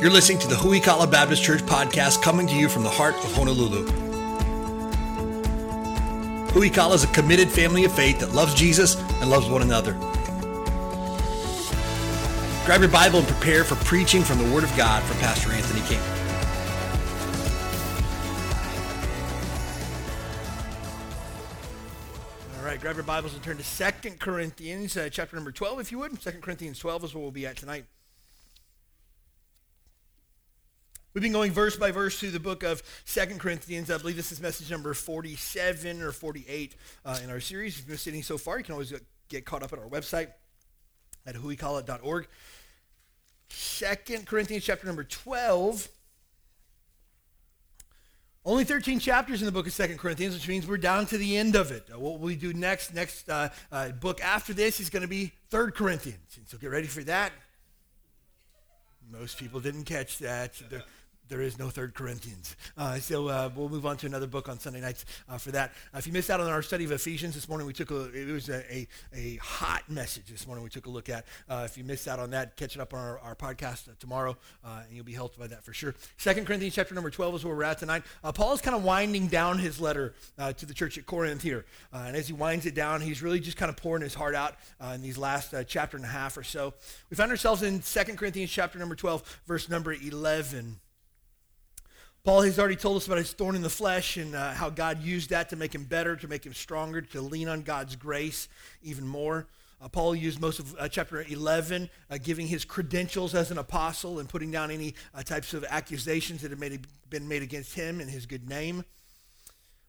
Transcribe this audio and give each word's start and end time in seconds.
You're 0.00 0.10
listening 0.10 0.38
to 0.38 0.48
the 0.48 0.54
Huikala 0.54 1.10
Baptist 1.10 1.42
Church 1.42 1.60
podcast 1.60 2.22
coming 2.22 2.46
to 2.46 2.54
you 2.54 2.70
from 2.70 2.84
the 2.84 2.88
heart 2.88 3.14
of 3.16 3.34
Honolulu. 3.34 3.84
Huikala 6.52 6.94
is 6.94 7.04
a 7.04 7.06
committed 7.08 7.50
family 7.50 7.84
of 7.84 7.92
faith 7.92 8.18
that 8.20 8.32
loves 8.32 8.54
Jesus 8.54 8.96
and 8.96 9.28
loves 9.28 9.46
one 9.50 9.60
another. 9.60 9.92
Grab 12.64 12.80
your 12.80 12.88
Bible 12.88 13.18
and 13.18 13.28
prepare 13.28 13.62
for 13.62 13.74
preaching 13.84 14.22
from 14.22 14.38
the 14.38 14.54
Word 14.54 14.64
of 14.64 14.74
God 14.74 15.02
from 15.02 15.18
Pastor 15.18 15.52
Anthony 15.52 15.82
King. 15.86 16.00
All 22.58 22.64
right, 22.64 22.80
grab 22.80 22.94
your 22.96 23.04
Bibles 23.04 23.34
and 23.34 23.42
turn 23.42 23.58
to 23.58 23.64
Second 23.64 24.18
Corinthians, 24.18 24.96
uh, 24.96 25.10
chapter 25.12 25.36
number 25.36 25.52
12, 25.52 25.78
if 25.80 25.92
you 25.92 25.98
would. 25.98 26.22
Second 26.22 26.40
Corinthians 26.40 26.78
12 26.78 27.04
is 27.04 27.14
where 27.14 27.20
we'll 27.20 27.30
be 27.30 27.46
at 27.46 27.58
tonight. 27.58 27.84
We've 31.12 31.22
been 31.22 31.32
going 31.32 31.50
verse 31.50 31.76
by 31.76 31.90
verse 31.90 32.20
through 32.20 32.30
the 32.30 32.38
book 32.38 32.62
of 32.62 32.84
Second 33.04 33.40
Corinthians. 33.40 33.90
I 33.90 33.98
believe 33.98 34.14
this 34.14 34.30
is 34.30 34.40
message 34.40 34.70
number 34.70 34.94
47 34.94 36.02
or 36.02 36.12
48 36.12 36.76
uh, 37.04 37.18
in 37.24 37.30
our 37.30 37.40
series. 37.40 37.72
If 37.72 37.78
you've 37.78 37.88
been 37.88 37.96
sitting 37.96 38.22
so 38.22 38.38
far, 38.38 38.58
you 38.58 38.64
can 38.64 38.74
always 38.74 38.92
get 39.28 39.44
caught 39.44 39.64
up 39.64 39.72
at 39.72 39.80
our 39.80 39.88
website 39.88 40.28
at 41.26 41.34
huikala.org. 41.34 42.28
Second 43.48 44.26
Corinthians 44.28 44.64
chapter 44.64 44.86
number 44.86 45.02
12. 45.02 45.88
Only 48.44 48.62
13 48.62 49.00
chapters 49.00 49.42
in 49.42 49.46
the 49.46 49.52
book 49.52 49.66
of 49.66 49.72
Second 49.72 49.98
Corinthians, 49.98 50.34
which 50.34 50.46
means 50.46 50.64
we're 50.64 50.78
down 50.78 51.06
to 51.06 51.18
the 51.18 51.36
end 51.36 51.56
of 51.56 51.72
it. 51.72 51.88
What 51.92 52.20
we 52.20 52.36
do 52.36 52.54
next, 52.54 52.94
next 52.94 53.28
uh, 53.28 53.48
uh, 53.72 53.88
book 53.88 54.20
after 54.20 54.54
this 54.54 54.78
is 54.78 54.90
going 54.90 55.02
to 55.02 55.08
be 55.08 55.32
Third 55.50 55.74
Corinthians. 55.74 56.38
So 56.46 56.56
get 56.56 56.70
ready 56.70 56.86
for 56.86 57.02
that. 57.02 57.32
Most 59.10 59.38
people 59.38 59.58
didn't 59.58 59.84
catch 59.84 60.18
that. 60.18 60.54
They're, 60.70 60.84
there 61.30 61.40
is 61.40 61.58
no 61.58 61.70
third 61.70 61.94
Corinthians. 61.94 62.56
Uh, 62.76 62.98
so 62.98 63.28
uh, 63.28 63.48
we'll 63.54 63.68
move 63.68 63.86
on 63.86 63.96
to 63.96 64.06
another 64.06 64.26
book 64.26 64.48
on 64.48 64.58
Sunday 64.58 64.80
nights 64.80 65.04
uh, 65.28 65.38
for 65.38 65.52
that. 65.52 65.70
Uh, 65.94 65.98
if 65.98 66.06
you 66.06 66.12
missed 66.12 66.28
out 66.28 66.40
on 66.40 66.48
our 66.48 66.60
study 66.60 66.84
of 66.84 66.90
Ephesians 66.90 67.34
this 67.34 67.48
morning, 67.48 67.66
we 67.66 67.72
took 67.72 67.90
a, 67.90 68.12
it 68.12 68.26
was 68.26 68.48
a, 68.48 68.64
a, 68.72 68.88
a 69.14 69.36
hot 69.36 69.88
message 69.88 70.26
this 70.26 70.46
morning 70.46 70.64
we 70.64 70.70
took 70.70 70.86
a 70.86 70.90
look 70.90 71.08
at. 71.08 71.24
Uh, 71.48 71.62
if 71.64 71.78
you 71.78 71.84
missed 71.84 72.08
out 72.08 72.18
on 72.18 72.30
that, 72.30 72.56
catch 72.56 72.74
it 72.74 72.80
up 72.80 72.92
on 72.92 72.98
our, 72.98 73.18
our 73.20 73.34
podcast 73.36 73.88
uh, 73.88 73.92
tomorrow, 74.00 74.36
and 74.64 74.92
you'll 74.92 75.04
be 75.04 75.12
helped 75.12 75.38
by 75.38 75.46
that 75.46 75.64
for 75.64 75.72
sure. 75.72 75.94
Second 76.18 76.46
Corinthians 76.46 76.74
chapter 76.74 76.94
number 76.94 77.10
12 77.10 77.36
is 77.36 77.44
where 77.44 77.54
we're 77.54 77.62
at 77.62 77.78
tonight. 77.78 78.02
Paul 78.34 78.52
is 78.52 78.60
kind 78.60 78.76
of 78.76 78.82
winding 78.82 79.28
down 79.28 79.58
his 79.58 79.80
letter 79.80 80.14
to 80.56 80.66
the 80.66 80.74
church 80.74 80.98
at 80.98 81.06
Corinth 81.06 81.42
here. 81.42 81.64
and 81.92 82.16
as 82.16 82.26
he 82.26 82.32
winds 82.32 82.66
it 82.66 82.74
down, 82.74 83.00
he's 83.00 83.22
really 83.22 83.40
just 83.40 83.56
kind 83.56 83.70
of 83.70 83.76
pouring 83.76 84.02
his 84.02 84.14
heart 84.14 84.34
out 84.34 84.56
in 84.92 85.00
these 85.00 85.16
last 85.16 85.54
chapter 85.68 85.96
and 85.96 86.04
a 86.04 86.08
half 86.08 86.36
or 86.36 86.42
so. 86.42 86.74
We 87.08 87.16
find 87.16 87.30
ourselves 87.30 87.62
in 87.62 87.82
Second 87.82 88.18
Corinthians 88.18 88.50
chapter 88.50 88.78
number 88.78 88.96
12, 88.96 89.40
verse 89.46 89.68
number 89.68 89.92
11. 89.92 90.80
Paul 92.22 92.42
has 92.42 92.58
already 92.58 92.76
told 92.76 92.98
us 92.98 93.06
about 93.06 93.16
his 93.16 93.32
thorn 93.32 93.56
in 93.56 93.62
the 93.62 93.70
flesh 93.70 94.18
and 94.18 94.34
uh, 94.34 94.52
how 94.52 94.68
God 94.68 95.02
used 95.02 95.30
that 95.30 95.48
to 95.50 95.56
make 95.56 95.74
him 95.74 95.84
better, 95.84 96.16
to 96.16 96.28
make 96.28 96.44
him 96.44 96.52
stronger, 96.52 97.00
to 97.00 97.22
lean 97.22 97.48
on 97.48 97.62
God's 97.62 97.96
grace 97.96 98.46
even 98.82 99.06
more. 99.06 99.46
Uh, 99.80 99.88
Paul 99.88 100.14
used 100.14 100.38
most 100.38 100.58
of 100.58 100.76
uh, 100.78 100.86
chapter 100.88 101.24
11, 101.26 101.88
uh, 102.10 102.18
giving 102.22 102.46
his 102.46 102.66
credentials 102.66 103.34
as 103.34 103.50
an 103.50 103.56
apostle 103.56 104.18
and 104.18 104.28
putting 104.28 104.50
down 104.50 104.70
any 104.70 104.94
uh, 105.14 105.22
types 105.22 105.54
of 105.54 105.64
accusations 105.64 106.42
that 106.42 106.50
had 106.50 106.60
made, 106.60 106.86
been 107.08 107.26
made 107.26 107.42
against 107.42 107.74
him 107.74 108.00
and 108.00 108.10
his 108.10 108.26
good 108.26 108.46
name. 108.46 108.84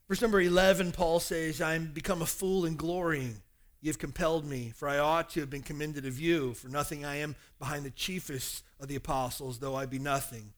Verse 0.08 0.22
number 0.22 0.40
11, 0.40 0.94
Paul 0.94 1.20
says, 1.20 1.62
I 1.62 1.76
am 1.76 1.88
become 1.88 2.22
a 2.22 2.26
fool 2.26 2.64
in 2.64 2.78
glorying. 2.78 3.42
You 3.82 3.90
have 3.90 4.00
compelled 4.00 4.45
me, 4.45 4.72
for 4.73 4.88
I 4.88 5.00
ought 5.00 5.32
to 5.32 5.42
have 5.42 5.50
been 5.50 5.64
commended 5.64 6.06
of 6.06 6.18
you. 6.18 6.54
For 6.54 6.70
nothing 6.70 7.04
I 7.04 7.18
am 7.18 7.36
behind 7.60 7.84
the 7.84 7.92
chiefest 7.92 8.64
of 8.80 8.88
the 8.88 8.95
apostles, 8.95 9.60
though 9.60 9.76
I 9.76 9.86
be 9.86 10.00
nothing. 10.00 10.54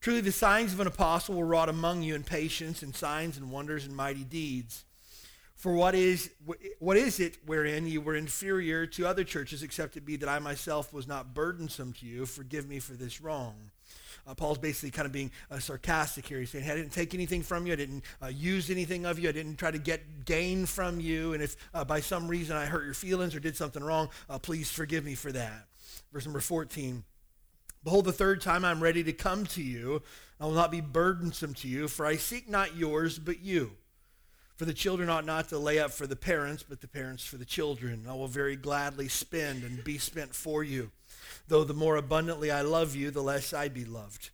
Truly, 0.00 0.20
the 0.20 0.32
signs 0.32 0.72
of 0.72 0.80
an 0.80 0.86
apostle 0.86 1.34
were 1.34 1.46
wrought 1.46 1.68
among 1.68 2.02
you 2.02 2.14
in 2.14 2.22
patience 2.22 2.82
and 2.82 2.94
signs 2.94 3.36
and 3.36 3.50
wonders 3.50 3.86
and 3.86 3.96
mighty 3.96 4.24
deeds. 4.24 4.84
For 5.56 5.72
what 5.72 5.94
is, 5.94 6.30
what 6.78 6.96
is 6.96 7.18
it 7.18 7.38
wherein 7.46 7.86
you 7.86 8.02
were 8.02 8.14
inferior 8.14 8.86
to 8.88 9.06
other 9.06 9.24
churches, 9.24 9.62
except 9.62 9.96
it 9.96 10.04
be 10.04 10.16
that 10.16 10.28
I 10.28 10.38
myself 10.38 10.92
was 10.92 11.08
not 11.08 11.34
burdensome 11.34 11.94
to 11.94 12.06
you? 12.06 12.26
Forgive 12.26 12.68
me 12.68 12.78
for 12.78 12.92
this 12.92 13.22
wrong. 13.22 13.70
Uh, 14.26 14.34
Paul's 14.34 14.58
basically 14.58 14.90
kind 14.90 15.06
of 15.06 15.12
being 15.12 15.30
uh, 15.50 15.58
sarcastic 15.58 16.26
here. 16.26 16.40
He's 16.40 16.50
saying, 16.50 16.64
hey, 16.64 16.72
I 16.72 16.76
didn't 16.76 16.92
take 16.92 17.14
anything 17.14 17.42
from 17.42 17.66
you. 17.66 17.72
I 17.72 17.76
didn't 17.76 18.04
uh, 18.22 18.26
use 18.26 18.70
anything 18.70 19.06
of 19.06 19.18
you. 19.18 19.28
I 19.28 19.32
didn't 19.32 19.56
try 19.56 19.70
to 19.70 19.78
get 19.78 20.24
gain 20.24 20.66
from 20.66 21.00
you. 21.00 21.32
And 21.32 21.42
if 21.42 21.56
uh, 21.72 21.84
by 21.84 22.00
some 22.00 22.28
reason 22.28 22.56
I 22.56 22.66
hurt 22.66 22.84
your 22.84 22.94
feelings 22.94 23.34
or 23.34 23.40
did 23.40 23.56
something 23.56 23.82
wrong, 23.82 24.10
uh, 24.28 24.38
please 24.38 24.70
forgive 24.70 25.04
me 25.04 25.14
for 25.14 25.30
that. 25.32 25.66
Verse 26.12 26.26
number 26.26 26.40
14. 26.40 27.04
Behold, 27.86 28.04
the 28.04 28.12
third 28.12 28.40
time 28.40 28.64
I'm 28.64 28.82
ready 28.82 29.04
to 29.04 29.12
come 29.12 29.46
to 29.46 29.62
you. 29.62 30.02
I 30.40 30.44
will 30.44 30.54
not 30.54 30.72
be 30.72 30.80
burdensome 30.80 31.54
to 31.54 31.68
you, 31.68 31.86
for 31.86 32.04
I 32.04 32.16
seek 32.16 32.48
not 32.48 32.74
yours, 32.74 33.16
but 33.16 33.42
you. 33.42 33.76
For 34.56 34.64
the 34.64 34.74
children 34.74 35.08
ought 35.08 35.24
not 35.24 35.50
to 35.50 35.58
lay 35.60 35.78
up 35.78 35.92
for 35.92 36.08
the 36.08 36.16
parents, 36.16 36.64
but 36.68 36.80
the 36.80 36.88
parents 36.88 37.24
for 37.24 37.36
the 37.36 37.44
children. 37.44 38.06
I 38.08 38.14
will 38.14 38.26
very 38.26 38.56
gladly 38.56 39.06
spend 39.06 39.62
and 39.62 39.84
be 39.84 39.98
spent 39.98 40.34
for 40.34 40.64
you. 40.64 40.90
Though 41.46 41.62
the 41.62 41.74
more 41.74 41.94
abundantly 41.94 42.50
I 42.50 42.62
love 42.62 42.96
you, 42.96 43.12
the 43.12 43.22
less 43.22 43.52
I 43.52 43.68
be 43.68 43.84
loved. 43.84 44.30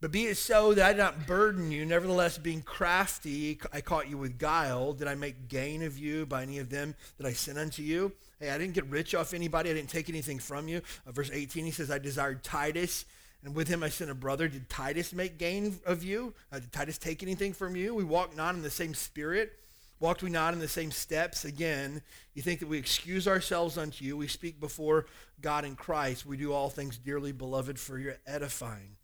But 0.00 0.10
be 0.10 0.28
it 0.28 0.38
so 0.38 0.72
that 0.72 0.86
I 0.86 0.92
did 0.94 1.00
not 1.00 1.26
burden 1.26 1.70
you, 1.70 1.84
nevertheless, 1.84 2.38
being 2.38 2.62
crafty, 2.62 3.60
I 3.74 3.82
caught 3.82 4.08
you 4.08 4.16
with 4.16 4.38
guile. 4.38 4.94
Did 4.94 5.06
I 5.06 5.16
make 5.16 5.48
gain 5.48 5.82
of 5.82 5.98
you 5.98 6.24
by 6.24 6.44
any 6.44 6.56
of 6.56 6.70
them 6.70 6.94
that 7.18 7.26
I 7.26 7.34
sent 7.34 7.58
unto 7.58 7.82
you? 7.82 8.12
Hey, 8.40 8.50
I 8.50 8.56
didn't 8.56 8.72
get 8.72 8.86
rich 8.86 9.14
off 9.14 9.34
anybody. 9.34 9.70
I 9.70 9.74
didn't 9.74 9.90
take 9.90 10.08
anything 10.08 10.38
from 10.38 10.66
you. 10.66 10.80
Uh, 11.06 11.12
verse 11.12 11.30
18, 11.30 11.66
he 11.66 11.70
says, 11.70 11.90
I 11.90 11.98
desired 11.98 12.42
Titus, 12.42 13.04
and 13.44 13.54
with 13.54 13.68
him 13.68 13.82
I 13.82 13.90
sent 13.90 14.10
a 14.10 14.14
brother. 14.14 14.48
Did 14.48 14.70
Titus 14.70 15.12
make 15.12 15.36
gain 15.36 15.78
of 15.84 16.02
you? 16.02 16.32
Uh, 16.50 16.58
did 16.58 16.72
Titus 16.72 16.96
take 16.96 17.22
anything 17.22 17.52
from 17.52 17.76
you? 17.76 17.94
We 17.94 18.02
walked 18.02 18.36
not 18.36 18.54
in 18.54 18.62
the 18.62 18.70
same 18.70 18.94
spirit. 18.94 19.52
Walked 19.98 20.22
we 20.22 20.30
not 20.30 20.54
in 20.54 20.60
the 20.60 20.68
same 20.68 20.90
steps? 20.90 21.44
Again, 21.44 22.00
you 22.32 22.40
think 22.40 22.60
that 22.60 22.68
we 22.68 22.78
excuse 22.78 23.28
ourselves 23.28 23.76
unto 23.76 24.02
you. 24.06 24.16
We 24.16 24.28
speak 24.28 24.58
before 24.58 25.04
God 25.42 25.66
in 25.66 25.76
Christ. 25.76 26.24
We 26.24 26.38
do 26.38 26.54
all 26.54 26.70
things 26.70 26.96
dearly 26.96 27.32
beloved 27.32 27.78
for 27.78 27.98
your 27.98 28.16
edifying. 28.26 28.96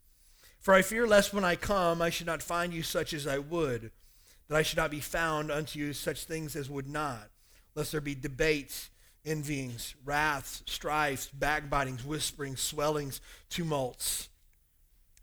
For 0.60 0.72
I 0.72 0.80
fear 0.80 1.06
lest 1.06 1.34
when 1.34 1.44
I 1.44 1.56
come 1.56 2.00
I 2.00 2.08
should 2.08 2.26
not 2.26 2.42
find 2.42 2.72
you 2.72 2.82
such 2.82 3.12
as 3.12 3.26
I 3.26 3.36
would, 3.36 3.90
that 4.48 4.56
I 4.56 4.62
should 4.62 4.78
not 4.78 4.90
be 4.90 5.00
found 5.00 5.50
unto 5.50 5.78
you 5.78 5.92
such 5.92 6.24
things 6.24 6.56
as 6.56 6.70
would 6.70 6.88
not, 6.88 7.28
lest 7.74 7.92
there 7.92 8.00
be 8.00 8.14
debates, 8.14 8.88
envyings, 9.26 9.94
wraths, 10.04 10.62
strifes, 10.66 11.28
backbitings, 11.36 12.04
whisperings, 12.04 12.60
swellings, 12.60 13.20
tumults. 13.50 14.28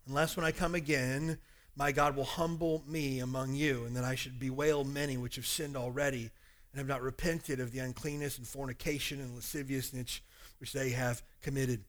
Unless 0.06 0.36
when 0.36 0.44
I 0.44 0.52
come 0.52 0.74
again, 0.74 1.38
my 1.76 1.90
God 1.90 2.14
will 2.14 2.24
humble 2.24 2.84
me 2.86 3.18
among 3.20 3.54
you, 3.54 3.84
and 3.84 3.96
that 3.96 4.04
I 4.04 4.14
should 4.14 4.38
bewail 4.38 4.84
many 4.84 5.16
which 5.16 5.36
have 5.36 5.46
sinned 5.46 5.76
already 5.76 6.30
and 6.72 6.78
have 6.78 6.86
not 6.86 7.02
repented 7.02 7.60
of 7.60 7.72
the 7.72 7.78
uncleanness 7.78 8.38
and 8.38 8.46
fornication 8.46 9.20
and 9.20 9.34
lasciviousness 9.34 10.20
which 10.58 10.72
they 10.72 10.90
have 10.90 11.22
committed. 11.40 11.84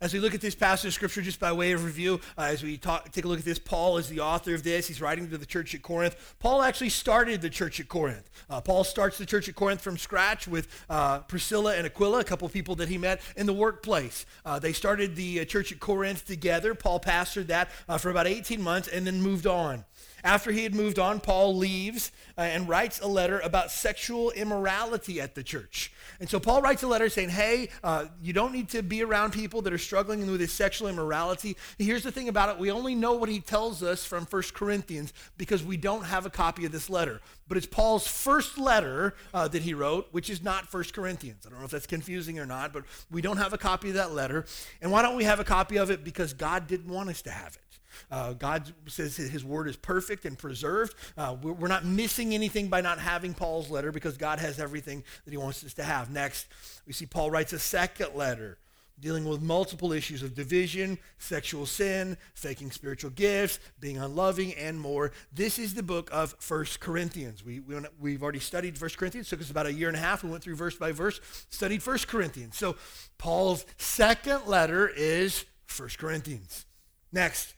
As 0.00 0.14
we 0.14 0.20
look 0.20 0.32
at 0.32 0.40
this 0.40 0.54
passage 0.54 0.86
of 0.86 0.94
scripture, 0.94 1.22
just 1.22 1.40
by 1.40 1.50
way 1.50 1.72
of 1.72 1.84
review, 1.84 2.20
uh, 2.36 2.42
as 2.42 2.62
we 2.62 2.76
talk, 2.76 3.10
take 3.10 3.24
a 3.24 3.28
look 3.28 3.40
at 3.40 3.44
this, 3.44 3.58
Paul 3.58 3.98
is 3.98 4.08
the 4.08 4.20
author 4.20 4.54
of 4.54 4.62
this. 4.62 4.86
He's 4.86 5.00
writing 5.00 5.28
to 5.30 5.36
the 5.36 5.44
church 5.44 5.74
at 5.74 5.82
Corinth. 5.82 6.36
Paul 6.38 6.62
actually 6.62 6.90
started 6.90 7.42
the 7.42 7.50
church 7.50 7.80
at 7.80 7.88
Corinth. 7.88 8.30
Uh, 8.48 8.60
Paul 8.60 8.84
starts 8.84 9.18
the 9.18 9.26
church 9.26 9.48
at 9.48 9.56
Corinth 9.56 9.80
from 9.80 9.98
scratch 9.98 10.46
with 10.46 10.68
uh, 10.88 11.18
Priscilla 11.20 11.74
and 11.74 11.84
Aquila, 11.84 12.20
a 12.20 12.24
couple 12.24 12.46
of 12.46 12.52
people 12.52 12.76
that 12.76 12.88
he 12.88 12.96
met 12.96 13.20
in 13.36 13.46
the 13.46 13.52
workplace. 13.52 14.24
Uh, 14.44 14.60
they 14.60 14.72
started 14.72 15.16
the 15.16 15.40
uh, 15.40 15.44
church 15.44 15.72
at 15.72 15.80
Corinth 15.80 16.24
together. 16.24 16.76
Paul 16.76 17.00
pastored 17.00 17.48
that 17.48 17.68
uh, 17.88 17.98
for 17.98 18.10
about 18.10 18.28
18 18.28 18.62
months 18.62 18.86
and 18.86 19.04
then 19.04 19.20
moved 19.20 19.48
on. 19.48 19.84
After 20.24 20.50
he 20.52 20.64
had 20.64 20.74
moved 20.74 20.98
on, 20.98 21.20
Paul 21.20 21.56
leaves 21.56 22.10
uh, 22.36 22.42
and 22.42 22.68
writes 22.68 23.00
a 23.00 23.06
letter 23.06 23.40
about 23.40 23.70
sexual 23.70 24.30
immorality 24.32 25.20
at 25.20 25.34
the 25.34 25.42
church. 25.42 25.92
And 26.20 26.28
so 26.28 26.40
Paul 26.40 26.62
writes 26.62 26.82
a 26.82 26.88
letter 26.88 27.08
saying, 27.08 27.30
hey, 27.30 27.70
uh, 27.84 28.06
you 28.22 28.32
don't 28.32 28.52
need 28.52 28.68
to 28.70 28.82
be 28.82 29.02
around 29.02 29.32
people 29.32 29.62
that 29.62 29.72
are 29.72 29.78
struggling 29.78 30.28
with 30.30 30.40
this 30.40 30.52
sexual 30.52 30.88
immorality. 30.88 31.56
Here's 31.78 32.02
the 32.02 32.12
thing 32.12 32.28
about 32.28 32.48
it 32.48 32.58
we 32.58 32.70
only 32.70 32.94
know 32.94 33.12
what 33.14 33.28
he 33.28 33.40
tells 33.40 33.82
us 33.82 34.04
from 34.04 34.24
1 34.24 34.42
Corinthians 34.54 35.12
because 35.36 35.62
we 35.62 35.76
don't 35.76 36.04
have 36.04 36.26
a 36.26 36.30
copy 36.30 36.64
of 36.64 36.72
this 36.72 36.90
letter. 36.90 37.20
But 37.46 37.56
it's 37.56 37.66
Paul's 37.66 38.06
first 38.06 38.58
letter 38.58 39.14
uh, 39.32 39.48
that 39.48 39.62
he 39.62 39.72
wrote, 39.72 40.08
which 40.10 40.28
is 40.28 40.42
not 40.42 40.72
1 40.72 40.84
Corinthians. 40.92 41.46
I 41.46 41.50
don't 41.50 41.60
know 41.60 41.64
if 41.64 41.70
that's 41.70 41.86
confusing 41.86 42.38
or 42.38 42.46
not, 42.46 42.72
but 42.72 42.84
we 43.10 43.22
don't 43.22 43.38
have 43.38 43.52
a 43.52 43.58
copy 43.58 43.88
of 43.88 43.94
that 43.94 44.12
letter. 44.12 44.44
And 44.82 44.92
why 44.92 45.02
don't 45.02 45.16
we 45.16 45.24
have 45.24 45.40
a 45.40 45.44
copy 45.44 45.78
of 45.78 45.90
it? 45.90 46.04
Because 46.04 46.34
God 46.34 46.66
didn't 46.66 46.92
want 46.92 47.08
us 47.08 47.22
to 47.22 47.30
have 47.30 47.54
it. 47.56 47.67
Uh, 48.10 48.32
God 48.32 48.72
says 48.86 49.16
his 49.16 49.44
word 49.44 49.68
is 49.68 49.76
perfect 49.76 50.24
and 50.24 50.38
preserved. 50.38 50.94
Uh, 51.16 51.36
we're 51.42 51.68
not 51.68 51.84
missing 51.84 52.34
anything 52.34 52.68
by 52.68 52.80
not 52.80 52.98
having 52.98 53.34
Paul's 53.34 53.70
letter 53.70 53.92
because 53.92 54.16
God 54.16 54.38
has 54.38 54.58
everything 54.58 55.04
that 55.24 55.30
he 55.30 55.36
wants 55.36 55.64
us 55.64 55.74
to 55.74 55.84
have. 55.84 56.10
Next, 56.10 56.46
we 56.86 56.92
see 56.92 57.06
Paul 57.06 57.30
writes 57.30 57.52
a 57.52 57.58
second 57.58 58.14
letter 58.14 58.58
dealing 59.00 59.24
with 59.24 59.40
multiple 59.40 59.92
issues 59.92 60.22
of 60.22 60.34
division, 60.34 60.98
sexual 61.18 61.66
sin, 61.66 62.16
faking 62.34 62.70
spiritual 62.70 63.10
gifts, 63.10 63.60
being 63.80 63.98
unloving, 63.98 64.54
and 64.54 64.78
more. 64.80 65.12
This 65.32 65.58
is 65.58 65.74
the 65.74 65.82
book 65.82 66.08
of 66.12 66.34
First 66.40 66.80
Corinthians. 66.80 67.44
We, 67.44 67.60
we, 67.60 67.76
we've 68.00 68.22
already 68.22 68.40
studied 68.40 68.76
First 68.76 68.98
Corinthians. 68.98 69.28
It 69.28 69.30
took 69.30 69.40
us 69.40 69.50
about 69.50 69.66
a 69.66 69.72
year 69.72 69.88
and 69.88 69.96
a 69.96 70.00
half. 70.00 70.24
We 70.24 70.30
went 70.30 70.42
through 70.42 70.56
verse 70.56 70.76
by 70.76 70.92
verse, 70.92 71.20
studied 71.50 71.82
First 71.82 72.08
Corinthians. 72.08 72.56
So 72.56 72.76
Paul's 73.18 73.64
second 73.76 74.46
letter 74.46 74.88
is 74.88 75.44
First 75.66 75.98
Corinthians. 75.98 76.66
Next, 77.12 77.54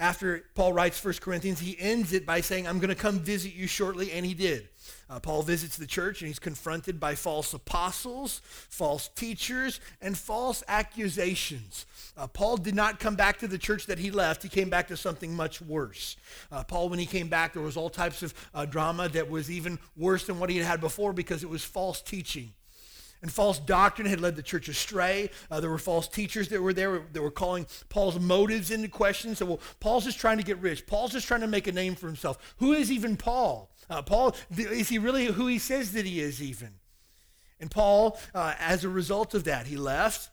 after 0.00 0.44
Paul 0.54 0.72
writes 0.72 1.04
1 1.04 1.14
Corinthians, 1.20 1.60
he 1.60 1.76
ends 1.78 2.14
it 2.14 2.24
by 2.24 2.40
saying, 2.40 2.66
I'm 2.66 2.78
going 2.78 2.88
to 2.88 2.94
come 2.94 3.20
visit 3.20 3.52
you 3.52 3.66
shortly, 3.66 4.10
and 4.12 4.24
he 4.24 4.32
did. 4.32 4.66
Uh, 5.10 5.20
Paul 5.20 5.42
visits 5.42 5.76
the 5.76 5.86
church, 5.86 6.22
and 6.22 6.28
he's 6.28 6.38
confronted 6.38 6.98
by 6.98 7.14
false 7.14 7.52
apostles, 7.52 8.40
false 8.44 9.08
teachers, 9.08 9.78
and 10.00 10.16
false 10.16 10.64
accusations. 10.66 11.84
Uh, 12.16 12.26
Paul 12.26 12.56
did 12.56 12.74
not 12.74 12.98
come 12.98 13.14
back 13.14 13.38
to 13.40 13.48
the 13.48 13.58
church 13.58 13.86
that 13.86 13.98
he 13.98 14.10
left. 14.10 14.42
He 14.42 14.48
came 14.48 14.70
back 14.70 14.88
to 14.88 14.96
something 14.96 15.36
much 15.36 15.60
worse. 15.60 16.16
Uh, 16.50 16.64
Paul, 16.64 16.88
when 16.88 16.98
he 16.98 17.06
came 17.06 17.28
back, 17.28 17.52
there 17.52 17.62
was 17.62 17.76
all 17.76 17.90
types 17.90 18.22
of 18.22 18.32
uh, 18.54 18.64
drama 18.64 19.10
that 19.10 19.28
was 19.28 19.50
even 19.50 19.78
worse 19.98 20.24
than 20.26 20.40
what 20.40 20.48
he 20.48 20.56
had 20.56 20.66
had 20.66 20.80
before 20.80 21.12
because 21.12 21.42
it 21.42 21.50
was 21.50 21.62
false 21.62 22.00
teaching. 22.00 22.54
And 23.22 23.30
false 23.30 23.58
doctrine 23.58 24.08
had 24.08 24.20
led 24.20 24.36
the 24.36 24.42
church 24.42 24.68
astray. 24.68 25.30
Uh, 25.50 25.60
there 25.60 25.68
were 25.68 25.78
false 25.78 26.08
teachers 26.08 26.48
that 26.48 26.62
were 26.62 26.72
there 26.72 27.02
that 27.12 27.20
were 27.20 27.30
calling 27.30 27.66
Paul's 27.90 28.18
motives 28.18 28.70
into 28.70 28.88
question. 28.88 29.36
So, 29.36 29.44
well, 29.44 29.60
Paul's 29.78 30.04
just 30.04 30.18
trying 30.18 30.38
to 30.38 30.42
get 30.42 30.58
rich. 30.58 30.86
Paul's 30.86 31.12
just 31.12 31.28
trying 31.28 31.42
to 31.42 31.46
make 31.46 31.66
a 31.66 31.72
name 31.72 31.94
for 31.96 32.06
himself. 32.06 32.54
Who 32.58 32.72
is 32.72 32.90
even 32.90 33.16
Paul? 33.16 33.70
Uh, 33.90 34.00
Paul, 34.00 34.34
is 34.56 34.88
he 34.88 34.98
really 34.98 35.26
who 35.26 35.48
he 35.48 35.58
says 35.58 35.92
that 35.92 36.06
he 36.06 36.20
is, 36.20 36.40
even? 36.42 36.74
And 37.60 37.70
Paul, 37.70 38.18
uh, 38.34 38.54
as 38.58 38.84
a 38.84 38.88
result 38.88 39.34
of 39.34 39.44
that, 39.44 39.66
he 39.66 39.76
left 39.76 40.30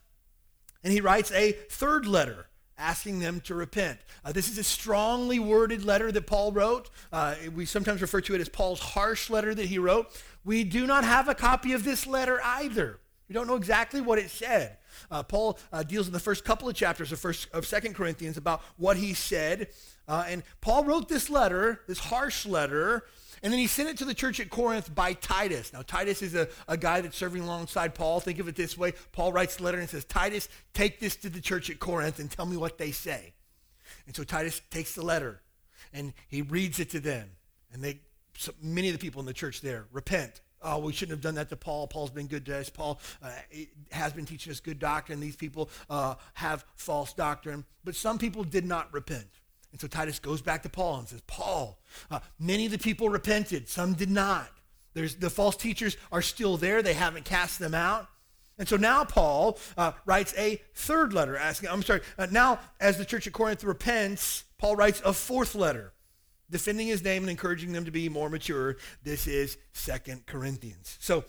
and 0.83 0.93
he 0.93 1.01
writes 1.01 1.31
a 1.31 1.51
third 1.51 2.05
letter 2.05 2.47
asking 2.77 3.19
them 3.19 3.41
to 3.41 3.55
repent. 3.55 3.99
Uh, 4.23 4.31
this 4.31 4.49
is 4.49 4.57
a 4.57 4.63
strongly 4.63 5.39
worded 5.39 5.83
letter 5.83 6.11
that 6.11 6.27
Paul 6.27 6.51
wrote. 6.51 6.89
Uh, 7.11 7.35
we 7.55 7.65
sometimes 7.65 8.01
refer 8.01 8.21
to 8.21 8.35
it 8.35 8.41
as 8.41 8.49
Paul's 8.49 8.79
harsh 8.79 9.29
letter 9.29 9.55
that 9.55 9.65
he 9.65 9.79
wrote. 9.79 10.07
We 10.45 10.63
do 10.63 10.85
not 10.85 11.03
have 11.03 11.27
a 11.27 11.35
copy 11.35 11.73
of 11.73 11.83
this 11.83 12.05
letter 12.07 12.39
either. 12.43 12.99
We 13.27 13.33
don't 13.33 13.47
know 13.47 13.55
exactly 13.55 13.99
what 13.99 14.19
it 14.19 14.29
said. 14.29 14.77
Uh, 15.11 15.23
Paul 15.23 15.59
uh, 15.71 15.83
deals 15.83 16.07
in 16.07 16.13
the 16.13 16.19
first 16.19 16.45
couple 16.45 16.69
of 16.69 16.75
chapters 16.75 17.11
of 17.11 17.19
first 17.19 17.49
of 17.53 17.65
Second 17.65 17.93
Corinthians 17.93 18.37
about 18.37 18.61
what 18.77 18.97
he 18.97 19.13
said, 19.13 19.67
uh, 20.07 20.23
and 20.27 20.43
Paul 20.61 20.85
wrote 20.85 21.09
this 21.09 21.29
letter, 21.29 21.81
this 21.87 21.99
harsh 21.99 22.45
letter, 22.45 23.03
and 23.43 23.51
then 23.51 23.59
he 23.59 23.67
sent 23.67 23.89
it 23.89 23.97
to 23.97 24.05
the 24.05 24.13
church 24.13 24.39
at 24.39 24.49
Corinth 24.49 24.93
by 24.93 25.13
Titus. 25.13 25.73
Now, 25.73 25.81
Titus 25.81 26.21
is 26.21 26.35
a, 26.35 26.47
a 26.67 26.77
guy 26.77 27.01
that's 27.01 27.17
serving 27.17 27.43
alongside 27.43 27.95
Paul. 27.95 28.19
Think 28.19 28.39
of 28.39 28.47
it 28.47 28.55
this 28.55 28.77
way 28.77 28.93
Paul 29.11 29.31
writes 29.31 29.57
the 29.57 29.63
letter 29.63 29.79
and 29.79 29.89
says, 29.89 30.05
Titus, 30.05 30.49
take 30.73 30.99
this 30.99 31.15
to 31.17 31.29
the 31.29 31.41
church 31.41 31.69
at 31.69 31.79
Corinth 31.79 32.19
and 32.19 32.29
tell 32.29 32.45
me 32.45 32.57
what 32.57 32.77
they 32.77 32.91
say. 32.91 33.33
And 34.05 34.15
so 34.15 34.23
Titus 34.23 34.61
takes 34.69 34.95
the 34.95 35.03
letter 35.03 35.41
and 35.93 36.13
he 36.27 36.41
reads 36.41 36.79
it 36.79 36.89
to 36.91 36.99
them. 36.99 37.29
And 37.71 37.83
they, 37.83 37.99
so 38.37 38.51
many 38.61 38.89
of 38.89 38.93
the 38.93 38.99
people 38.99 39.19
in 39.19 39.25
the 39.25 39.33
church 39.33 39.61
there 39.61 39.85
repent. 39.91 40.41
Oh, 40.61 40.79
we 40.79 40.91
shouldn't 40.91 41.11
have 41.11 41.21
done 41.21 41.35
that 41.35 41.49
to 41.49 41.55
Paul. 41.55 41.87
Paul's 41.87 42.09
been 42.09 42.27
good 42.27 42.45
to 42.47 42.57
us. 42.57 42.69
Paul 42.69 42.99
uh, 43.21 43.29
has 43.91 44.13
been 44.13 44.25
teaching 44.25 44.51
us 44.51 44.59
good 44.59 44.79
doctrine. 44.79 45.19
These 45.19 45.35
people 45.35 45.69
uh, 45.89 46.15
have 46.33 46.65
false 46.75 47.13
doctrine. 47.13 47.63
But 47.83 47.95
some 47.95 48.17
people 48.17 48.43
did 48.43 48.65
not 48.65 48.91
repent. 48.91 49.27
And 49.71 49.81
so 49.81 49.87
Titus 49.87 50.19
goes 50.19 50.41
back 50.41 50.63
to 50.63 50.69
Paul 50.69 50.99
and 50.99 51.07
says, 51.07 51.21
Paul, 51.27 51.79
uh, 52.09 52.19
many 52.39 52.65
of 52.65 52.71
the 52.71 52.77
people 52.77 53.09
repented, 53.09 53.67
some 53.67 53.93
did 53.93 54.09
not. 54.09 54.49
There's, 54.93 55.15
the 55.15 55.29
false 55.29 55.55
teachers 55.55 55.97
are 56.11 56.21
still 56.21 56.57
there, 56.57 56.81
they 56.81 56.93
haven't 56.93 57.25
cast 57.25 57.59
them 57.59 57.75
out. 57.75 58.07
And 58.57 58.67
so 58.67 58.75
now 58.75 59.03
Paul 59.03 59.59
uh, 59.77 59.91
writes 60.05 60.33
a 60.37 60.59
third 60.73 61.13
letter 61.13 61.37
asking, 61.37 61.69
I'm 61.69 61.83
sorry, 61.83 62.01
uh, 62.17 62.27
now 62.31 62.59
as 62.79 62.97
the 62.97 63.05
church 63.05 63.27
at 63.27 63.33
Corinth 63.33 63.63
repents, 63.63 64.45
Paul 64.57 64.75
writes 64.75 65.01
a 65.05 65.13
fourth 65.13 65.53
letter 65.53 65.93
defending 66.49 66.87
his 66.87 67.03
name 67.03 67.23
and 67.23 67.29
encouraging 67.29 67.73
them 67.73 67.85
to 67.85 67.91
be 67.91 68.09
more 68.09 68.29
mature. 68.29 68.77
This 69.03 69.27
is 69.27 69.57
Second 69.73 70.25
Corinthians. 70.25 70.97
So 70.99 71.25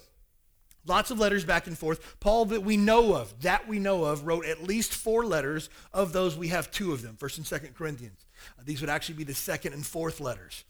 Lots 0.89 1.11
of 1.11 1.19
letters 1.19 1.45
back 1.45 1.67
and 1.67 1.77
forth. 1.77 2.19
Paul, 2.21 2.47
that 2.47 2.63
we 2.63 2.77
know 2.77 3.15
of, 3.15 3.43
that 3.43 3.69
we 3.69 3.79
know 3.79 4.05
of, 4.05 4.27
wrote 4.27 4.47
at 4.47 4.63
least 4.63 4.95
four 4.95 5.25
letters. 5.25 5.69
Of 5.93 6.13
those, 6.13 6.37
we 6.37 6.49
have 6.49 6.71
two 6.71 6.93
of 6.93 7.03
them, 7.03 7.17
First 7.17 7.39
and 7.39 7.47
Second 7.47 7.75
Corinthians. 7.75 8.27
Uh, 8.59 8.63
these 8.65 8.81
would 8.81 8.91
actually 8.91 9.17
be 9.17 9.25
the 9.25 9.35
second 9.35 9.75
and 9.75 9.85
fourth 9.85 10.21
letters. 10.21 10.65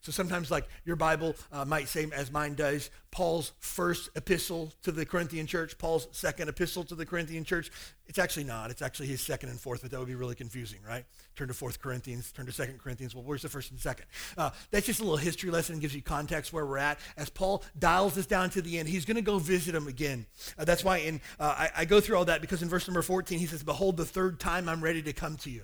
So 0.00 0.12
sometimes, 0.12 0.50
like 0.50 0.66
your 0.84 0.96
Bible 0.96 1.36
uh, 1.52 1.64
might 1.64 1.88
say, 1.88 2.06
as 2.14 2.32
mine 2.32 2.54
does, 2.54 2.90
Paul's 3.10 3.52
first 3.58 4.08
epistle 4.14 4.72
to 4.82 4.92
the 4.92 5.04
Corinthian 5.04 5.46
church, 5.46 5.76
Paul's 5.76 6.08
second 6.12 6.48
epistle 6.48 6.84
to 6.84 6.94
the 6.94 7.04
Corinthian 7.04 7.44
church. 7.44 7.70
It's 8.06 8.18
actually 8.18 8.44
not. 8.44 8.70
It's 8.70 8.82
actually 8.82 9.08
his 9.08 9.20
second 9.20 9.50
and 9.50 9.60
fourth, 9.60 9.82
but 9.82 9.90
that 9.90 9.98
would 9.98 10.08
be 10.08 10.14
really 10.14 10.34
confusing, 10.34 10.80
right? 10.86 11.04
Turn 11.36 11.48
to 11.48 11.54
Fourth 11.54 11.80
Corinthians, 11.80 12.32
turn 12.32 12.46
to 12.46 12.52
Second 12.52 12.80
Corinthians. 12.80 13.14
Well, 13.14 13.24
where's 13.24 13.42
the 13.42 13.48
first 13.48 13.70
and 13.70 13.78
second? 13.78 14.06
Uh, 14.36 14.50
that's 14.70 14.86
just 14.86 15.00
a 15.00 15.02
little 15.02 15.16
history 15.16 15.50
lesson 15.50 15.74
and 15.74 15.82
gives 15.82 15.94
you 15.94 16.02
context 16.02 16.52
where 16.52 16.66
we're 16.66 16.78
at. 16.78 16.98
As 17.16 17.28
Paul 17.30 17.62
dials 17.78 18.14
this 18.14 18.26
down 18.26 18.50
to 18.50 18.62
the 18.62 18.78
end, 18.78 18.88
he's 18.88 19.04
going 19.04 19.16
to 19.16 19.22
go 19.22 19.38
visit 19.38 19.74
him 19.74 19.86
again. 19.86 20.26
Uh, 20.58 20.64
that's 20.64 20.82
why 20.82 20.98
in, 20.98 21.20
uh, 21.38 21.54
I, 21.56 21.70
I 21.78 21.84
go 21.84 22.00
through 22.00 22.16
all 22.16 22.24
that 22.24 22.40
because 22.40 22.62
in 22.62 22.68
verse 22.68 22.88
number 22.88 23.02
14, 23.02 23.38
he 23.38 23.46
says, 23.46 23.62
Behold, 23.62 23.96
the 23.96 24.04
third 24.04 24.40
time 24.40 24.68
I'm 24.68 24.82
ready 24.82 25.02
to 25.02 25.12
come 25.12 25.36
to 25.38 25.50
you. 25.50 25.62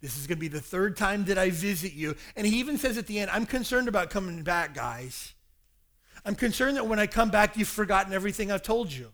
This 0.00 0.16
is 0.18 0.26
going 0.26 0.36
to 0.36 0.40
be 0.40 0.48
the 0.48 0.60
third 0.60 0.96
time 0.96 1.24
that 1.24 1.38
I 1.38 1.50
visit 1.50 1.92
you. 1.92 2.16
And 2.36 2.46
he 2.46 2.58
even 2.58 2.78
says 2.78 2.98
at 2.98 3.06
the 3.06 3.18
end, 3.18 3.30
I'm 3.30 3.46
concerned 3.46 3.88
about 3.88 4.10
coming 4.10 4.42
back, 4.42 4.74
guys. 4.74 5.34
I'm 6.24 6.34
concerned 6.34 6.76
that 6.76 6.86
when 6.86 6.98
I 6.98 7.06
come 7.06 7.30
back, 7.30 7.56
you've 7.56 7.68
forgotten 7.68 8.12
everything 8.12 8.50
I've 8.50 8.62
told 8.62 8.92
you. 8.92 9.12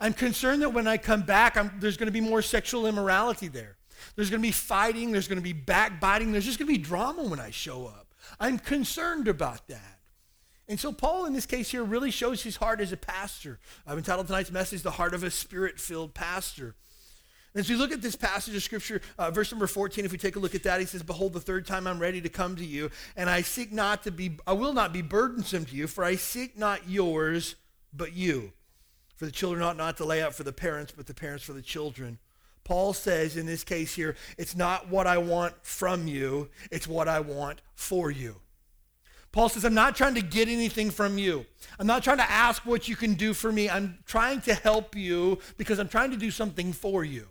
I'm 0.00 0.12
concerned 0.12 0.62
that 0.62 0.70
when 0.70 0.86
I 0.86 0.98
come 0.98 1.22
back, 1.22 1.56
I'm, 1.56 1.72
there's 1.78 1.96
going 1.96 2.06
to 2.06 2.12
be 2.12 2.20
more 2.20 2.42
sexual 2.42 2.86
immorality 2.86 3.48
there. 3.48 3.76
There's 4.14 4.30
going 4.30 4.42
to 4.42 4.46
be 4.46 4.52
fighting. 4.52 5.12
There's 5.12 5.28
going 5.28 5.38
to 5.38 5.42
be 5.42 5.52
backbiting. 5.52 6.32
There's 6.32 6.44
just 6.44 6.58
going 6.58 6.68
to 6.68 6.78
be 6.78 6.82
drama 6.82 7.22
when 7.22 7.40
I 7.40 7.50
show 7.50 7.86
up. 7.86 8.14
I'm 8.38 8.58
concerned 8.58 9.28
about 9.28 9.68
that. 9.68 9.98
And 10.68 10.78
so 10.78 10.92
Paul, 10.92 11.26
in 11.26 11.32
this 11.32 11.46
case 11.46 11.70
here, 11.70 11.82
really 11.82 12.10
shows 12.10 12.42
his 12.42 12.56
heart 12.56 12.80
as 12.80 12.92
a 12.92 12.96
pastor. 12.96 13.58
I've 13.86 13.98
entitled 13.98 14.28
tonight's 14.28 14.52
message, 14.52 14.82
The 14.82 14.92
Heart 14.92 15.14
of 15.14 15.24
a 15.24 15.30
Spirit-Filled 15.30 16.14
Pastor. 16.14 16.76
As 17.54 17.68
we 17.68 17.74
look 17.74 17.90
at 17.90 18.00
this 18.00 18.14
passage 18.14 18.54
of 18.54 18.62
Scripture, 18.62 19.00
uh, 19.18 19.30
verse 19.32 19.50
number 19.50 19.66
14, 19.66 20.04
if 20.04 20.12
we 20.12 20.18
take 20.18 20.36
a 20.36 20.38
look 20.38 20.54
at 20.54 20.62
that, 20.62 20.78
he 20.78 20.86
says, 20.86 21.02
Behold, 21.02 21.32
the 21.32 21.40
third 21.40 21.66
time 21.66 21.86
I'm 21.86 21.98
ready 21.98 22.20
to 22.20 22.28
come 22.28 22.54
to 22.56 22.64
you, 22.64 22.90
and 23.16 23.28
I 23.28 23.42
seek 23.42 23.72
not 23.72 24.04
to 24.04 24.12
be, 24.12 24.36
I 24.46 24.52
will 24.52 24.72
not 24.72 24.92
be 24.92 25.02
burdensome 25.02 25.64
to 25.64 25.74
you, 25.74 25.88
for 25.88 26.04
I 26.04 26.14
seek 26.14 26.56
not 26.56 26.88
yours, 26.88 27.56
but 27.92 28.12
you. 28.12 28.52
For 29.16 29.24
the 29.24 29.32
children 29.32 29.64
ought 29.64 29.76
not 29.76 29.96
to 29.96 30.04
lay 30.04 30.22
out 30.22 30.34
for 30.34 30.44
the 30.44 30.52
parents, 30.52 30.92
but 30.96 31.06
the 31.06 31.14
parents 31.14 31.42
for 31.42 31.52
the 31.52 31.60
children. 31.60 32.18
Paul 32.62 32.92
says 32.92 33.36
in 33.36 33.46
this 33.46 33.64
case 33.64 33.94
here, 33.94 34.14
it's 34.38 34.54
not 34.54 34.88
what 34.88 35.08
I 35.08 35.18
want 35.18 35.54
from 35.62 36.06
you, 36.06 36.50
it's 36.70 36.86
what 36.86 37.08
I 37.08 37.18
want 37.18 37.62
for 37.74 38.12
you. 38.12 38.36
Paul 39.32 39.48
says, 39.48 39.64
I'm 39.64 39.74
not 39.74 39.96
trying 39.96 40.14
to 40.14 40.22
get 40.22 40.48
anything 40.48 40.90
from 40.90 41.18
you. 41.18 41.46
I'm 41.78 41.86
not 41.86 42.02
trying 42.04 42.18
to 42.18 42.30
ask 42.30 42.64
what 42.64 42.88
you 42.88 42.96
can 42.96 43.14
do 43.14 43.32
for 43.34 43.50
me. 43.50 43.68
I'm 43.68 43.98
trying 44.04 44.40
to 44.42 44.54
help 44.54 44.96
you 44.96 45.38
because 45.56 45.78
I'm 45.78 45.88
trying 45.88 46.10
to 46.10 46.16
do 46.16 46.30
something 46.30 46.72
for 46.72 47.04
you. 47.04 47.26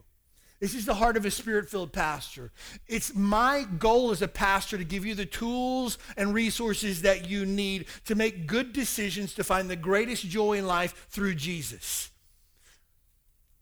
This 0.59 0.75
is 0.75 0.85
the 0.85 0.95
heart 0.95 1.15
of 1.15 1.25
a 1.25 1.31
spirit 1.31 1.69
filled 1.69 1.93
pastor. 1.93 2.51
It's 2.87 3.15
my 3.15 3.65
goal 3.77 4.11
as 4.11 4.21
a 4.21 4.27
pastor 4.27 4.77
to 4.77 4.83
give 4.83 5.05
you 5.05 5.15
the 5.15 5.25
tools 5.25 5.97
and 6.17 6.33
resources 6.33 7.01
that 7.03 7.29
you 7.29 7.45
need 7.45 7.85
to 8.05 8.15
make 8.15 8.45
good 8.45 8.73
decisions 8.73 9.33
to 9.35 9.43
find 9.43 9.69
the 9.69 9.77
greatest 9.77 10.27
joy 10.27 10.57
in 10.57 10.67
life 10.67 11.07
through 11.09 11.35
Jesus. 11.35 12.09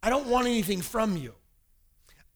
I 0.01 0.09
don't 0.09 0.27
want 0.27 0.47
anything 0.47 0.81
from 0.81 1.17
you. 1.17 1.35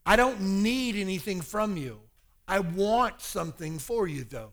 I 0.06 0.15
don't 0.15 0.39
need 0.41 0.96
anything 0.96 1.41
from 1.41 1.77
you. 1.77 2.00
I 2.48 2.60
want 2.60 3.22
something 3.22 3.80
for 3.80 4.08
you, 4.08 4.24
though. 4.24 4.51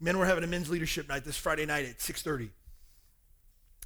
Men, 0.00 0.18
we're 0.18 0.26
having 0.26 0.44
a 0.44 0.48
men's 0.48 0.70
leadership 0.70 1.08
night 1.08 1.24
this 1.24 1.36
Friday 1.36 1.66
night 1.66 1.86
at 1.86 2.00
6:30. 2.00 2.50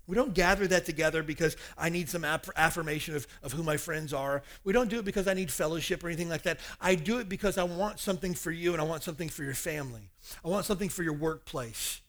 We 0.06 0.14
don't 0.14 0.34
gather 0.34 0.66
that 0.68 0.84
together 0.84 1.22
because 1.22 1.56
I 1.76 1.88
need 1.88 2.08
some 2.08 2.24
aff- 2.24 2.48
affirmation 2.56 3.16
of, 3.16 3.26
of 3.42 3.52
who 3.52 3.62
my 3.62 3.76
friends 3.76 4.12
are. 4.12 4.42
We 4.64 4.72
don't 4.72 4.88
do 4.88 4.98
it 4.98 5.04
because 5.04 5.26
I 5.26 5.34
need 5.34 5.50
fellowship 5.50 6.04
or 6.04 6.08
anything 6.08 6.28
like 6.28 6.42
that. 6.42 6.60
I 6.80 6.94
do 6.94 7.18
it 7.18 7.28
because 7.28 7.58
I 7.58 7.64
want 7.64 7.98
something 7.98 8.34
for 8.34 8.50
you 8.50 8.72
and 8.72 8.80
I 8.80 8.84
want 8.84 9.02
something 9.02 9.28
for 9.28 9.42
your 9.42 9.54
family. 9.54 10.10
I 10.44 10.48
want 10.48 10.64
something 10.64 10.88
for 10.88 11.02
your 11.02 11.14
workplace. 11.14 12.00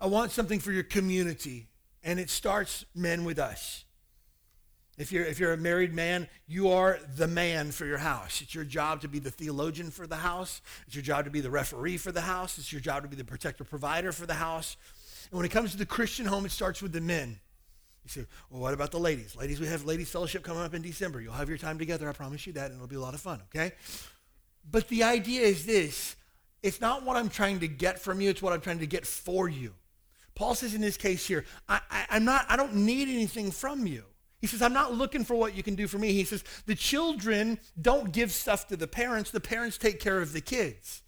I 0.00 0.06
want 0.06 0.32
something 0.32 0.60
for 0.60 0.72
your 0.72 0.82
community. 0.82 1.68
And 2.02 2.18
it 2.18 2.28
starts, 2.28 2.84
men, 2.94 3.24
with 3.24 3.38
us. 3.38 3.84
If 4.98 5.10
you're, 5.10 5.24
if 5.24 5.38
you're 5.38 5.52
a 5.54 5.56
married 5.56 5.94
man, 5.94 6.28
you 6.46 6.70
are 6.70 6.98
the 7.16 7.26
man 7.26 7.70
for 7.70 7.86
your 7.86 7.98
house. 7.98 8.42
It's 8.42 8.54
your 8.54 8.64
job 8.64 9.00
to 9.00 9.08
be 9.08 9.18
the 9.18 9.30
theologian 9.30 9.90
for 9.90 10.06
the 10.06 10.16
house. 10.16 10.60
It's 10.86 10.94
your 10.94 11.02
job 11.02 11.24
to 11.24 11.30
be 11.30 11.40
the 11.40 11.50
referee 11.50 11.96
for 11.96 12.12
the 12.12 12.20
house. 12.20 12.58
It's 12.58 12.72
your 12.72 12.80
job 12.80 13.04
to 13.04 13.08
be 13.08 13.16
the 13.16 13.24
protector 13.24 13.64
provider 13.64 14.12
for 14.12 14.26
the 14.26 14.34
house. 14.34 14.76
And 15.30 15.38
when 15.38 15.46
it 15.46 15.50
comes 15.50 15.72
to 15.72 15.76
the 15.78 15.86
Christian 15.86 16.26
home, 16.26 16.44
it 16.44 16.50
starts 16.50 16.82
with 16.82 16.92
the 16.92 17.00
men. 17.00 17.40
You 18.04 18.10
say, 18.10 18.26
well, 18.50 18.60
what 18.60 18.74
about 18.74 18.90
the 18.90 18.98
ladies? 18.98 19.36
Ladies, 19.36 19.60
we 19.60 19.66
have 19.68 19.84
ladies 19.84 20.10
fellowship 20.10 20.42
coming 20.42 20.62
up 20.62 20.74
in 20.74 20.82
December. 20.82 21.20
You'll 21.20 21.32
have 21.34 21.48
your 21.48 21.58
time 21.58 21.78
together. 21.78 22.08
I 22.08 22.12
promise 22.12 22.46
you 22.46 22.52
that, 22.54 22.66
and 22.66 22.74
it'll 22.74 22.88
be 22.88 22.96
a 22.96 23.00
lot 23.00 23.14
of 23.14 23.20
fun, 23.20 23.40
okay? 23.54 23.72
But 24.68 24.88
the 24.88 25.04
idea 25.04 25.42
is 25.42 25.66
this. 25.66 26.16
It's 26.62 26.80
not 26.80 27.04
what 27.04 27.16
I'm 27.16 27.28
trying 27.28 27.60
to 27.60 27.68
get 27.68 28.00
from 28.00 28.20
you. 28.20 28.30
It's 28.30 28.42
what 28.42 28.52
I'm 28.52 28.60
trying 28.60 28.80
to 28.80 28.86
get 28.86 29.06
for 29.06 29.48
you. 29.48 29.74
Paul 30.34 30.54
says 30.54 30.74
in 30.74 30.80
this 30.80 30.96
case 30.96 31.26
here, 31.26 31.44
I, 31.68 31.80
I, 31.90 32.06
I'm 32.10 32.24
not, 32.24 32.46
I 32.48 32.56
don't 32.56 32.74
need 32.74 33.08
anything 33.08 33.50
from 33.50 33.86
you. 33.86 34.04
He 34.40 34.46
says, 34.48 34.62
I'm 34.62 34.72
not 34.72 34.94
looking 34.94 35.24
for 35.24 35.36
what 35.36 35.56
you 35.56 35.62
can 35.62 35.76
do 35.76 35.86
for 35.86 35.98
me. 35.98 36.12
He 36.12 36.24
says, 36.24 36.42
the 36.66 36.74
children 36.74 37.60
don't 37.80 38.12
give 38.12 38.32
stuff 38.32 38.66
to 38.68 38.76
the 38.76 38.88
parents. 38.88 39.30
The 39.30 39.40
parents 39.40 39.78
take 39.78 40.00
care 40.00 40.20
of 40.20 40.32
the 40.32 40.40
kids. 40.40 41.01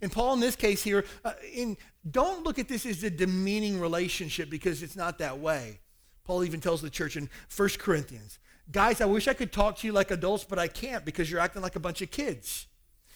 And 0.00 0.12
Paul, 0.12 0.34
in 0.34 0.40
this 0.40 0.56
case 0.56 0.82
here, 0.82 1.04
uh, 1.24 1.32
in, 1.52 1.76
don't 2.08 2.44
look 2.44 2.58
at 2.58 2.68
this 2.68 2.86
as 2.86 3.02
a 3.02 3.10
demeaning 3.10 3.80
relationship 3.80 4.50
because 4.50 4.82
it's 4.82 4.96
not 4.96 5.18
that 5.18 5.38
way. 5.38 5.80
Paul 6.24 6.44
even 6.44 6.60
tells 6.60 6.82
the 6.82 6.90
church 6.90 7.16
in 7.16 7.28
1 7.54 7.68
Corinthians, 7.78 8.38
guys, 8.70 9.00
I 9.00 9.06
wish 9.06 9.28
I 9.28 9.34
could 9.34 9.52
talk 9.52 9.78
to 9.78 9.86
you 9.86 9.92
like 9.92 10.10
adults, 10.10 10.44
but 10.44 10.58
I 10.58 10.68
can't 10.68 11.04
because 11.04 11.30
you're 11.30 11.40
acting 11.40 11.62
like 11.62 11.76
a 11.76 11.80
bunch 11.80 12.02
of 12.02 12.10
kids. 12.10 12.66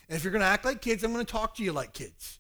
And 0.09 0.17
if 0.17 0.25
you're 0.25 0.33
going 0.33 0.41
to 0.41 0.47
act 0.47 0.65
like 0.65 0.81
kids, 0.81 1.05
I'm 1.05 1.13
going 1.13 1.25
to 1.25 1.31
talk 1.31 1.55
to 1.57 1.63
you 1.63 1.73
like 1.73 1.93
kids. 1.93 2.39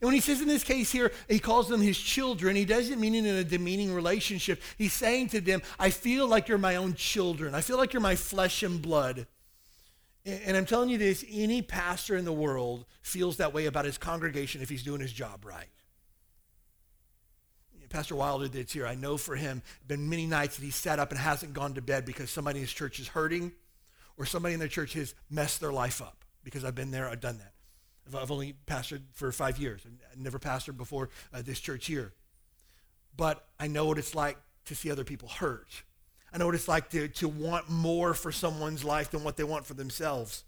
And 0.00 0.08
when 0.08 0.14
he 0.14 0.20
says 0.20 0.40
in 0.40 0.48
this 0.48 0.64
case 0.64 0.90
here, 0.90 1.12
he 1.28 1.38
calls 1.38 1.68
them 1.68 1.80
his 1.80 1.98
children, 1.98 2.56
he 2.56 2.64
doesn't 2.64 3.00
mean 3.00 3.14
it 3.14 3.24
in 3.24 3.36
a 3.36 3.44
demeaning 3.44 3.94
relationship. 3.94 4.60
He's 4.78 4.92
saying 4.92 5.28
to 5.28 5.40
them, 5.40 5.62
I 5.78 5.90
feel 5.90 6.26
like 6.26 6.48
you're 6.48 6.58
my 6.58 6.76
own 6.76 6.94
children. 6.94 7.54
I 7.54 7.60
feel 7.60 7.76
like 7.76 7.92
you're 7.92 8.02
my 8.02 8.16
flesh 8.16 8.62
and 8.62 8.80
blood. 8.80 9.26
And 10.24 10.56
I'm 10.56 10.66
telling 10.66 10.88
you 10.88 10.98
this 10.98 11.24
any 11.30 11.62
pastor 11.62 12.16
in 12.16 12.24
the 12.24 12.32
world 12.32 12.84
feels 13.02 13.38
that 13.38 13.52
way 13.52 13.66
about 13.66 13.84
his 13.84 13.98
congregation 13.98 14.62
if 14.62 14.68
he's 14.68 14.84
doing 14.84 15.00
his 15.00 15.12
job 15.12 15.44
right. 15.44 15.68
Pastor 17.92 18.16
Wilder 18.16 18.48
did 18.48 18.70
here. 18.70 18.86
I 18.86 18.94
know 18.94 19.18
for 19.18 19.36
him, 19.36 19.62
been 19.86 20.08
many 20.08 20.26
nights 20.26 20.56
that 20.56 20.64
he 20.64 20.70
sat 20.70 20.98
up 20.98 21.10
and 21.10 21.20
hasn't 21.20 21.52
gone 21.52 21.74
to 21.74 21.82
bed 21.82 22.06
because 22.06 22.30
somebody 22.30 22.58
in 22.58 22.64
his 22.64 22.72
church 22.72 22.98
is 22.98 23.08
hurting 23.08 23.52
or 24.16 24.24
somebody 24.24 24.54
in 24.54 24.60
their 24.60 24.68
church 24.68 24.94
has 24.94 25.14
messed 25.28 25.60
their 25.60 25.72
life 25.72 26.00
up 26.00 26.24
because 26.42 26.64
I've 26.64 26.74
been 26.74 26.90
there, 26.90 27.06
I've 27.08 27.20
done 27.20 27.38
that. 27.38 27.52
I've 28.18 28.30
only 28.30 28.54
pastored 28.66 29.02
for 29.12 29.30
five 29.30 29.58
years. 29.58 29.82
I've 30.10 30.18
never 30.18 30.38
pastored 30.38 30.76
before 30.76 31.10
uh, 31.32 31.42
this 31.42 31.60
church 31.60 31.86
here. 31.86 32.14
But 33.16 33.46
I 33.60 33.66
know 33.68 33.84
what 33.84 33.98
it's 33.98 34.14
like 34.14 34.38
to 34.64 34.74
see 34.74 34.90
other 34.90 35.04
people 35.04 35.28
hurt. 35.28 35.82
I 36.32 36.38
know 36.38 36.46
what 36.46 36.54
it's 36.54 36.68
like 36.68 36.88
to, 36.90 37.08
to 37.08 37.28
want 37.28 37.68
more 37.68 38.14
for 38.14 38.32
someone's 38.32 38.84
life 38.84 39.10
than 39.10 39.22
what 39.22 39.36
they 39.36 39.44
want 39.44 39.66
for 39.66 39.74
themselves. 39.74 40.44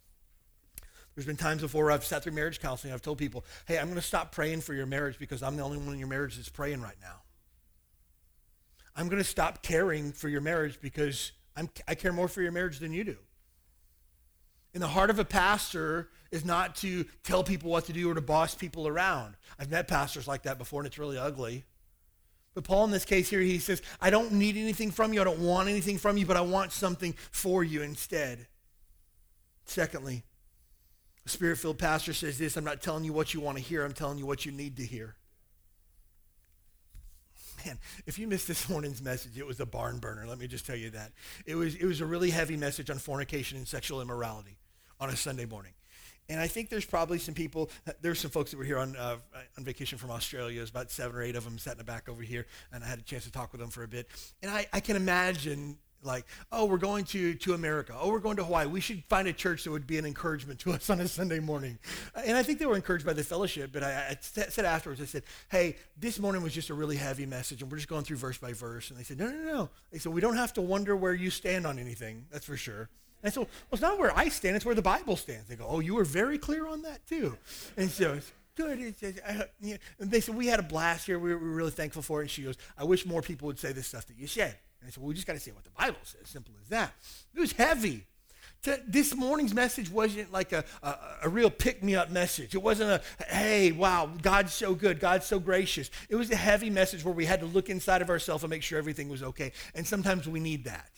There's 1.15 1.27
been 1.27 1.37
times 1.37 1.63
before 1.63 1.93
I've 1.93 2.05
sat 2.05 2.25
through 2.25 2.33
marriage 2.33 2.61
counseling. 2.61 2.93
I've 2.93 3.03
told 3.03 3.19
people, 3.19 3.45
hey, 3.67 3.79
I'm 3.79 3.87
going 3.87 3.97
to 3.97 4.03
stop 4.03 4.33
praying 4.33 4.63
for 4.63 4.75
your 4.75 4.87
marriage 4.87 5.19
because 5.19 5.43
I'm 5.43 5.57
the 5.57 5.63
only 5.63 5.79
one 5.79 5.93
in 5.93 5.99
your 5.99 6.09
marriage 6.09 6.37
that's 6.37 6.49
praying 6.49 6.81
right 6.81 6.97
now. 7.01 7.21
I'm 8.97 9.09
going 9.09 9.23
to 9.23 9.29
stop 9.29 9.63
caring 9.63 10.13
for 10.13 10.29
your 10.29 10.41
marriage 10.41 10.81
because 10.81 11.33
I'm, 11.57 11.69
I 11.87 11.95
care 11.95 12.13
more 12.13 12.29
for 12.29 12.43
your 12.43 12.53
marriage 12.53 12.79
than 12.79 12.93
you 12.93 13.05
do. 13.05 13.17
In 14.73 14.81
the 14.81 14.89
heart 14.89 15.11
of 15.11 15.21
a 15.21 15.25
pastor 15.25 16.11
is 16.33 16.45
not 16.45 16.75
to 16.77 17.05
tell 17.23 17.45
people 17.45 17.71
what 17.71 17.85
to 17.85 17.93
do 17.93 18.11
or 18.11 18.15
to 18.15 18.21
boss 18.21 18.57
people 18.57 18.89
around. 18.89 19.37
I've 19.59 19.71
met 19.71 19.87
pastors 19.87 20.27
like 20.27 20.43
that 20.43 20.59
before, 20.59 20.81
and 20.81 20.87
it's 20.89 20.99
really 20.99 21.19
ugly. 21.19 21.65
But 22.55 22.65
Paul, 22.65 22.85
in 22.85 22.91
this 22.93 23.05
case 23.05 23.29
here, 23.29 23.41
he 23.41 23.59
says, 23.59 23.83
I 24.01 24.11
don't 24.11 24.33
need 24.33 24.57
anything 24.57 24.93
from 24.93 25.13
you. 25.13 25.21
I 25.21 25.25
don't 25.25 25.41
want 25.41 25.69
anything 25.69 25.99
from 25.99 26.17
you, 26.17 26.25
but 26.25 26.37
I 26.37 26.41
want 26.41 26.73
something 26.73 27.15
for 27.33 27.65
you 27.65 27.83
instead. 27.83 28.47
Secondly, 29.65 30.23
a 31.27 31.29
spirit 31.29 31.59
filled 31.59 31.79
pastor 31.79 32.13
says 32.13 32.39
this 32.39 32.57
I'm 32.57 32.65
not 32.65 32.81
telling 32.81 33.05
you 33.05 33.13
what 33.13 33.35
you 33.35 33.41
want 33.41 33.59
to 33.59 33.63
hear, 33.63 33.85
I'm 33.85 33.93
telling 33.93 34.19
you 34.19 34.27
what 34.27 34.47
you 34.47 34.53
need 34.53 34.77
to 34.77 34.85
hear. 34.85 35.17
Man, 37.65 37.79
if 38.07 38.19
you 38.19 38.29
missed 38.29 38.47
this 38.47 38.69
morning's 38.71 39.03
message, 39.03 39.39
it 39.39 39.47
was 39.47 39.59
a 39.59 39.67
barn 39.67 39.99
burner. 39.99 40.27
Let 40.27 40.39
me 40.39 40.47
just 40.47 40.67
tell 40.67 40.77
you 40.77 40.91
that. 40.91 41.13
It 41.47 41.57
was, 41.57 41.75
it 41.75 41.87
was 41.87 42.01
a 42.01 42.07
really 42.07 42.31
heavy 42.31 42.57
message 42.57 42.91
on 42.91 42.99
fornication 42.99 43.59
and 43.59 43.67
sexual 43.67 44.01
immorality 44.01 44.59
on 45.01 45.09
a 45.09 45.17
Sunday 45.17 45.47
morning. 45.47 45.73
And 46.29 46.41
I 46.41 46.47
think 46.47 46.71
there's 46.71 46.87
probably 46.87 47.19
some 47.19 47.35
people, 47.35 47.71
there's 48.01 48.19
some 48.19 48.31
folks 48.31 48.51
that 48.51 48.57
were 48.57 48.65
here 48.65 48.79
on, 48.79 48.97
uh, 48.97 49.17
on 49.59 49.65
vacation 49.65 49.99
from 49.99 50.11
Australia. 50.11 50.57
There's 50.57 50.71
about 50.71 50.91
seven 50.91 51.17
or 51.17 51.23
eight 51.23 51.37
of 51.37 51.45
them 51.45 51.59
sat 51.59 51.73
in 51.73 51.79
the 51.79 51.85
back 51.85 52.09
over 52.09 52.23
here, 52.23 52.47
and 52.73 52.83
I 52.83 52.87
had 52.87 52.99
a 52.99 53.03
chance 53.03 53.25
to 53.25 53.33
talk 53.33 53.53
with 53.53 53.61
them 53.61 53.71
for 53.71 53.83
a 53.83 53.89
bit. 53.89 54.09
And 54.43 54.51
I, 54.51 54.67
I 54.73 54.81
can 54.81 54.97
imagine, 54.97 55.77
like, 56.05 56.27
oh, 56.53 56.65
we're 56.67 56.79
going 56.79 57.05
to, 57.07 57.35
to 57.35 57.55
America. 57.55 57.95
Oh, 57.99 58.11
we're 58.11 58.21
going 58.21 58.37
to 58.37 58.45
Hawaii. 58.45 58.67
We 58.67 58.81
should 58.81 59.03
find 59.09 59.27
a 59.29 59.33
church 59.33 59.65
that 59.65 59.71
would 59.71 59.87
be 59.87 59.99
an 59.99 60.05
encouragement 60.05 60.61
to 60.61 60.73
us 60.73 60.91
on 60.91 61.01
a 61.01 61.09
Sunday 61.09 61.41
morning. 61.41 61.79
And 62.15 62.37
I 62.37 62.43
think 62.43 62.59
they 62.59 62.67
were 62.67 62.77
encouraged 62.77 63.07
by 63.07 63.13
the 63.13 63.25
fellowship, 63.25 63.71
but 63.73 63.83
I, 63.83 64.11
I 64.11 64.17
said 64.21 64.65
afterwards, 64.65 65.01
I 65.01 65.07
said, 65.07 65.25
hey, 65.51 65.77
this 65.99 66.19
morning 66.19 66.43
was 66.43 66.53
just 66.53 66.71
a 66.71 66.75
really 66.75 66.97
heavy 66.97 67.27
message, 67.27 67.63
and 67.63 67.71
we're 67.71 67.79
just 67.79 67.89
going 67.89 68.05
through 68.05 68.19
verse 68.19 68.39
by 68.39 68.53
verse. 68.53 68.91
And 68.91 68.99
they 68.99 69.05
said, 69.05 69.19
no, 69.19 69.31
no, 69.31 69.45
no. 69.45 69.71
They 69.91 69.99
said, 69.99 70.13
we 70.13 70.21
don't 70.21 70.37
have 70.37 70.53
to 70.55 70.63
wonder 70.63 70.97
where 70.97 71.15
you 71.15 71.31
stand 71.31 71.67
on 71.67 71.79
anything, 71.79 72.27
that's 72.31 72.47
for 72.47 72.57
sure. 72.57 72.89
And 73.25 73.33
so, 73.33 73.41
well, 73.41 73.49
it's 73.73 73.83
not 73.83 73.99
where 73.99 74.17
I 74.17 74.29
stand, 74.29 74.55
it's 74.55 74.67
where 74.67 74.75
the 74.75 74.83
Bible 74.83 75.17
stands. 75.17 75.49
They 75.49 75.57
go, 75.57 75.67
oh, 75.67 75.81
you 75.81 75.95
were 75.95 76.05
very 76.05 76.39
clear 76.39 76.69
on 76.69 76.83
that 76.83 77.05
too. 77.07 77.37
And 77.77 77.91
so 77.91 78.13
it's 78.13 78.31
good. 78.55 78.79
It's, 78.79 79.03
it's, 79.03 79.19
I, 79.27 79.47
you 79.61 79.73
know, 79.73 79.79
and 79.99 80.11
they 80.11 80.21
said, 80.21 80.35
we 80.35 80.47
had 80.47 80.61
a 80.61 80.63
blast 80.63 81.07
here. 81.07 81.19
We 81.19 81.33
were, 81.33 81.39
we 81.39 81.49
were 81.49 81.55
really 81.57 81.71
thankful 81.71 82.03
for 82.03 82.21
it. 82.21 82.25
And 82.25 82.31
she 82.31 82.43
goes, 82.43 82.57
I 82.77 82.85
wish 82.85 83.07
more 83.07 83.23
people 83.23 83.47
would 83.47 83.59
say 83.59 83.73
this 83.73 83.87
stuff 83.87 84.07
that 84.07 84.19
you 84.19 84.27
said. 84.27 84.57
And 84.81 84.89
I 84.89 84.91
said, 84.91 84.99
well, 84.99 85.09
we 85.09 85.15
just 85.15 85.27
got 85.27 85.33
to 85.33 85.41
say 85.41 85.53
what 85.53 85.65
the 85.65 85.71
Bible 85.71 85.97
says. 86.03 86.29
Simple 86.29 86.53
as 86.63 86.69
that. 86.69 86.93
It 87.35 87.41
was 87.41 87.53
heavy. 87.53 88.05
To, 88.65 88.79
this 88.87 89.15
morning's 89.15 89.55
message 89.55 89.91
wasn't 89.91 90.31
like 90.31 90.53
a, 90.53 90.63
a, 90.83 90.95
a 91.23 91.29
real 91.31 91.51
pick 91.51 91.83
me 91.83 91.97
up 91.97 92.11
message. 92.11 92.55
It 92.55 92.63
wasn't 92.63 92.91
a, 92.91 93.25
hey, 93.27 93.73
wow, 93.73 94.11
God's 94.21 94.53
so 94.53 94.75
good, 94.75 95.01
God's 95.01 95.25
so 95.25 95.39
gracious. 95.39 95.91
It 96.11 96.17
was 96.17 96.31
a 96.31 96.37
heavy 96.37 96.69
message 96.69 97.05
where 97.05 97.15
we 97.15 97.25
had 97.25 97.41
to 97.41 97.47
look 97.47 97.71
inside 97.71 98.03
of 98.03 98.11
ourselves 98.11 98.45
and 98.45 98.51
make 98.51 98.63
sure 98.63 98.79
everything 98.79 99.09
was 99.09 99.23
okay. 99.23 99.53
And 99.75 99.87
sometimes 99.87 100.29
we 100.29 100.41
need 100.41 100.65
that. 100.65 100.91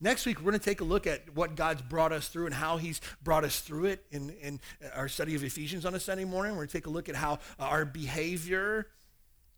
Next 0.00 0.26
week, 0.26 0.38
we're 0.38 0.52
going 0.52 0.60
to 0.60 0.64
take 0.64 0.80
a 0.80 0.84
look 0.84 1.08
at 1.08 1.34
what 1.34 1.56
God's 1.56 1.82
brought 1.82 2.12
us 2.12 2.28
through 2.28 2.46
and 2.46 2.54
how 2.54 2.76
He's 2.76 3.00
brought 3.22 3.44
us 3.44 3.60
through 3.60 3.86
it 3.86 4.04
in, 4.10 4.30
in 4.40 4.60
our 4.94 5.08
study 5.08 5.34
of 5.34 5.42
Ephesians 5.42 5.84
on 5.84 5.94
a 5.94 6.00
Sunday 6.00 6.24
morning. 6.24 6.52
We're 6.52 6.58
going 6.58 6.68
to 6.68 6.72
take 6.72 6.86
a 6.86 6.90
look 6.90 7.08
at 7.08 7.16
how 7.16 7.34
uh, 7.58 7.64
our 7.64 7.84
behavior 7.84 8.86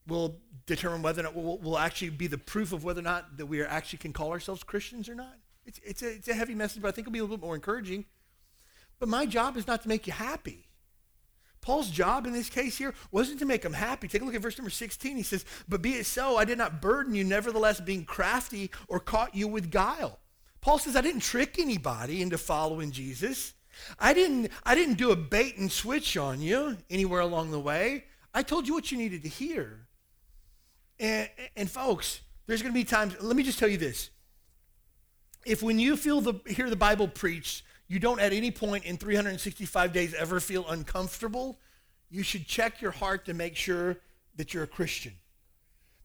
will 0.06 0.38
determine 0.66 1.02
whether 1.02 1.20
or 1.20 1.24
not 1.24 1.36
will, 1.36 1.58
will 1.58 1.78
actually 1.78 2.10
be 2.10 2.26
the 2.26 2.38
proof 2.38 2.72
of 2.72 2.84
whether 2.84 3.00
or 3.00 3.04
not 3.04 3.36
that 3.36 3.46
we 3.46 3.62
actually 3.62 3.98
can 3.98 4.14
call 4.14 4.30
ourselves 4.30 4.62
Christians 4.62 5.08
or 5.08 5.14
not. 5.14 5.34
It's, 5.66 5.78
it's, 5.84 6.02
a, 6.02 6.10
it's 6.10 6.28
a 6.28 6.34
heavy 6.34 6.54
message, 6.54 6.80
but 6.80 6.88
I 6.88 6.92
think 6.92 7.06
it'll 7.06 7.12
be 7.12 7.18
a 7.18 7.22
little 7.22 7.36
bit 7.36 7.44
more 7.44 7.54
encouraging. 7.54 8.06
But 8.98 9.10
my 9.10 9.26
job 9.26 9.58
is 9.58 9.66
not 9.66 9.82
to 9.82 9.88
make 9.88 10.06
you 10.06 10.14
happy. 10.14 10.66
Paul's 11.60 11.90
job 11.90 12.26
in 12.26 12.32
this 12.32 12.48
case 12.48 12.78
here 12.78 12.94
wasn't 13.12 13.38
to 13.40 13.44
make 13.44 13.60
them 13.60 13.74
happy. 13.74 14.08
Take 14.08 14.22
a 14.22 14.24
look 14.24 14.34
at 14.34 14.40
verse 14.40 14.56
number 14.56 14.70
16. 14.70 15.16
He 15.18 15.22
says, 15.22 15.44
But 15.68 15.82
be 15.82 15.92
it 15.92 16.06
so, 16.06 16.38
I 16.38 16.46
did 16.46 16.56
not 16.56 16.80
burden 16.80 17.14
you, 17.14 17.24
nevertheless, 17.24 17.80
being 17.80 18.04
crafty 18.04 18.70
or 18.88 18.98
caught 18.98 19.34
you 19.34 19.46
with 19.46 19.70
guile. 19.70 20.18
Paul 20.60 20.78
says, 20.78 20.96
I 20.96 21.00
didn't 21.00 21.20
trick 21.20 21.58
anybody 21.58 22.22
into 22.22 22.38
following 22.38 22.90
Jesus. 22.90 23.54
I 23.98 24.12
didn't, 24.12 24.50
I 24.64 24.74
didn't 24.74 24.94
do 24.94 25.10
a 25.10 25.16
bait 25.16 25.56
and 25.56 25.70
switch 25.72 26.16
on 26.16 26.40
you 26.40 26.76
anywhere 26.90 27.20
along 27.20 27.50
the 27.50 27.60
way. 27.60 28.04
I 28.34 28.42
told 28.42 28.68
you 28.68 28.74
what 28.74 28.92
you 28.92 28.98
needed 28.98 29.22
to 29.22 29.28
hear. 29.28 29.86
And, 30.98 31.28
and 31.56 31.70
folks, 31.70 32.20
there's 32.46 32.62
going 32.62 32.74
to 32.74 32.78
be 32.78 32.84
times, 32.84 33.16
let 33.20 33.36
me 33.36 33.42
just 33.42 33.58
tell 33.58 33.68
you 33.68 33.78
this. 33.78 34.10
If 35.46 35.62
when 35.62 35.78
you 35.78 35.96
feel 35.96 36.20
the, 36.20 36.34
hear 36.46 36.68
the 36.68 36.76
Bible 36.76 37.08
preached, 37.08 37.64
you 37.88 37.98
don't 37.98 38.20
at 38.20 38.32
any 38.32 38.50
point 38.50 38.84
in 38.84 38.98
365 38.98 39.92
days 39.92 40.14
ever 40.14 40.38
feel 40.38 40.68
uncomfortable, 40.68 41.58
you 42.10 42.22
should 42.22 42.46
check 42.46 42.82
your 42.82 42.90
heart 42.90 43.24
to 43.24 43.34
make 43.34 43.56
sure 43.56 43.96
that 44.36 44.52
you're 44.52 44.64
a 44.64 44.68
Christian. 44.68 45.14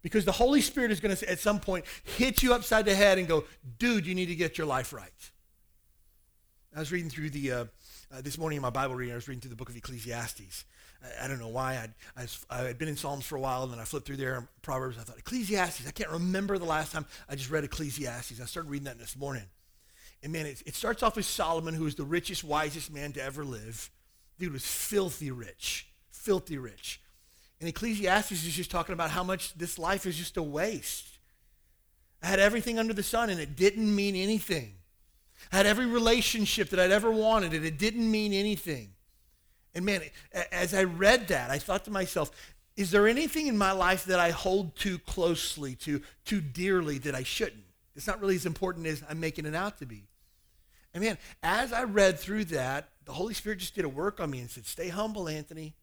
Because 0.06 0.24
the 0.24 0.32
Holy 0.32 0.62
Spirit 0.62 0.92
is 0.92 1.00
going 1.00 1.16
to, 1.16 1.28
at 1.28 1.40
some 1.40 1.60
point, 1.60 1.84
hit 2.04 2.44
you 2.44 2.54
upside 2.54 2.86
the 2.86 2.94
head 2.94 3.18
and 3.18 3.28
go, 3.28 3.44
dude, 3.80 4.06
you 4.06 4.14
need 4.14 4.28
to 4.28 4.36
get 4.36 4.56
your 4.56 4.68
life 4.68 4.94
right. 4.94 5.32
I 6.76 6.80
was 6.80 6.92
reading 6.92 7.10
through 7.10 7.32
the, 7.32 7.52
uh, 7.52 7.66
uh, 8.14 8.22
this 8.22 8.38
morning 8.38 8.58
in 8.58 8.62
my 8.62 8.70
Bible 8.70 8.94
reading, 8.94 9.14
I 9.14 9.16
was 9.16 9.28
reading 9.28 9.42
through 9.42 9.50
the 9.50 9.56
book 9.56 9.70
of 9.70 9.76
Ecclesiastes. 9.76 10.66
I, 11.04 11.26
I 11.26 11.28
don't 11.28 11.40
know 11.40 11.48
why. 11.48 11.90
I'd, 12.16 12.30
I, 12.52 12.58
had 12.68 12.78
been 12.78 12.88
in 12.88 12.98
Psalms 12.98 13.26
for 13.26 13.36
a 13.36 13.40
while, 13.40 13.64
and 13.64 13.74
then 13.74 13.80
I 13.80 13.84
flipped 13.84 14.06
through 14.06 14.18
there, 14.18 14.48
Proverbs. 14.62 15.00
I 15.00 15.02
thought, 15.02 15.18
Ecclesiastes. 15.18 15.88
I 15.88 15.92
can't 15.92 16.12
remember 16.12 16.60
the 16.60 16.66
last 16.66 16.92
time 16.92 17.08
I 17.28 17.34
just 17.34 17.50
read 17.50 17.64
Ecclesiastes. 17.64 18.40
I 18.40 18.46
started 18.46 18.70
reading 18.70 18.86
that 18.86 19.00
this 19.00 19.18
morning. 19.18 19.46
And 20.22 20.32
man, 20.32 20.46
it, 20.46 20.62
it 20.68 20.76
starts 20.76 21.02
off 21.02 21.16
with 21.16 21.26
Solomon, 21.26 21.74
who 21.74 21.86
was 21.86 21.96
the 21.96 22.04
richest, 22.06 22.44
wisest 22.44 22.94
man 22.94 23.12
to 23.14 23.24
ever 23.24 23.44
live. 23.44 23.90
Dude 24.38 24.54
was 24.54 24.68
filthy 24.68 25.32
rich, 25.32 25.88
filthy 26.12 26.60
rich. 26.60 27.02
And 27.60 27.70
Ecclesiastes 27.70 28.32
is 28.32 28.54
just 28.54 28.72
talking 28.72 28.94
about 28.94 29.12
how 29.12 29.24
much 29.24 29.54
this 29.58 29.80
life 29.80 30.06
is 30.06 30.18
just 30.18 30.38
a 30.38 30.44
waste. 30.44 31.18
I 32.22 32.28
had 32.28 32.40
everything 32.40 32.80
under 32.80 32.94
the 32.94 33.04
sun 33.04 33.30
and 33.30 33.40
it 33.40 33.56
didn't 33.56 33.94
mean 33.94 34.16
anything. 34.16 34.76
I 35.52 35.58
had 35.58 35.66
every 35.66 35.86
relationship 35.86 36.70
that 36.70 36.80
I'd 36.80 36.92
ever 36.92 37.12
wanted 37.12 37.54
and 37.54 37.66
it 37.66 37.78
didn't 37.78 38.10
mean 38.10 38.34
anything. 38.34 38.90
And 39.74 39.86
man, 39.86 40.02
as 40.52 40.74
I 40.74 40.84
read 40.84 41.28
that, 41.28 41.52
I 41.52 41.60
thought 41.60 41.86
to 41.86 41.92
myself, 41.92 42.32
is 42.78 42.92
there 42.92 43.08
anything 43.08 43.48
in 43.48 43.58
my 43.58 43.72
life 43.72 44.06
that 44.06 44.20
I 44.20 44.32
hold 44.32 44.76
too 44.76 45.00
closely, 45.00 45.76
too, 45.76 46.02
too 46.26 46.42
dearly 46.42 46.98
that 47.00 47.16
I 47.16 47.24
shouldn't? 47.24 47.64
It's 47.96 48.08
not 48.08 48.20
really 48.20 48.36
as 48.36 48.46
important 48.46 48.88
as 48.88 49.04
I'm 49.10 49.20
making 49.20 49.46
it 49.46 49.56
out 49.56 49.78
to 49.80 49.86
be. 49.86 50.04
And 50.94 51.04
man, 51.04 51.18
as 51.44 51.72
I 51.72 51.84
read 51.84 52.20
through 52.20 52.46
that, 52.46 52.90
the 53.06 53.14
Holy 53.14 53.34
Spirit 53.34 53.60
just 53.60 53.76
did 53.76 53.86
a 53.86 53.90
work 53.90 54.20
on 54.20 54.30
me 54.30 54.40
and 54.40 54.50
said, 54.50 54.66
Stay 54.66 54.90
humble, 54.90 55.30
Anthony. 55.30 55.76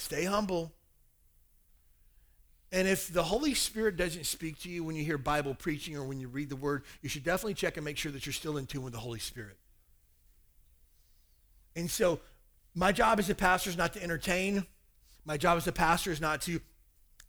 Stay 0.00 0.24
humble. 0.24 0.72
And 2.72 2.88
if 2.88 3.12
the 3.12 3.22
Holy 3.22 3.54
Spirit 3.54 3.96
doesn't 3.96 4.24
speak 4.24 4.60
to 4.60 4.70
you 4.70 4.82
when 4.82 4.96
you 4.96 5.04
hear 5.04 5.18
Bible 5.18 5.54
preaching 5.54 5.96
or 5.96 6.04
when 6.04 6.20
you 6.20 6.28
read 6.28 6.48
the 6.48 6.56
Word, 6.56 6.84
you 7.02 7.08
should 7.08 7.24
definitely 7.24 7.54
check 7.54 7.76
and 7.76 7.84
make 7.84 7.98
sure 7.98 8.10
that 8.12 8.24
you're 8.24 8.32
still 8.32 8.56
in 8.56 8.66
tune 8.66 8.82
with 8.82 8.92
the 8.92 8.98
Holy 8.98 9.18
Spirit. 9.18 9.58
And 11.76 11.90
so, 11.90 12.20
my 12.74 12.92
job 12.92 13.18
as 13.18 13.28
a 13.28 13.34
pastor 13.34 13.70
is 13.70 13.76
not 13.76 13.92
to 13.94 14.02
entertain. 14.02 14.64
My 15.24 15.36
job 15.36 15.58
as 15.58 15.66
a 15.66 15.72
pastor 15.72 16.12
is 16.12 16.20
not 16.20 16.40
to 16.42 16.60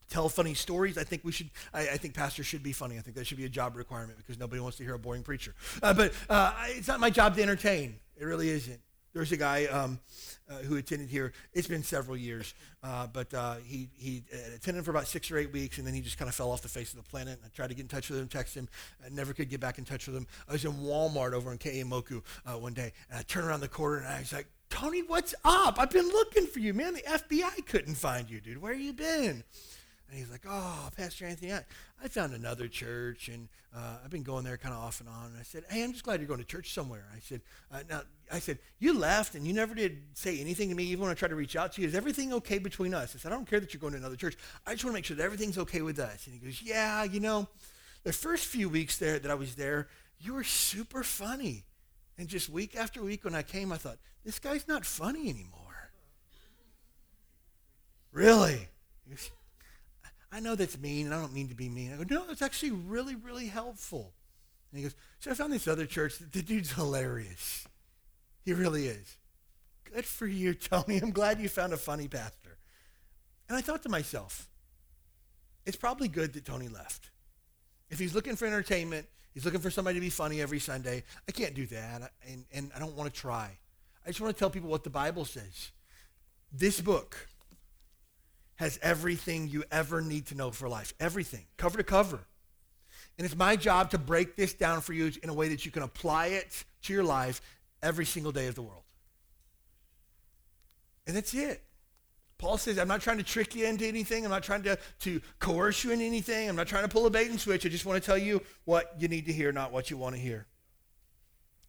tell 0.10 0.30
funny 0.30 0.54
stories. 0.54 0.98
I 0.98 1.04
think 1.04 1.24
we 1.24 1.32
should. 1.32 1.50
I, 1.74 1.82
I, 1.82 1.98
think 1.98 2.14
pastors 2.14 2.46
should 2.46 2.64
be 2.64 2.74
funny. 2.74 2.98
I 2.98 3.02
think 3.02 3.18
that 3.18 3.26
should 3.26 3.38
be 3.38 3.46
a 3.46 3.50
job 3.50 3.76
requirement 3.76 4.18
because 4.18 4.40
nobody 4.40 4.62
wants 4.62 4.78
to 4.78 4.84
hear 4.84 4.94
a 4.94 5.00
boring 5.00 5.24
preacher. 5.24 5.56
Uh, 5.82 5.94
but 5.94 6.14
uh, 6.30 6.54
it's 6.68 6.88
not 6.88 7.00
my 7.00 7.10
job 7.10 7.36
to 7.36 7.42
entertain. 7.42 7.96
It 8.18 8.26
really 8.26 8.50
isn't. 8.50 8.80
There's 9.14 9.32
a 9.32 9.38
guy 9.38 9.66
um, 9.66 10.00
uh, 10.50 10.58
who 10.60 10.78
attended 10.78 11.10
here. 11.10 11.34
It's 11.54 11.68
been 11.68 11.84
several 11.84 12.16
years, 12.16 12.54
uh, 12.82 13.08
but 13.08 13.34
uh, 13.34 13.56
he, 13.66 13.90
he 13.98 14.24
attended 14.56 14.86
for 14.86 14.92
about 14.92 15.08
six 15.08 15.30
or 15.32 15.38
eight 15.38 15.52
weeks, 15.52 15.78
and 15.78 15.88
then 15.88 15.94
he 15.94 16.02
just 16.02 16.18
kind 16.18 16.30
of 16.30 16.36
fell 16.36 16.52
off 16.52 16.62
the 16.62 16.70
face 16.70 16.94
of 16.94 17.04
the 17.04 17.10
planet. 17.10 17.40
I 17.44 17.50
tried 17.50 17.68
to 17.68 17.74
get 17.74 17.82
in 17.82 17.88
touch 17.90 18.10
with 18.10 18.20
him, 18.20 18.28
text 18.28 18.56
him, 18.56 18.70
I 19.06 19.10
never 19.10 19.34
could 19.34 19.50
get 19.50 19.60
back 19.60 19.78
in 19.78 19.86
touch 19.86 20.08
with 20.08 20.16
him. 20.16 20.28
I 20.48 20.54
was 20.54 20.64
in 20.64 20.72
Walmart 20.74 21.34
over 21.34 21.52
in 21.52 21.58
Keeaumoku 21.58 22.22
uh, 22.46 22.54
one 22.54 22.74
day, 22.74 22.94
and 23.10 23.20
I 23.20 23.24
turned 23.24 23.48
around 23.48 23.60
the 23.62 23.68
corner, 23.68 23.98
and 23.98 24.08
I 24.08 24.20
was 24.20 24.32
like, 24.32 24.48
Tony, 24.70 25.02
what's 25.02 25.36
up? 25.44 25.78
I've 25.78 25.90
been 25.90 26.08
looking 26.08 26.48
for 26.48 26.60
you, 26.60 26.74
man. 26.74 26.94
The 26.94 27.02
FBI 27.02 27.66
couldn't 27.66 27.96
find 27.96 28.30
you, 28.30 28.40
dude. 28.40 28.62
Where 28.62 28.74
you 28.74 28.94
been? 28.94 29.44
And 30.12 30.20
he's 30.20 30.30
like, 30.30 30.42
oh, 30.46 30.90
Pastor 30.98 31.26
Anthony, 31.26 31.54
I, 31.54 31.64
I 32.04 32.10
found 32.10 32.34
another 32.34 32.68
church, 32.68 33.30
and 33.30 33.48
uh, 33.74 33.96
I've 34.04 34.10
been 34.10 34.24
going 34.24 34.44
there 34.44 34.58
kind 34.58 34.76
of 34.76 34.82
off 34.82 35.00
and 35.00 35.08
on. 35.08 35.28
And 35.28 35.38
I 35.40 35.44
said, 35.44 35.64
hey, 35.70 35.86
I'm 35.86 35.94
just 35.94 36.04
glad 36.04 36.20
you're 36.20 36.28
going 36.28 36.42
to 36.42 36.46
church 36.46 36.74
somewhere. 36.74 37.06
I 37.16 37.20
said, 37.22 37.40
uh, 37.72 37.80
now, 37.90 38.02
I 38.30 38.40
said, 38.40 38.60
you 38.78 38.94
left, 38.94 39.36
and 39.36 39.48
you 39.48 39.54
never 39.54 39.74
did 39.74 40.00
say 40.14 40.38
anything 40.42 40.68
to 40.68 40.76
me, 40.76 40.84
even 40.84 41.04
when 41.04 41.12
I 41.12 41.14
tried 41.14 41.30
to 41.30 41.36
reach 41.36 41.56
out 41.56 41.72
to 41.74 41.82
you. 41.82 41.88
Is 41.88 41.96
everything 41.96 42.34
okay 42.34 42.58
between 42.58 42.94
us? 42.94 43.16
I 43.16 43.20
said, 43.20 43.32
I 43.32 43.36
don't 43.36 43.50
care 43.50 43.62
that 43.62 43.74
you're 43.74 43.80
going 43.80 43.94
to 43.94 44.00
another 44.00 44.18
church. 44.18 44.36
I 44.68 44.74
just 44.74 44.84
want 44.84 44.96
to 44.96 44.98
make 44.98 45.06
sure 45.06 45.16
that 45.16 45.24
everything's 45.24 45.58
okay 45.60 45.82
with 45.82 45.98
us. 45.98 46.28
And 46.28 46.38
he 46.38 46.46
goes, 46.46 46.62
yeah, 46.62 47.06
you 47.06 47.22
know, 47.22 47.48
the 48.04 48.12
first 48.12 48.48
few 48.48 48.68
weeks 48.68 48.98
there 48.98 49.18
that 49.18 49.32
I 49.32 49.36
was 49.36 49.56
there, 49.56 49.88
you 50.20 50.34
were 50.34 50.44
super 50.44 51.04
funny. 51.04 51.64
And 52.18 52.28
just 52.28 52.50
week 52.50 52.76
after 52.76 53.02
week 53.02 53.24
when 53.24 53.34
I 53.34 53.44
came, 53.44 53.72
I 53.72 53.78
thought, 53.78 53.98
this 54.26 54.40
guy's 54.40 54.68
not 54.68 54.86
funny 54.86 55.30
anymore. 55.30 55.92
Really? 58.12 58.68
I 60.32 60.40
know 60.40 60.56
that's 60.56 60.80
mean, 60.80 61.08
and 61.08 61.16
I 61.16 61.20
don't 61.20 61.34
mean 61.34 61.50
to 61.50 61.56
be 61.56 61.70
mean. 61.70 61.94
I 61.94 62.04
go, 62.04 62.16
no, 62.16 62.32
it's 62.32 62.42
actually 62.42 62.72
really, 62.72 63.16
really 63.16 63.48
helpful. 63.48 64.14
And 64.72 64.78
he 64.80 64.84
goes, 64.84 64.96
so 65.20 65.32
I 65.32 65.34
found 65.34 65.52
this 65.52 65.68
other 65.68 65.86
church. 65.86 66.18
The 66.20 66.42
dude's 66.42 66.72
hilarious. 66.72 67.68
He 68.46 68.54
really 68.54 68.88
is. 68.88 69.18
Good 69.94 70.06
for 70.06 70.26
you, 70.26 70.54
Tony. 70.54 71.00
I'm 71.00 71.12
glad 71.12 71.40
you 71.40 71.50
found 71.50 71.74
a 71.74 71.78
funny 71.78 72.08
pastor. 72.08 72.58
And 73.50 73.58
I 73.58 73.62
thought 73.62 73.84
to 73.84 73.90
myself, 73.90 74.48
it's 75.66 75.76
probably 75.76 76.08
good 76.08 76.34
that 76.34 76.46
Tony 76.46 76.70
left. 76.70 77.10
If 77.90 78.00
he's 78.00 78.16
looking 78.16 78.38
for 78.38 78.46
entertainment, 78.46 79.08
he's 79.34 79.44
looking 79.44 79.60
for 79.60 79.70
somebody 79.70 79.96
to 79.96 80.02
be 80.02 80.10
funny 80.10 80.42
every 80.42 80.60
Sunday. 80.60 81.04
I 81.28 81.32
can't 81.34 81.54
do 81.54 81.66
that, 81.68 82.14
and, 82.26 82.46
and 82.54 82.72
I 82.74 82.80
don't 82.80 82.96
want 82.96 83.14
to 83.14 83.20
try. 83.20 83.58
I 84.06 84.10
just 84.10 84.22
want 84.22 84.34
to 84.34 84.40
tell 84.40 84.50
people 84.50 84.70
what 84.70 84.86
the 84.86 84.90
Bible 84.90 85.26
says. 85.26 85.72
This 86.54 86.80
book, 86.80 87.28
has 88.62 88.78
everything 88.84 89.48
you 89.48 89.64
ever 89.72 90.02
need 90.02 90.28
to 90.28 90.36
know 90.36 90.52
for 90.52 90.70
life. 90.70 90.94
Everything, 91.00 91.44
cover 91.58 91.80
to 91.80 91.84
cover. 91.84 92.20
And 93.18 93.26
it's 93.26 93.36
my 93.36 93.56
job 93.56 93.90
to 93.90 93.98
break 93.98 94.36
this 94.36 94.54
down 94.54 94.82
for 94.82 94.94
you 94.94 95.12
in 95.24 95.30
a 95.30 95.34
way 95.34 95.48
that 95.48 95.66
you 95.66 95.72
can 95.72 95.82
apply 95.82 96.28
it 96.28 96.64
to 96.84 96.94
your 96.94 97.04
life 97.04 97.42
every 97.82 98.06
single 98.06 98.32
day 98.32 98.46
of 98.46 98.54
the 98.54 98.62
world. 98.62 98.84
And 101.08 101.16
that's 101.16 101.34
it. 101.34 101.64
Paul 102.38 102.60
says, 102.60 102.78
I'm 102.78 102.88
not 102.88 103.02
trying 103.02 103.18
to 103.18 103.24
trick 103.24 103.56
you 103.56 103.66
into 103.66 103.88
anything. 103.88 104.26
I'm 104.26 104.32
not 104.32 104.44
trying 104.44 104.62
to, 104.62 104.78
to 105.00 105.22
coerce 105.40 105.84
you 105.84 105.90
into 105.90 106.06
anything. 106.06 106.48
I'm 106.48 106.56
not 106.56 106.68
trying 106.68 106.84
to 106.84 106.88
pull 106.88 107.08
a 107.08 107.10
bait 107.10 107.32
and 107.32 107.40
switch. 107.40 107.66
I 107.66 107.70
just 107.70 107.88
want 107.88 108.00
to 108.00 108.06
tell 108.06 108.18
you 108.18 108.44
what 108.66 108.94
you 109.00 109.08
need 109.08 109.26
to 109.26 109.34
hear, 109.34 109.52
not 109.52 109.72
what 109.72 109.90
you 109.90 109.98
want 109.98 110.14
to 110.14 110.22
hear. 110.22 110.46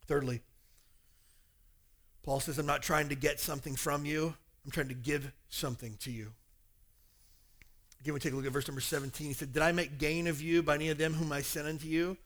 Thirdly, 0.07 0.43
Paul 2.23 2.41
says, 2.41 2.59
I'm 2.59 2.67
not 2.67 2.83
trying 2.83 3.09
to 3.09 3.15
get 3.15 3.41
something 3.41 3.77
from 3.77 4.05
you. 4.05 4.35
I'm 4.67 4.71
trying 4.71 4.89
to 4.89 4.95
give 4.95 5.33
something 5.49 5.97
to 6.01 6.11
you. 6.11 6.33
Again, 8.03 8.15
we 8.15 8.21
take 8.21 8.33
a 8.33 8.37
look 8.37 8.47
at 8.47 8.53
verse 8.53 8.67
number 8.67 8.81
17. 8.81 9.29
He 9.29 9.33
said, 9.33 9.53
Did 9.53 9.63
I 9.63 9.71
make 9.71 9.97
gain 9.97 10.27
of 10.27 10.43
you 10.43 10.61
by 10.61 10.75
any 10.75 10.89
of 10.89 10.99
them 10.99 11.15
whom 11.15 11.31
I 11.31 11.41
sent 11.41 11.69
unto 11.69 11.87
you? 11.87 12.17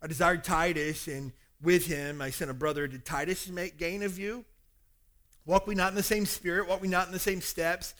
I 0.00 0.06
desired 0.06 0.44
Titus, 0.44 1.08
and 1.08 1.32
with 1.62 1.84
him 1.84 2.22
I 2.22 2.30
sent 2.30 2.50
a 2.50 2.54
brother. 2.54 2.86
Did 2.86 3.04
Titus 3.04 3.46
make 3.50 3.76
gain 3.76 4.02
of 4.02 4.18
you? 4.18 4.46
Walk 5.44 5.66
we 5.66 5.74
not 5.74 5.90
in 5.90 5.94
the 5.94 6.02
same 6.02 6.24
spirit? 6.24 6.66
Walk 6.68 6.80
we 6.80 6.88
not 6.88 7.06
in 7.06 7.12
the 7.12 7.18
same 7.18 7.42
steps? 7.42 7.92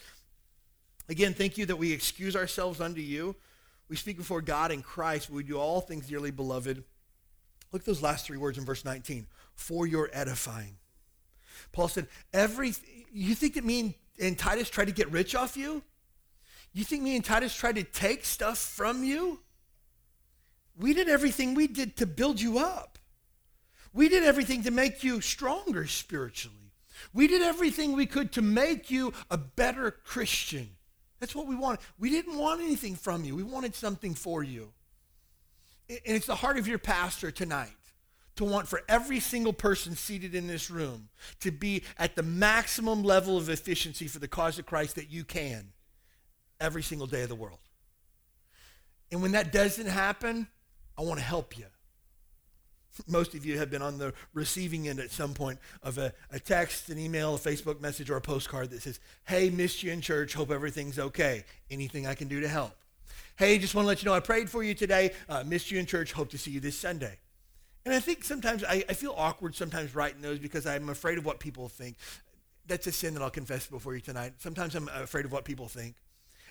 Again, 1.07 1.35
thank 1.35 1.59
you 1.59 1.67
that 1.67 1.75
we 1.75 1.91
excuse 1.91 2.35
ourselves 2.35 2.81
unto 2.81 3.01
you. 3.01 3.35
We 3.87 3.95
speak 3.97 4.17
before 4.17 4.41
God 4.41 4.71
in 4.71 4.81
Christ. 4.81 5.29
We 5.29 5.43
do 5.43 5.59
all 5.59 5.81
things 5.81 6.07
dearly 6.07 6.31
beloved. 6.31 6.83
Look 7.71 7.83
at 7.83 7.85
those 7.85 8.01
last 8.01 8.25
three 8.25 8.37
words 8.37 8.57
in 8.57 8.65
verse 8.65 8.83
19. 8.83 9.27
For 9.53 9.85
your 9.85 10.09
edifying. 10.11 10.77
Paul 11.71 11.87
said, 11.87 12.07
every, 12.33 12.73
you 13.13 13.35
think 13.35 13.53
that 13.53 13.63
me 13.63 13.79
and, 13.79 13.93
and 14.19 14.39
Titus 14.39 14.71
tried 14.71 14.85
to 14.85 14.91
get 14.91 15.11
rich 15.11 15.35
off 15.35 15.55
you? 15.55 15.83
You 16.75 16.83
think 16.83 17.03
me 17.03 17.15
and 17.15 17.23
Titus 17.23 17.55
tried 17.55 17.77
to 17.77 17.85
take 17.85 18.25
stuff 18.25 18.57
from 18.57 19.05
you? 19.05 19.39
We 20.77 20.93
did 20.93 21.07
everything 21.07 21.55
we 21.55 21.67
did 21.67 21.95
to 21.97 22.05
build 22.05 22.41
you 22.41 22.59
up. 22.59 22.99
We 23.93 24.09
did 24.09 24.23
everything 24.23 24.63
to 24.63 24.71
make 24.71 25.01
you 25.01 25.21
stronger 25.21 25.87
spiritually. 25.87 26.73
We 27.13 27.27
did 27.27 27.41
everything 27.41 27.93
we 27.93 28.05
could 28.05 28.33
to 28.33 28.41
make 28.41 28.91
you 28.91 29.13
a 29.31 29.37
better 29.37 29.89
Christian. 29.89 30.69
That's 31.21 31.33
what 31.33 31.47
we 31.47 31.55
wanted. 31.55 31.79
We 31.97 32.09
didn't 32.09 32.37
want 32.37 32.59
anything 32.59 32.95
from 32.95 33.23
you. 33.23 33.37
We 33.37 33.43
wanted 33.43 33.73
something 33.73 34.13
for 34.13 34.43
you. 34.43 34.73
And 35.87 36.01
it's 36.03 36.27
the 36.27 36.35
heart 36.35 36.57
of 36.57 36.67
your 36.67 36.77
pastor 36.77 37.31
tonight 37.31 37.71
to 38.35 38.43
want 38.43 38.67
for 38.67 38.81
every 38.89 39.21
single 39.21 39.53
person 39.53 39.95
seated 39.95 40.35
in 40.35 40.47
this 40.47 40.69
room 40.69 41.07
to 41.39 41.51
be 41.51 41.83
at 41.97 42.17
the 42.17 42.23
maximum 42.23 43.01
level 43.01 43.37
of 43.37 43.47
efficiency 43.47 44.09
for 44.09 44.19
the 44.19 44.27
cause 44.27 44.59
of 44.59 44.65
Christ 44.65 44.95
that 44.95 45.09
you 45.09 45.23
can 45.23 45.71
every 46.59 46.83
single 46.83 47.07
day 47.07 47.23
of 47.23 47.29
the 47.29 47.35
world. 47.35 47.59
And 49.11 49.21
when 49.21 49.31
that 49.33 49.51
doesn't 49.51 49.87
happen, 49.87 50.47
I 50.97 51.01
want 51.01 51.19
to 51.19 51.25
help 51.25 51.57
you. 51.57 51.65
Most 53.07 53.33
of 53.33 53.45
you 53.45 53.57
have 53.57 53.69
been 53.69 53.81
on 53.81 53.97
the 53.97 54.13
receiving 54.33 54.87
end 54.87 54.99
at 54.99 55.11
some 55.11 55.33
point 55.33 55.59
of 55.83 55.97
a, 55.97 56.13
a, 56.31 56.39
text, 56.39 56.89
an 56.89 56.97
email, 56.97 57.35
a 57.35 57.37
Facebook 57.37 57.81
message, 57.81 58.09
or 58.09 58.15
a 58.15 58.21
postcard 58.21 58.69
that 58.69 58.81
says, 58.81 59.01
Hey, 59.25 59.49
missed 59.49 59.83
you 59.83 59.91
in 59.91 59.99
church. 59.99 60.33
Hope 60.33 60.49
everything's 60.49 60.97
okay. 60.97 61.43
Anything 61.69 62.07
I 62.07 62.15
can 62.15 62.29
do 62.29 62.39
to 62.39 62.47
help? 62.47 62.71
Hey, 63.37 63.57
just 63.57 63.75
want 63.75 63.83
to 63.83 63.87
let 63.87 64.01
you 64.01 64.05
know 64.05 64.15
I 64.15 64.21
prayed 64.21 64.49
for 64.49 64.63
you 64.63 64.73
today. 64.73 65.11
Uh, 65.27 65.43
missed 65.45 65.71
you 65.71 65.79
in 65.79 65.85
church. 65.85 66.13
Hope 66.13 66.29
to 66.29 66.37
see 66.37 66.51
you 66.51 66.61
this 66.61 66.77
Sunday. 66.77 67.17
And 67.85 67.93
I 67.93 67.99
think 67.99 68.23
sometimes 68.23 68.63
I, 68.63 68.83
I 68.87 68.93
feel 68.93 69.13
awkward 69.17 69.55
sometimes 69.55 69.93
writing 69.93 70.21
those 70.21 70.39
because 70.39 70.65
I'm 70.65 70.87
afraid 70.89 71.17
of 71.17 71.25
what 71.25 71.39
people 71.39 71.67
think. 71.67 71.97
That's 72.65 72.87
a 72.87 72.91
sin 72.91 73.13
that 73.13 73.21
I'll 73.21 73.29
confess 73.29 73.67
before 73.67 73.93
you 73.93 74.01
tonight. 74.01 74.33
Sometimes 74.37 74.73
I'm 74.73 74.87
afraid 74.87 75.25
of 75.25 75.31
what 75.31 75.43
people 75.43 75.67
think. 75.67 75.95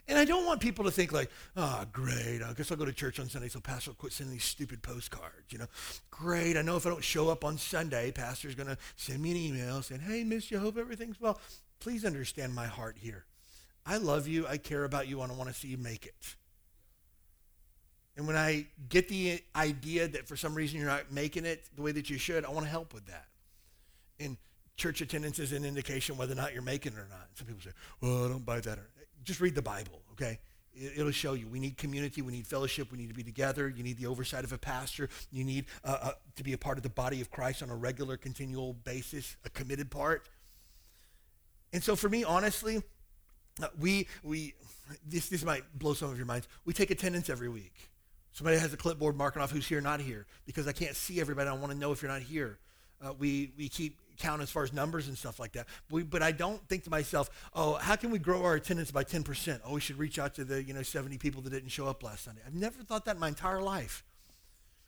And 0.06 0.18
I 0.18 0.26
don't 0.26 0.44
want 0.44 0.60
people 0.60 0.84
to 0.84 0.90
think 0.90 1.12
like, 1.12 1.30
oh, 1.56 1.84
great, 1.90 2.42
I 2.42 2.52
guess 2.52 2.70
I'll 2.70 2.76
go 2.76 2.84
to 2.84 2.92
church 2.92 3.18
on 3.18 3.28
Sunday 3.28 3.48
so 3.48 3.60
pastor 3.60 3.90
will 3.90 3.96
quit 3.96 4.12
sending 4.12 4.34
these 4.34 4.44
stupid 4.44 4.82
postcards, 4.82 5.50
you 5.50 5.58
know. 5.58 5.66
Great, 6.10 6.58
I 6.58 6.62
know 6.62 6.76
if 6.76 6.86
I 6.86 6.90
don't 6.90 7.02
show 7.02 7.30
up 7.30 7.42
on 7.42 7.56
Sunday, 7.56 8.12
pastor's 8.12 8.54
going 8.54 8.68
to 8.68 8.76
send 8.96 9.22
me 9.22 9.30
an 9.30 9.36
email 9.38 9.80
saying, 9.80 10.02
hey, 10.02 10.22
miss 10.22 10.50
you, 10.50 10.58
hope 10.58 10.76
everything's 10.76 11.18
well. 11.18 11.40
Please 11.80 12.04
understand 12.04 12.54
my 12.54 12.66
heart 12.66 12.96
here. 12.98 13.24
I 13.86 13.96
love 13.96 14.28
you, 14.28 14.46
I 14.46 14.58
care 14.58 14.84
about 14.84 15.08
you, 15.08 15.22
and 15.22 15.32
I 15.32 15.34
want 15.34 15.48
to 15.48 15.54
see 15.54 15.68
you 15.68 15.78
make 15.78 16.04
it. 16.04 16.36
And 18.16 18.26
when 18.26 18.36
I 18.36 18.66
get 18.88 19.08
the 19.08 19.42
idea 19.56 20.06
that 20.06 20.28
for 20.28 20.36
some 20.36 20.54
reason 20.54 20.78
you're 20.78 20.88
not 20.88 21.12
making 21.12 21.46
it 21.46 21.64
the 21.76 21.82
way 21.82 21.92
that 21.92 22.10
you 22.10 22.18
should, 22.18 22.44
I 22.44 22.50
want 22.50 22.66
to 22.66 22.70
help 22.70 22.92
with 22.92 23.06
that. 23.06 23.26
And 24.20 24.36
church 24.76 25.00
attendance 25.00 25.38
is 25.38 25.52
an 25.52 25.64
indication 25.64 26.16
whether 26.16 26.32
or 26.32 26.36
not 26.36 26.52
you're 26.52 26.62
making 26.62 26.92
it 26.92 26.98
or 26.98 27.08
not. 27.10 27.28
Some 27.34 27.46
people 27.46 27.62
say, 27.62 27.70
well, 28.00 28.26
I 28.26 28.28
don't 28.28 28.44
buy 28.44 28.60
that 28.60 28.78
just 29.24 29.40
read 29.40 29.54
the 29.54 29.62
Bible, 29.62 30.00
okay? 30.12 30.38
It'll 30.76 31.12
show 31.12 31.34
you. 31.34 31.46
We 31.46 31.60
need 31.60 31.76
community. 31.76 32.20
We 32.20 32.32
need 32.32 32.46
fellowship. 32.46 32.90
We 32.90 32.98
need 32.98 33.08
to 33.08 33.14
be 33.14 33.22
together. 33.22 33.68
You 33.68 33.84
need 33.84 33.96
the 33.96 34.06
oversight 34.06 34.42
of 34.42 34.52
a 34.52 34.58
pastor. 34.58 35.08
You 35.30 35.44
need 35.44 35.66
uh, 35.84 35.98
uh, 36.02 36.10
to 36.36 36.42
be 36.42 36.52
a 36.52 36.58
part 36.58 36.78
of 36.78 36.82
the 36.82 36.90
body 36.90 37.20
of 37.20 37.30
Christ 37.30 37.62
on 37.62 37.70
a 37.70 37.76
regular, 37.76 38.16
continual 38.16 38.72
basis, 38.72 39.36
a 39.44 39.50
committed 39.50 39.90
part. 39.90 40.28
And 41.72 41.82
so, 41.82 41.94
for 41.94 42.08
me, 42.08 42.24
honestly, 42.24 42.82
uh, 43.62 43.68
we 43.78 44.08
we 44.24 44.54
this 45.06 45.28
this 45.28 45.44
might 45.44 45.62
blow 45.78 45.94
some 45.94 46.10
of 46.10 46.16
your 46.16 46.26
minds. 46.26 46.48
We 46.64 46.72
take 46.72 46.90
attendance 46.90 47.30
every 47.30 47.48
week. 47.48 47.90
Somebody 48.32 48.58
has 48.58 48.72
a 48.72 48.76
clipboard 48.76 49.16
marking 49.16 49.42
off 49.42 49.52
who's 49.52 49.68
here, 49.68 49.80
not 49.80 50.00
here, 50.00 50.26
because 50.44 50.66
I 50.66 50.72
can't 50.72 50.96
see 50.96 51.20
everybody. 51.20 51.48
I 51.48 51.52
want 51.52 51.70
to 51.70 51.78
know 51.78 51.92
if 51.92 52.02
you're 52.02 52.10
not 52.10 52.22
here. 52.22 52.58
Uh, 53.00 53.12
we 53.12 53.52
we 53.56 53.68
keep 53.68 53.98
count 54.18 54.42
as 54.42 54.50
far 54.50 54.62
as 54.62 54.72
numbers 54.72 55.08
and 55.08 55.16
stuff 55.16 55.38
like 55.38 55.52
that. 55.52 55.66
But, 55.88 55.94
we, 55.94 56.02
but, 56.02 56.22
I 56.22 56.32
don't 56.32 56.66
think 56.68 56.84
to 56.84 56.90
myself, 56.90 57.30
oh, 57.54 57.74
how 57.74 57.96
can 57.96 58.10
we 58.10 58.18
grow 58.18 58.44
our 58.44 58.54
attendance 58.54 58.90
by 58.90 59.04
10%? 59.04 59.60
Oh, 59.64 59.74
we 59.74 59.80
should 59.80 59.98
reach 59.98 60.18
out 60.18 60.34
to 60.34 60.44
the, 60.44 60.62
you 60.62 60.74
know, 60.74 60.82
70 60.82 61.18
people 61.18 61.42
that 61.42 61.50
didn't 61.50 61.70
show 61.70 61.86
up 61.86 62.02
last 62.02 62.24
Sunday. 62.24 62.42
I've 62.46 62.54
never 62.54 62.82
thought 62.82 63.04
that 63.06 63.16
in 63.16 63.20
my 63.20 63.28
entire 63.28 63.60
life. 63.60 64.04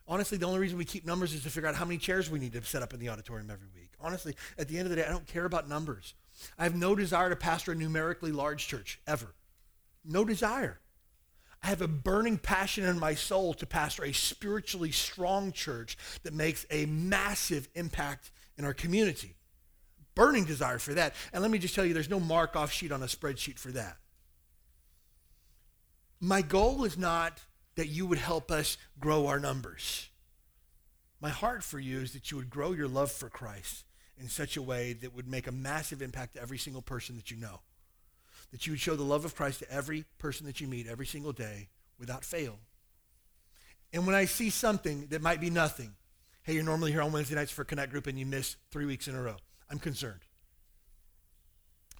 Honestly, 0.08 0.38
the 0.38 0.46
only 0.46 0.60
reason 0.60 0.78
we 0.78 0.84
keep 0.84 1.04
numbers 1.04 1.34
is 1.34 1.42
to 1.42 1.50
figure 1.50 1.68
out 1.68 1.74
how 1.74 1.84
many 1.84 1.98
chairs 1.98 2.30
we 2.30 2.38
need 2.38 2.52
to 2.52 2.62
set 2.62 2.82
up 2.82 2.94
in 2.94 3.00
the 3.00 3.08
auditorium 3.08 3.50
every 3.50 3.66
week. 3.74 3.90
Honestly, 4.00 4.36
at 4.56 4.68
the 4.68 4.78
end 4.78 4.86
of 4.86 4.90
the 4.90 4.96
day, 4.96 5.04
I 5.04 5.10
don't 5.10 5.26
care 5.26 5.44
about 5.44 5.68
numbers. 5.68 6.14
I 6.58 6.64
have 6.64 6.76
no 6.76 6.94
desire 6.94 7.28
to 7.30 7.36
pastor 7.36 7.72
a 7.72 7.74
numerically 7.74 8.30
large 8.30 8.68
church, 8.68 9.00
ever. 9.06 9.34
No 10.04 10.24
desire. 10.24 10.80
I 11.62 11.68
have 11.68 11.82
a 11.82 11.88
burning 11.88 12.38
passion 12.38 12.84
in 12.84 13.00
my 13.00 13.14
soul 13.14 13.52
to 13.54 13.66
pastor 13.66 14.04
a 14.04 14.12
spiritually 14.12 14.92
strong 14.92 15.50
church 15.50 15.98
that 16.22 16.32
makes 16.32 16.64
a 16.70 16.86
massive 16.86 17.68
impact 17.74 18.30
in 18.58 18.64
our 18.64 18.74
community. 18.74 19.34
Burning 20.14 20.44
desire 20.44 20.78
for 20.78 20.94
that. 20.94 21.14
And 21.32 21.42
let 21.42 21.50
me 21.50 21.58
just 21.58 21.74
tell 21.74 21.84
you, 21.84 21.92
there's 21.92 22.10
no 22.10 22.20
mark 22.20 22.56
off 22.56 22.72
sheet 22.72 22.92
on 22.92 23.02
a 23.02 23.06
spreadsheet 23.06 23.58
for 23.58 23.70
that. 23.72 23.98
My 26.20 26.40
goal 26.40 26.84
is 26.84 26.96
not 26.96 27.40
that 27.74 27.88
you 27.88 28.06
would 28.06 28.18
help 28.18 28.50
us 28.50 28.78
grow 28.98 29.26
our 29.26 29.38
numbers. 29.38 30.08
My 31.20 31.28
heart 31.28 31.62
for 31.62 31.78
you 31.78 32.00
is 32.00 32.12
that 32.12 32.30
you 32.30 32.36
would 32.38 32.50
grow 32.50 32.72
your 32.72 32.88
love 32.88 33.12
for 33.12 33.28
Christ 33.28 33.84
in 34.18 34.28
such 34.28 34.56
a 34.56 34.62
way 34.62 34.94
that 34.94 35.14
would 35.14 35.28
make 35.28 35.46
a 35.46 35.52
massive 35.52 36.00
impact 36.00 36.34
to 36.34 36.42
every 36.42 36.58
single 36.58 36.82
person 36.82 37.16
that 37.16 37.30
you 37.30 37.36
know. 37.36 37.60
That 38.52 38.66
you 38.66 38.72
would 38.72 38.80
show 38.80 38.96
the 38.96 39.02
love 39.02 39.24
of 39.24 39.34
Christ 39.34 39.58
to 39.58 39.70
every 39.70 40.04
person 40.18 40.46
that 40.46 40.60
you 40.60 40.66
meet 40.66 40.86
every 40.86 41.06
single 41.06 41.32
day 41.32 41.68
without 41.98 42.24
fail. 42.24 42.58
And 43.92 44.06
when 44.06 44.14
I 44.14 44.24
see 44.24 44.50
something 44.50 45.06
that 45.10 45.22
might 45.22 45.40
be 45.40 45.50
nothing, 45.50 45.94
hey, 46.46 46.54
you're 46.54 46.62
normally 46.62 46.92
here 46.92 47.02
on 47.02 47.10
Wednesday 47.10 47.34
nights 47.34 47.50
for 47.50 47.64
Connect 47.64 47.90
Group 47.90 48.06
and 48.06 48.16
you 48.16 48.24
miss 48.24 48.54
three 48.70 48.86
weeks 48.86 49.08
in 49.08 49.16
a 49.16 49.20
row, 49.20 49.34
I'm 49.68 49.80
concerned. 49.80 50.20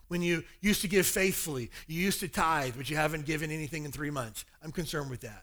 When 0.07 0.23
you 0.23 0.45
used 0.61 0.83
to 0.83 0.89
give 0.89 1.05
faithfully, 1.05 1.73
you 1.89 2.01
used 2.01 2.21
to 2.21 2.29
tithe, 2.29 2.75
but 2.77 2.89
you 2.89 2.97
haven't 2.97 3.27
given 3.27 3.51
anything 3.51 3.85
in 3.85 3.91
three 3.91 4.11
months, 4.11 4.45
I'm 4.63 4.71
concerned 4.71 5.11
with 5.11 5.23
that. 5.23 5.43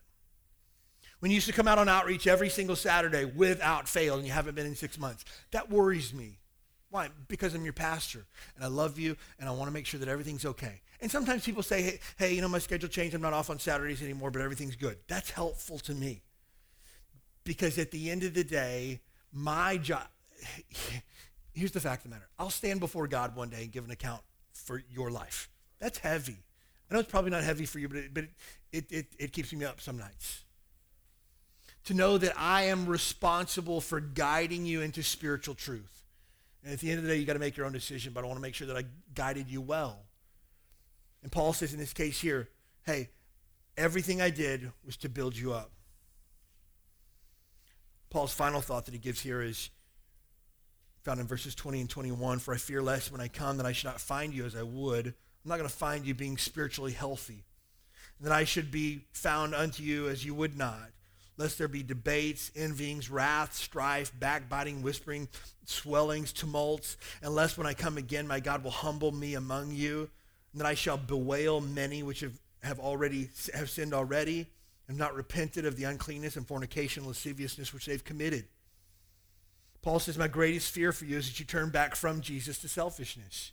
When 1.20 1.32
you 1.32 1.36
used 1.36 1.48
to 1.48 1.54
come 1.54 1.68
out 1.68 1.80
on 1.80 1.90
outreach 1.90 2.28
every 2.28 2.50
single 2.50 2.78
Saturday 2.78 3.26
without 3.26 3.90
fail 3.90 4.16
and 4.16 4.26
you 4.26 4.32
haven't 4.32 4.56
been 4.56 4.66
in 4.66 4.76
six 4.76 4.98
months, 4.98 5.26
that 5.52 5.70
worries 5.70 6.14
me. 6.14 6.40
Why? 6.90 7.10
Because 7.28 7.54
I'm 7.54 7.66
your 7.66 7.74
pastor 7.74 8.26
and 8.56 8.64
I 8.64 8.68
love 8.68 8.98
you 8.98 9.18
and 9.38 9.50
I 9.50 9.52
want 9.52 9.68
to 9.68 9.74
make 9.74 9.86
sure 9.86 10.00
that 10.00 10.08
everything's 10.08 10.46
okay. 10.46 10.82
And 11.02 11.12
sometimes 11.12 11.44
people 11.44 11.64
say, 11.64 11.82
hey, 11.82 12.00
hey, 12.18 12.34
you 12.34 12.42
know, 12.42 12.48
my 12.48 12.60
schedule 12.60 12.88
changed. 12.88 13.16
I'm 13.16 13.22
not 13.22 13.34
off 13.34 13.50
on 13.50 13.60
Saturdays 13.60 14.02
anymore, 14.02 14.32
but 14.32 14.42
everything's 14.42 14.78
good. 14.78 14.98
That's 15.10 15.30
helpful 15.30 15.80
to 15.80 15.94
me. 15.94 16.22
Because 17.44 17.78
at 17.78 17.92
the 17.92 18.10
end 18.10 18.24
of 18.24 18.34
the 18.34 18.44
day, 18.44 19.02
my 19.32 19.78
job, 19.78 20.08
here's 21.54 21.72
the 21.72 21.80
fact 21.80 22.06
of 22.06 22.12
the 22.12 22.16
matter. 22.16 22.28
I'll 22.40 22.50
stand 22.50 22.80
before 22.80 23.08
God 23.08 23.36
one 23.36 23.50
day 23.50 23.64
and 23.64 23.72
give 23.72 23.86
an 23.86 23.92
account 23.92 24.22
for 24.54 24.82
your 24.92 25.12
life. 25.12 25.50
That's 25.80 25.98
heavy. 25.98 26.38
I 26.90 26.94
know 26.94 27.00
it's 27.00 27.12
probably 27.12 27.32
not 27.32 27.44
heavy 27.44 27.66
for 27.66 27.80
you, 27.80 27.90
but 27.90 27.98
it, 27.98 28.14
but 28.14 28.26
it, 28.72 28.92
it, 28.92 29.06
it 29.18 29.34
keeps 29.34 29.52
me 29.52 29.66
up 29.66 29.82
some 29.82 29.98
nights. 29.98 30.44
To 31.86 31.94
know 31.94 32.18
that 32.18 32.34
I 32.38 32.64
am 32.64 32.86
responsible 32.86 33.82
for 33.82 34.00
guiding 34.00 34.66
you 34.66 34.82
into 34.82 35.04
spiritual 35.04 35.56
truth 35.56 35.94
and 36.64 36.74
at 36.74 36.80
the 36.80 36.90
end 36.90 37.00
of 37.00 37.04
the 37.04 37.10
day, 37.10 37.18
you 37.18 37.26
got 37.26 37.34
to 37.34 37.40
make 37.40 37.58
your 37.58 37.66
own 37.66 37.74
decision, 37.74 38.14
but 38.14 38.24
I 38.24 38.28
want 38.28 38.38
to 38.38 38.42
make 38.42 38.56
sure 38.56 38.68
that 38.68 38.78
I 38.78 38.86
guided 39.14 39.50
you 39.50 39.62
well. 39.62 40.00
And 41.22 41.32
Paul 41.32 41.54
says 41.54 41.74
in 41.74 41.80
this 41.80 41.94
case 41.94 42.20
here, 42.20 42.50
hey, 42.86 43.10
everything 43.78 44.22
I 44.22 44.30
did 44.30 44.72
was 44.86 44.96
to 44.98 45.10
build 45.10 45.36
you 45.36 45.54
up. 45.54 45.72
Paul's 48.14 48.34
final 48.34 48.62
thought 48.62 48.86
that 48.86 48.94
he 48.94 49.00
gives 49.00 49.20
here 49.20 49.42
is 49.42 49.72
found 51.04 51.20
in 51.20 51.26
verses 51.26 51.56
20 51.56 51.82
and 51.82 51.90
21 51.90 52.38
For 52.38 52.54
I 52.54 52.58
fear 52.58 52.82
lest 52.82 53.12
when 53.12 53.20
I 53.20 53.28
come 53.28 53.58
that 53.58 53.66
I 53.66 53.72
should 53.72 53.88
not 53.88 54.00
find 54.00 54.34
you 54.34 54.46
as 54.46 54.56
I 54.56 54.62
would. 54.62 55.08
I'm 55.08 55.50
not 55.50 55.58
going 55.58 55.68
to 55.68 55.76
find 55.76 56.06
you 56.06 56.14
being 56.14 56.38
spiritually 56.38 56.92
healthy. 56.92 57.44
That 58.22 58.32
I 58.32 58.44
should 58.44 58.72
be 58.72 59.06
found 59.12 59.56
unto 59.56 59.82
you 59.82 60.08
as 60.08 60.24
you 60.24 60.36
would 60.36 60.56
not 60.56 60.92
lest 61.36 61.58
there 61.58 61.68
be 61.68 61.82
debates, 61.82 62.52
envyings, 62.56 63.10
wrath, 63.10 63.56
strife, 63.56 64.12
backbiting, 64.20 64.84
whispering, 64.84 65.28
swellings, 65.66 66.32
tumults, 66.32 66.96
and 67.24 67.34
lest 67.34 67.58
when 67.58 67.66
I 67.66 67.74
come 67.74 67.98
again, 67.98 68.28
my 68.28 68.40
God 68.40 68.64
will 68.64 68.70
humble 68.70 69.12
me 69.12 69.34
among 69.34 69.72
you, 69.72 70.12
and 70.52 70.62
that 70.62 70.68
I 70.68 70.76
shall 70.76 70.98
bewail 70.98 71.60
many 71.60 72.04
which 72.04 72.20
have, 72.20 72.40
have 72.62 72.80
already 72.80 73.30
have 73.56 73.72
sinned 73.72 73.96
already, 73.96 74.46
and 74.88 74.98
not 74.98 75.16
repented 75.16 75.66
of 75.66 75.76
the 75.76 75.86
uncleanness 75.86 76.36
and 76.36 76.48
fornication, 76.48 77.02
and 77.02 77.08
lasciviousness 77.08 77.74
which 77.74 77.86
they've 77.86 78.04
committed. 78.04 78.46
Paul 79.82 80.00
says, 80.00 80.18
My 80.18 80.28
greatest 80.28 80.72
fear 80.72 80.92
for 80.92 81.06
you 81.06 81.18
is 81.18 81.28
that 81.28 81.40
you 81.40 81.46
turn 81.46 81.70
back 81.70 81.96
from 81.96 82.22
Jesus 82.22 82.58
to 82.60 82.68
selfishness. 82.68 83.52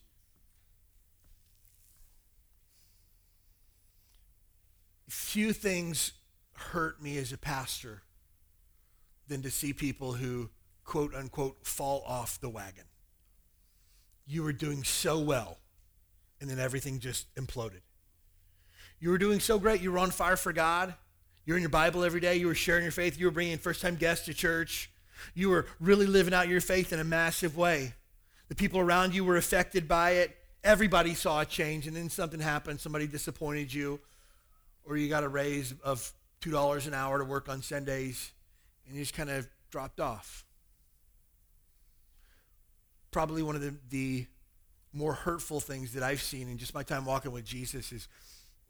Few 5.08 5.52
things 5.52 6.12
hurt 6.52 7.02
me 7.02 7.18
as 7.18 7.32
a 7.32 7.38
pastor 7.38 8.02
than 9.26 9.42
to 9.42 9.50
see 9.50 9.72
people 9.72 10.14
who, 10.14 10.50
quote 10.84 11.14
unquote, 11.14 11.66
fall 11.66 12.04
off 12.06 12.40
the 12.40 12.48
wagon. 12.48 12.84
You 14.26 14.44
were 14.44 14.52
doing 14.52 14.84
so 14.84 15.18
well, 15.18 15.58
and 16.40 16.48
then 16.48 16.60
everything 16.60 17.00
just 17.00 17.32
imploded. 17.34 17.80
You 19.00 19.10
were 19.10 19.18
doing 19.18 19.40
so 19.40 19.58
great. 19.58 19.80
You 19.80 19.90
were 19.90 19.98
on 19.98 20.10
fire 20.10 20.36
for 20.36 20.52
God. 20.52 20.94
You're 21.44 21.56
in 21.56 21.62
your 21.62 21.70
Bible 21.70 22.04
every 22.04 22.20
day. 22.20 22.36
You 22.36 22.46
were 22.46 22.54
sharing 22.54 22.82
your 22.82 22.92
faith. 22.92 23.18
You 23.18 23.26
were 23.26 23.32
bringing 23.32 23.58
first 23.58 23.82
time 23.82 23.96
guests 23.96 24.26
to 24.26 24.34
church. 24.34 24.90
You 25.34 25.50
were 25.50 25.66
really 25.80 26.06
living 26.06 26.34
out 26.34 26.48
your 26.48 26.60
faith 26.60 26.92
in 26.92 27.00
a 27.00 27.04
massive 27.04 27.56
way. 27.56 27.94
The 28.48 28.54
people 28.54 28.80
around 28.80 29.14
you 29.14 29.24
were 29.24 29.36
affected 29.36 29.86
by 29.88 30.12
it. 30.12 30.36
Everybody 30.62 31.14
saw 31.14 31.40
a 31.40 31.46
change, 31.46 31.86
and 31.86 31.96
then 31.96 32.10
something 32.10 32.40
happened. 32.40 32.80
Somebody 32.80 33.06
disappointed 33.06 33.72
you, 33.72 34.00
or 34.84 34.96
you 34.96 35.08
got 35.08 35.24
a 35.24 35.28
raise 35.28 35.72
of 35.82 36.12
$2 36.42 36.86
an 36.86 36.94
hour 36.94 37.18
to 37.18 37.24
work 37.24 37.48
on 37.48 37.62
Sundays, 37.62 38.32
and 38.86 38.96
you 38.96 39.02
just 39.02 39.14
kind 39.14 39.30
of 39.30 39.48
dropped 39.70 40.00
off. 40.00 40.44
Probably 43.10 43.42
one 43.42 43.56
of 43.56 43.62
the, 43.62 43.74
the 43.88 44.26
more 44.92 45.12
hurtful 45.12 45.60
things 45.60 45.92
that 45.94 46.02
I've 46.02 46.22
seen 46.22 46.48
in 46.48 46.58
just 46.58 46.74
my 46.74 46.82
time 46.82 47.04
walking 47.04 47.32
with 47.32 47.44
Jesus 47.44 47.92
is 47.92 48.08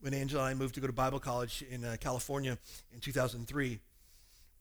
when 0.01 0.15
Angela 0.15 0.45
and 0.45 0.51
I 0.51 0.55
moved 0.55 0.75
to 0.75 0.81
go 0.81 0.87
to 0.87 0.93
Bible 0.93 1.21
college 1.21 1.63
in 1.71 1.85
uh, 1.85 1.97
California 2.01 2.57
in 2.93 3.01
2003. 3.01 3.79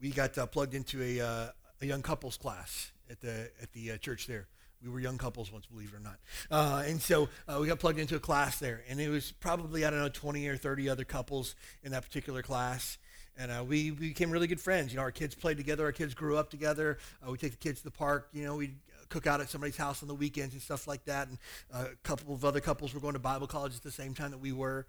We 0.02 0.10
got 0.10 0.38
uh, 0.38 0.46
plugged 0.46 0.74
into 0.74 1.02
a, 1.02 1.20
uh, 1.20 1.48
a 1.82 1.86
young 1.86 2.02
couples 2.02 2.38
class 2.38 2.92
at 3.10 3.22
the, 3.22 3.50
at 3.62 3.72
the 3.74 3.92
uh, 3.92 3.98
church 3.98 4.28
there. 4.28 4.48
We 4.84 4.90
were 4.90 5.00
young 5.00 5.18
couples 5.18 5.52
once, 5.52 5.66
believe 5.66 5.94
it 5.94 5.98
or 5.98 6.00
not. 6.00 6.20
Uh, 6.50 6.84
and 6.86 7.02
so 7.02 7.28
uh, 7.48 7.58
we 7.60 7.68
got 7.68 7.80
plugged 7.80 8.00
into 8.00 8.16
a 8.16 8.20
class 8.20 8.60
there. 8.60 8.82
And 8.90 9.00
it 9.00 9.10
was 9.10 9.32
probably, 9.34 9.86
I 9.86 9.90
don't 9.90 10.00
know, 10.00 10.10
20 10.10 10.48
or 10.48 10.56
30 10.56 10.90
other 10.90 11.04
couples 11.04 11.56
in 11.84 11.92
that 11.92 12.04
particular 12.04 12.42
class. 12.42 12.98
And 13.38 13.68
we, 13.70 13.92
we 13.92 14.10
became 14.10 14.32
really 14.32 14.48
good 14.48 14.60
friends. 14.60 14.92
You 14.92 14.98
know, 14.98 15.04
our 15.04 15.12
kids 15.12 15.34
played 15.34 15.56
together. 15.56 15.86
Our 15.86 15.94
kids 15.94 16.14
grew 16.14 16.38
up 16.38 16.50
together. 16.50 16.98
We 17.26 17.38
take 17.38 17.52
the 17.52 17.58
kids 17.58 17.80
to 17.80 17.86
the 17.86 17.92
park. 17.92 18.28
You 18.34 18.44
know, 18.44 18.56
we 18.58 18.74
cook 19.08 19.28
out 19.28 19.40
at 19.40 19.50
somebody's 19.50 19.78
house 19.78 20.02
on 20.02 20.10
the 20.10 20.16
weekends 20.16 20.54
and 20.54 20.62
stuff 20.62 20.88
like 20.88 21.06
that. 21.06 21.30
And 21.30 21.38
a 21.74 21.96
couple 22.04 22.34
of 22.34 22.44
other 22.44 22.60
couples 22.60 22.94
were 22.94 23.00
going 23.00 23.14
to 23.14 23.20
Bible 23.20 23.48
college 23.48 23.76
at 23.76 23.84
the 23.84 23.92
same 23.92 24.14
time 24.14 24.32
that 24.32 24.40
we 24.40 24.52
were. 24.52 24.86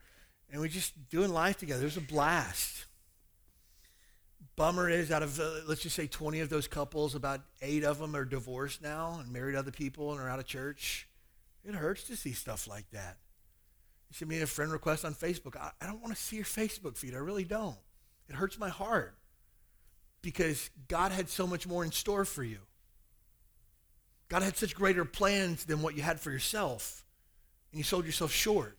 And 0.51 0.61
we're 0.61 0.69
just 0.69 1.09
doing 1.09 1.31
life 1.31 1.59
together. 1.59 1.83
It 1.83 1.85
was 1.85 1.97
a 1.97 2.01
blast 2.01 2.87
bummer 4.61 4.91
is 4.91 5.11
out 5.11 5.23
of, 5.23 5.41
uh, 5.41 5.51
let's 5.67 5.81
just 5.81 5.97
say 5.97 6.07
20 6.07 6.41
of 6.41 6.51
those 6.51 6.69
couples, 6.69 7.15
about 7.15 7.41
eight 7.63 7.83
of 7.83 7.99
them 7.99 8.15
are 8.15 8.27
divorced 8.27 8.83
now 8.83 9.19
and 9.19 9.33
married 9.33 9.55
other 9.55 9.71
people 9.71 10.13
and 10.13 10.21
are 10.21 10.29
out 10.29 10.39
of 10.39 10.45
church. 10.45 11.09
It 11.65 11.75
hurts 11.75 12.05
to 12.05 12.17
see 12.17 12.35
stuff 12.35 12.69
like 12.69 12.85
that. 12.91 13.17
You 14.11 14.17
send 14.17 14.29
me 14.29 14.39
a 14.43 14.47
friend 14.47 14.71
request 14.71 15.07
on 15.07 15.15
Facebook. 15.15 15.57
I, 15.57 15.71
I 15.81 15.87
don't 15.87 16.03
want 16.03 16.15
to 16.15 16.21
see 16.21 16.37
your 16.37 16.45
Facebook 16.45 16.99
feed. 16.99 17.15
I 17.15 17.19
really 17.19 17.45
don't. 17.45 17.79
It 18.29 18.35
hurts 18.35 18.59
my 18.59 18.69
heart 18.69 19.17
because 20.21 20.69
God 20.89 21.11
had 21.11 21.31
so 21.31 21.47
much 21.47 21.67
more 21.67 21.83
in 21.83 21.91
store 21.91 22.27
for 22.27 22.45
you. 22.45 22.59
God 24.29 24.43
had 24.43 24.59
such 24.59 24.75
greater 24.75 25.07
plans 25.07 25.65
than 25.65 25.81
what 25.81 25.97
you 25.97 26.03
had 26.03 26.21
for 26.21 26.31
yourself, 26.31 27.07
and 27.73 27.79
you 27.79 27.85
sold 27.85 28.05
yourself 28.05 28.31
short. 28.31 28.77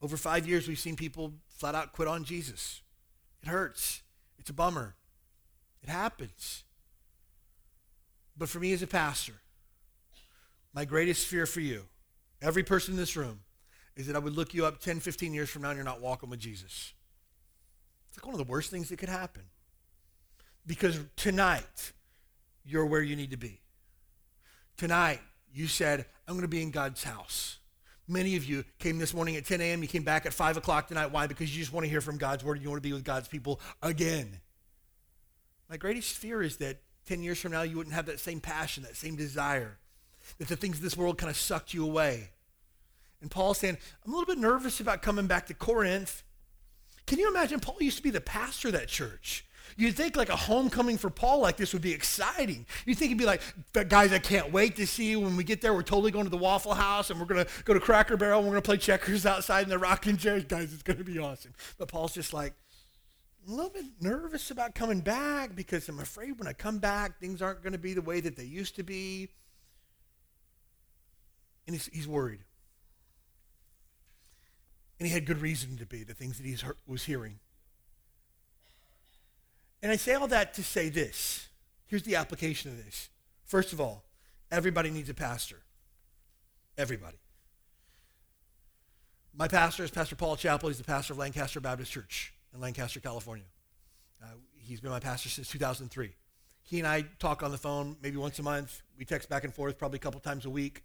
Over 0.00 0.16
five 0.16 0.46
years, 0.46 0.68
we've 0.68 0.78
seen 0.78 0.96
people 0.96 1.32
flat 1.48 1.74
out 1.74 1.92
quit 1.92 2.08
on 2.08 2.24
Jesus. 2.24 2.82
It 3.42 3.48
hurts. 3.48 4.02
It's 4.38 4.50
a 4.50 4.52
bummer. 4.52 4.94
It 5.82 5.88
happens. 5.88 6.64
But 8.36 8.48
for 8.48 8.60
me 8.60 8.72
as 8.72 8.82
a 8.82 8.86
pastor, 8.86 9.34
my 10.72 10.84
greatest 10.84 11.26
fear 11.26 11.46
for 11.46 11.60
you, 11.60 11.86
every 12.40 12.62
person 12.62 12.94
in 12.94 12.98
this 12.98 13.16
room, 13.16 13.40
is 13.96 14.06
that 14.06 14.14
I 14.14 14.20
would 14.20 14.36
look 14.36 14.54
you 14.54 14.64
up 14.64 14.78
10, 14.78 15.00
15 15.00 15.34
years 15.34 15.50
from 15.50 15.62
now 15.62 15.70
and 15.70 15.76
you're 15.76 15.84
not 15.84 16.00
walking 16.00 16.30
with 16.30 16.38
Jesus. 16.38 16.92
It's 18.08 18.18
like 18.18 18.24
one 18.24 18.34
of 18.40 18.46
the 18.46 18.50
worst 18.50 18.70
things 18.70 18.88
that 18.90 18.98
could 18.98 19.08
happen. 19.08 19.42
Because 20.66 21.00
tonight, 21.16 21.92
you're 22.64 22.86
where 22.86 23.02
you 23.02 23.16
need 23.16 23.32
to 23.32 23.36
be. 23.36 23.60
Tonight, 24.76 25.20
you 25.52 25.66
said, 25.66 26.06
I'm 26.26 26.34
going 26.34 26.42
to 26.42 26.48
be 26.48 26.62
in 26.62 26.70
God's 26.70 27.02
house. 27.02 27.58
Many 28.08 28.36
of 28.36 28.44
you 28.44 28.64
came 28.78 28.98
this 28.98 29.12
morning 29.12 29.36
at 29.36 29.44
10 29.44 29.60
a.m. 29.60 29.82
You 29.82 29.88
came 29.88 30.02
back 30.02 30.24
at 30.24 30.32
5 30.32 30.56
o'clock 30.56 30.88
tonight. 30.88 31.12
Why? 31.12 31.26
Because 31.26 31.54
you 31.54 31.60
just 31.60 31.72
want 31.72 31.84
to 31.84 31.90
hear 31.90 32.00
from 32.00 32.16
God's 32.16 32.42
word. 32.42 32.54
and 32.54 32.62
You 32.62 32.70
want 32.70 32.82
to 32.82 32.88
be 32.88 32.94
with 32.94 33.04
God's 33.04 33.28
people 33.28 33.60
again. 33.82 34.40
My 35.68 35.76
greatest 35.76 36.16
fear 36.16 36.42
is 36.42 36.56
that 36.56 36.78
10 37.06 37.22
years 37.22 37.38
from 37.38 37.52
now, 37.52 37.62
you 37.62 37.76
wouldn't 37.76 37.94
have 37.94 38.06
that 38.06 38.18
same 38.18 38.40
passion, 38.40 38.82
that 38.84 38.96
same 38.96 39.14
desire, 39.14 39.78
that 40.38 40.48
the 40.48 40.56
things 40.56 40.78
of 40.78 40.82
this 40.82 40.96
world 40.96 41.18
kind 41.18 41.30
of 41.30 41.36
sucked 41.36 41.74
you 41.74 41.84
away. 41.84 42.30
And 43.20 43.30
Paul's 43.30 43.58
saying, 43.58 43.76
I'm 44.04 44.12
a 44.12 44.16
little 44.16 44.32
bit 44.32 44.40
nervous 44.40 44.80
about 44.80 45.02
coming 45.02 45.26
back 45.26 45.46
to 45.46 45.54
Corinth. 45.54 46.22
Can 47.06 47.18
you 47.18 47.28
imagine? 47.28 47.60
Paul 47.60 47.76
used 47.80 47.96
to 47.98 48.02
be 48.02 48.10
the 48.10 48.20
pastor 48.20 48.68
of 48.68 48.74
that 48.74 48.88
church. 48.88 49.44
You'd 49.76 49.96
think 49.96 50.16
like 50.16 50.28
a 50.28 50.36
homecoming 50.36 50.98
for 50.98 51.10
Paul 51.10 51.40
like 51.40 51.56
this 51.56 51.72
would 51.72 51.82
be 51.82 51.92
exciting. 51.92 52.66
You'd 52.86 52.98
think 52.98 53.10
he'd 53.10 53.18
be 53.18 53.24
like, 53.24 53.42
guys, 53.88 54.12
I 54.12 54.18
can't 54.18 54.52
wait 54.52 54.76
to 54.76 54.86
see 54.86 55.10
you. 55.10 55.20
When 55.20 55.36
we 55.36 55.44
get 55.44 55.60
there, 55.60 55.74
we're 55.74 55.82
totally 55.82 56.10
going 56.10 56.24
to 56.24 56.30
the 56.30 56.36
Waffle 56.36 56.74
House 56.74 57.10
and 57.10 57.20
we're 57.20 57.26
going 57.26 57.44
to 57.44 57.50
go 57.64 57.74
to 57.74 57.80
Cracker 57.80 58.16
Barrel 58.16 58.38
and 58.38 58.48
we're 58.48 58.54
going 58.54 58.62
to 58.62 58.66
play 58.66 58.76
checkers 58.76 59.26
outside 59.26 59.64
in 59.64 59.68
the 59.68 59.78
rocking 59.78 60.16
chairs. 60.16 60.44
Guys, 60.44 60.72
it's 60.72 60.82
going 60.82 60.98
to 60.98 61.04
be 61.04 61.18
awesome. 61.18 61.52
But 61.78 61.88
Paul's 61.88 62.14
just 62.14 62.32
like, 62.32 62.54
a 63.46 63.50
little 63.50 63.70
bit 63.70 63.84
nervous 64.00 64.50
about 64.50 64.74
coming 64.74 65.00
back 65.00 65.56
because 65.56 65.88
I'm 65.88 66.00
afraid 66.00 66.38
when 66.38 66.46
I 66.46 66.52
come 66.52 66.78
back, 66.78 67.18
things 67.18 67.40
aren't 67.40 67.62
going 67.62 67.72
to 67.72 67.78
be 67.78 67.94
the 67.94 68.02
way 68.02 68.20
that 68.20 68.36
they 68.36 68.44
used 68.44 68.76
to 68.76 68.82
be. 68.82 69.28
And 71.66 71.74
he's, 71.74 71.86
he's 71.86 72.06
worried. 72.06 72.40
And 74.98 75.06
he 75.06 75.14
had 75.14 75.26
good 75.26 75.40
reason 75.40 75.76
to 75.78 75.86
be, 75.86 76.02
the 76.02 76.14
things 76.14 76.38
that 76.38 76.46
he 76.46 76.56
was 76.86 77.04
hearing. 77.04 77.38
And 79.82 79.92
I 79.92 79.96
say 79.96 80.14
all 80.14 80.28
that 80.28 80.54
to 80.54 80.62
say 80.62 80.88
this. 80.88 81.48
Here's 81.86 82.02
the 82.02 82.16
application 82.16 82.70
of 82.70 82.84
this. 82.84 83.08
First 83.44 83.72
of 83.72 83.80
all, 83.80 84.04
everybody 84.50 84.90
needs 84.90 85.08
a 85.08 85.14
pastor. 85.14 85.60
Everybody. 86.76 87.18
My 89.34 89.48
pastor 89.48 89.84
is 89.84 89.90
Pastor 89.90 90.16
Paul 90.16 90.36
Chappell. 90.36 90.68
He's 90.68 90.78
the 90.78 90.84
pastor 90.84 91.12
of 91.12 91.18
Lancaster 91.18 91.60
Baptist 91.60 91.92
Church 91.92 92.34
in 92.52 92.60
Lancaster, 92.60 92.98
California. 93.00 93.46
Uh, 94.22 94.26
he's 94.56 94.80
been 94.80 94.90
my 94.90 95.00
pastor 95.00 95.28
since 95.28 95.48
2003. 95.48 96.10
He 96.64 96.78
and 96.78 96.88
I 96.88 97.02
talk 97.18 97.42
on 97.42 97.50
the 97.50 97.58
phone 97.58 97.96
maybe 98.02 98.16
once 98.16 98.38
a 98.38 98.42
month. 98.42 98.82
We 98.98 99.04
text 99.04 99.28
back 99.28 99.44
and 99.44 99.54
forth 99.54 99.78
probably 99.78 99.96
a 99.96 100.00
couple 100.00 100.20
times 100.20 100.44
a 100.44 100.50
week. 100.50 100.82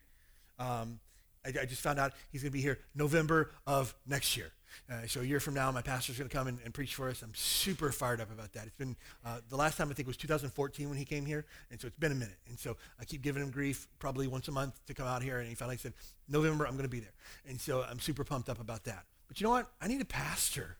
Um, 0.60 1.00
I, 1.46 1.50
I, 1.62 1.66
just 1.66 1.82
found 1.82 2.00
out 2.00 2.14
he's 2.32 2.44
going 2.44 2.52
to 2.52 2.54
be 2.54 2.62
here 2.62 2.80
November 2.96 3.52
of 3.66 3.94
next 4.06 4.38
year. 4.38 4.52
Uh, 4.90 5.08
so 5.08 5.22
a 5.22 5.24
year 5.24 5.40
from 5.40 5.54
now, 5.54 5.72
my 5.72 5.82
pastor's 5.82 6.18
going 6.18 6.30
to 6.30 6.36
come 6.36 6.48
and, 6.48 6.60
and, 6.64 6.74
preach 6.74 6.96
for 6.96 7.10
us. 7.10 7.22
I'm 7.22 7.34
super 7.36 7.92
fired 7.92 8.22
up 8.22 8.32
about 8.32 8.54
that. 8.54 8.66
It's 8.66 8.76
been 8.76 8.96
uh, 9.26 9.40
the 9.50 9.56
last 9.56 9.78
time 9.78 9.90
I 9.90 9.94
think 9.94 10.08
was 10.08 10.18
2014 10.18 10.90
when 10.90 10.98
he 10.98 11.06
came 11.06 11.26
here, 11.26 11.46
and 11.72 11.80
so 11.80 11.88
it's 11.88 11.98
been 11.98 12.12
a 12.12 12.16
minute. 12.16 12.38
And 12.48 12.60
so 12.60 12.78
I 13.00 13.06
keep 13.06 13.22
giving 13.22 13.42
him 13.42 13.52
grief 13.52 13.88
probably 14.00 14.28
once 14.28 14.48
a 14.48 14.52
month 14.52 14.80
to 14.88 14.94
come 14.94 15.08
out 15.08 15.24
here, 15.24 15.40
and 15.40 15.48
he 15.48 15.56
finally 15.56 15.78
said, 15.78 15.94
November, 16.28 16.66
I'm 16.66 16.74
going 16.74 16.84
to 16.84 16.90
be 16.90 17.00
there. 17.00 17.14
And 17.48 17.60
so 17.60 17.84
I'm 17.90 18.00
super 18.00 18.24
pumped 18.24 18.50
up 18.50 18.60
about 18.60 18.84
that. 18.86 19.06
But 19.28 19.40
you 19.40 19.46
know 19.46 19.52
what? 19.52 19.68
I 19.82 19.88
need 19.88 20.02
a 20.02 20.06
pastor. 20.06 20.78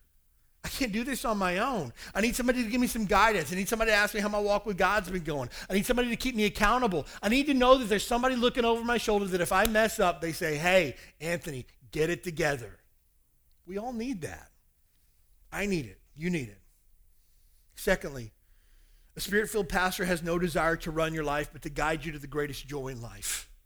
I 0.64 0.68
can't 0.68 0.92
do 0.92 1.04
this 1.04 1.26
on 1.26 1.36
my 1.36 1.58
own. 1.58 1.92
I 2.14 2.22
need 2.22 2.34
somebody 2.34 2.64
to 2.64 2.70
give 2.70 2.80
me 2.80 2.86
some 2.86 3.04
guidance. 3.04 3.52
I 3.52 3.56
need 3.56 3.68
somebody 3.68 3.90
to 3.90 3.96
ask 3.96 4.14
me 4.14 4.20
how 4.20 4.30
my 4.30 4.38
walk 4.38 4.64
with 4.64 4.78
God's 4.78 5.10
been 5.10 5.22
going. 5.22 5.50
I 5.68 5.74
need 5.74 5.84
somebody 5.84 6.08
to 6.08 6.16
keep 6.16 6.34
me 6.34 6.46
accountable. 6.46 7.06
I 7.22 7.28
need 7.28 7.46
to 7.46 7.54
know 7.54 7.76
that 7.76 7.84
there's 7.88 8.06
somebody 8.06 8.34
looking 8.34 8.64
over 8.64 8.82
my 8.82 8.96
shoulder 8.96 9.26
that 9.26 9.42
if 9.42 9.52
I 9.52 9.66
mess 9.66 10.00
up, 10.00 10.22
they 10.22 10.32
say, 10.32 10.56
hey, 10.56 10.96
Anthony, 11.20 11.66
get 11.92 12.08
it 12.08 12.24
together. 12.24 12.78
We 13.66 13.78
all 13.78 13.92
need 13.92 14.22
that. 14.22 14.50
I 15.52 15.66
need 15.66 15.86
it. 15.86 15.98
You 16.16 16.30
need 16.30 16.48
it. 16.48 16.58
Secondly, 17.76 18.32
a 19.16 19.20
spirit 19.20 19.48
filled 19.48 19.68
pastor 19.68 20.04
has 20.04 20.22
no 20.22 20.38
desire 20.38 20.76
to 20.76 20.90
run 20.90 21.14
your 21.14 21.24
life, 21.24 21.50
but 21.52 21.62
to 21.62 21.70
guide 21.70 22.04
you 22.04 22.12
to 22.12 22.18
the 22.18 22.26
greatest 22.26 22.66
joy 22.66 22.88
in 22.88 23.00
life. 23.00 23.48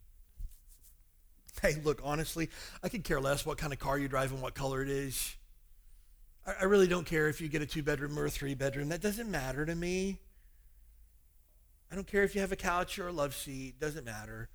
Hey, 1.60 1.74
look, 1.82 2.00
honestly, 2.04 2.50
I 2.84 2.88
could 2.88 3.02
care 3.02 3.20
less 3.20 3.44
what 3.44 3.58
kind 3.58 3.72
of 3.72 3.80
car 3.80 3.98
you 3.98 4.06
drive 4.06 4.30
and 4.30 4.40
what 4.40 4.54
color 4.54 4.80
it 4.80 4.88
is. 4.88 5.34
I, 6.46 6.64
really 6.64 6.86
don't 6.86 7.04
care 7.04 7.28
if 7.28 7.40
you 7.40 7.48
get 7.48 7.62
a 7.62 7.66
two 7.66 7.82
bedroom 7.82 8.16
or 8.16 8.26
a 8.26 8.30
three 8.30 8.54
bedroom. 8.54 8.90
That 8.90 9.00
doesn't 9.00 9.28
matter 9.28 9.66
to 9.66 9.74
me. 9.74 10.20
I 11.90 11.96
don't 11.96 12.06
care 12.06 12.22
if 12.22 12.36
you 12.36 12.40
have 12.42 12.52
a 12.52 12.56
couch 12.56 12.98
or 12.98 13.08
a 13.08 13.12
love 13.12 13.34
seat. 13.34 13.80
Doesn't 13.80 14.04
matter. 14.04 14.48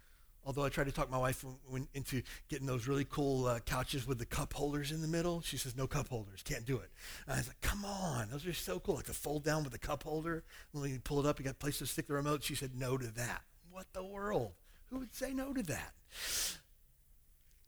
Although 0.45 0.65
I 0.65 0.69
tried 0.69 0.85
to 0.85 0.91
talk 0.91 1.09
my 1.09 1.17
wife 1.17 1.45
into 1.93 2.21
getting 2.49 2.67
those 2.67 2.85
really 2.87 3.05
cool 3.05 3.45
uh, 3.45 3.59
couches 3.59 4.05
with 4.05 4.19
the 4.19 4.25
cup 4.25 4.53
holders 4.53 4.91
in 4.91 5.01
the 5.01 5.07
middle. 5.07 5.41
She 5.41 5.55
says, 5.55 5.77
no 5.77 5.87
cup 5.87 6.09
holders. 6.09 6.41
Can't 6.43 6.65
do 6.65 6.77
it. 6.79 6.89
And 7.25 7.35
I 7.35 7.37
was 7.37 7.47
like, 7.47 7.61
come 7.61 7.85
on. 7.85 8.29
Those 8.29 8.45
are 8.45 8.53
so 8.53 8.79
cool. 8.79 8.95
Like 8.95 9.05
the 9.05 9.13
fold 9.13 9.45
down 9.45 9.63
with 9.63 9.71
the 9.71 9.79
cup 9.79 10.03
holder. 10.03 10.43
When 10.73 10.89
you 10.89 10.99
pull 10.99 11.21
it 11.21 11.25
up, 11.25 11.39
you 11.39 11.45
got 11.45 11.51
a 11.51 11.55
place 11.55 11.77
to 11.79 11.85
stick 11.85 12.07
the 12.07 12.13
remote. 12.13 12.43
She 12.43 12.55
said, 12.55 12.71
no 12.75 12.97
to 12.97 13.07
that. 13.07 13.43
What 13.71 13.87
the 13.93 14.03
world? 14.03 14.51
Who 14.89 14.99
would 14.99 15.15
say 15.15 15.33
no 15.33 15.53
to 15.53 15.63
that? 15.63 15.93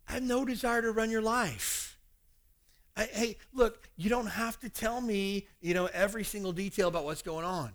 I 0.08 0.14
have 0.14 0.24
no 0.24 0.44
desire 0.44 0.82
to 0.82 0.92
run 0.92 1.10
your 1.10 1.22
life. 1.22 1.98
I, 2.98 3.06
hey, 3.06 3.38
look, 3.54 3.90
you 3.96 4.10
don't 4.10 4.28
have 4.28 4.60
to 4.60 4.70
tell 4.70 5.02
me, 5.02 5.48
you 5.62 5.74
know, 5.74 5.90
every 5.94 6.24
single 6.24 6.52
detail 6.52 6.88
about 6.88 7.06
what's 7.06 7.22
going 7.22 7.46
on. 7.46 7.72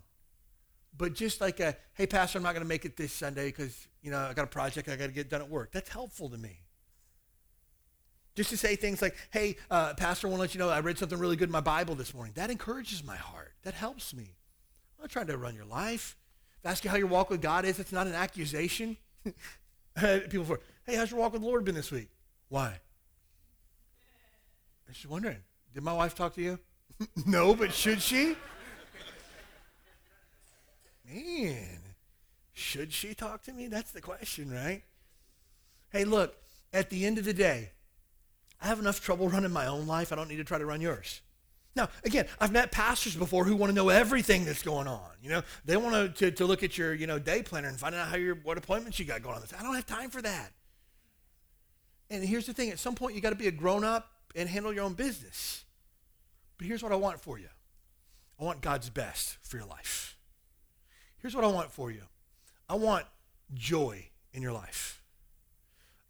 But 0.96 1.14
just 1.14 1.40
like 1.40 1.60
a, 1.60 1.76
hey, 1.94 2.06
Pastor, 2.06 2.38
I'm 2.38 2.42
not 2.42 2.52
going 2.52 2.64
to 2.64 2.68
make 2.68 2.84
it 2.84 2.96
this 2.96 3.12
Sunday 3.12 3.46
because, 3.46 3.88
you 4.02 4.10
know, 4.10 4.18
I 4.18 4.32
got 4.32 4.44
a 4.44 4.48
project 4.48 4.88
I 4.88 4.96
got 4.96 5.06
to 5.06 5.12
get 5.12 5.28
done 5.28 5.40
at 5.40 5.48
work. 5.50 5.72
That's 5.72 5.88
helpful 5.88 6.28
to 6.30 6.38
me. 6.38 6.60
Just 8.36 8.50
to 8.50 8.56
say 8.56 8.76
things 8.76 9.02
like, 9.02 9.16
hey, 9.32 9.56
uh, 9.70 9.94
Pastor, 9.94 10.26
I 10.26 10.30
want 10.30 10.38
to 10.38 10.42
let 10.42 10.54
you 10.54 10.60
know 10.60 10.68
I 10.68 10.80
read 10.80 10.98
something 10.98 11.18
really 11.18 11.36
good 11.36 11.48
in 11.48 11.52
my 11.52 11.60
Bible 11.60 11.94
this 11.94 12.14
morning. 12.14 12.32
That 12.36 12.50
encourages 12.50 13.04
my 13.04 13.16
heart. 13.16 13.52
That 13.64 13.74
helps 13.74 14.14
me. 14.14 14.36
I'm 14.98 15.02
not 15.02 15.10
trying 15.10 15.26
to 15.26 15.36
run 15.36 15.54
your 15.54 15.64
life. 15.64 16.16
If 16.60 16.66
I 16.66 16.70
ask 16.70 16.84
you 16.84 16.90
how 16.90 16.96
your 16.96 17.08
walk 17.08 17.30
with 17.30 17.42
God 17.42 17.64
is, 17.64 17.78
it's 17.78 17.92
not 17.92 18.06
an 18.06 18.14
accusation. 18.14 18.96
People 20.30 20.44
for, 20.44 20.60
hey, 20.86 20.94
how's 20.94 21.10
your 21.10 21.20
walk 21.20 21.32
with 21.32 21.42
the 21.42 21.48
Lord 21.48 21.64
been 21.64 21.74
this 21.74 21.90
week? 21.90 22.08
Why? 22.48 22.78
I'm 24.86 24.94
just 24.94 25.08
wondering, 25.08 25.38
did 25.74 25.82
my 25.82 25.92
wife 25.92 26.14
talk 26.14 26.34
to 26.34 26.42
you? 26.42 26.58
no, 27.26 27.54
but 27.54 27.72
should 27.72 28.00
she? 28.00 28.36
Man, 31.08 31.80
should 32.60 32.92
she 32.92 33.14
talk 33.14 33.42
to 33.44 33.52
me? 33.52 33.66
That's 33.66 33.92
the 33.92 34.00
question, 34.00 34.50
right? 34.50 34.82
Hey, 35.90 36.04
look, 36.04 36.36
at 36.72 36.90
the 36.90 37.04
end 37.04 37.18
of 37.18 37.24
the 37.24 37.34
day, 37.34 37.70
I 38.60 38.66
have 38.66 38.78
enough 38.78 39.02
trouble 39.02 39.28
running 39.28 39.50
my 39.50 39.66
own 39.66 39.86
life. 39.86 40.12
I 40.12 40.16
don't 40.16 40.28
need 40.28 40.36
to 40.36 40.44
try 40.44 40.58
to 40.58 40.66
run 40.66 40.80
yours. 40.80 41.20
Now, 41.76 41.88
again, 42.04 42.26
I've 42.40 42.52
met 42.52 42.72
pastors 42.72 43.16
before 43.16 43.44
who 43.44 43.56
want 43.56 43.70
to 43.70 43.74
know 43.74 43.88
everything 43.88 44.44
that's 44.44 44.62
going 44.62 44.88
on. 44.88 45.10
You 45.22 45.30
know, 45.30 45.42
they 45.64 45.76
want 45.76 46.16
to, 46.16 46.30
to, 46.30 46.44
look 46.44 46.62
at 46.62 46.76
your, 46.76 46.94
you 46.94 47.06
know, 47.06 47.18
day 47.18 47.42
planner 47.42 47.68
and 47.68 47.78
find 47.78 47.94
out 47.94 48.08
how 48.08 48.16
your, 48.16 48.34
what 48.34 48.58
appointments 48.58 48.98
you 48.98 49.04
got 49.04 49.22
going 49.22 49.36
on. 49.36 49.42
I 49.58 49.62
don't 49.62 49.74
have 49.74 49.86
time 49.86 50.10
for 50.10 50.20
that. 50.20 50.52
And 52.10 52.24
here's 52.24 52.46
the 52.46 52.52
thing, 52.52 52.70
at 52.70 52.78
some 52.80 52.96
point 52.96 53.14
you 53.14 53.20
got 53.20 53.30
to 53.30 53.36
be 53.36 53.46
a 53.46 53.52
grown 53.52 53.84
up 53.84 54.10
and 54.34 54.48
handle 54.48 54.72
your 54.72 54.84
own 54.84 54.94
business. 54.94 55.64
But 56.58 56.66
here's 56.66 56.82
what 56.82 56.92
I 56.92 56.96
want 56.96 57.20
for 57.20 57.38
you 57.38 57.48
I 58.38 58.44
want 58.44 58.60
God's 58.60 58.90
best 58.90 59.38
for 59.42 59.56
your 59.56 59.66
life. 59.66 60.16
Here's 61.18 61.36
what 61.36 61.44
I 61.44 61.48
want 61.48 61.70
for 61.70 61.90
you 61.90 62.02
I 62.70 62.74
want 62.74 63.04
joy 63.52 64.06
in 64.32 64.42
your 64.42 64.52
life. 64.52 65.02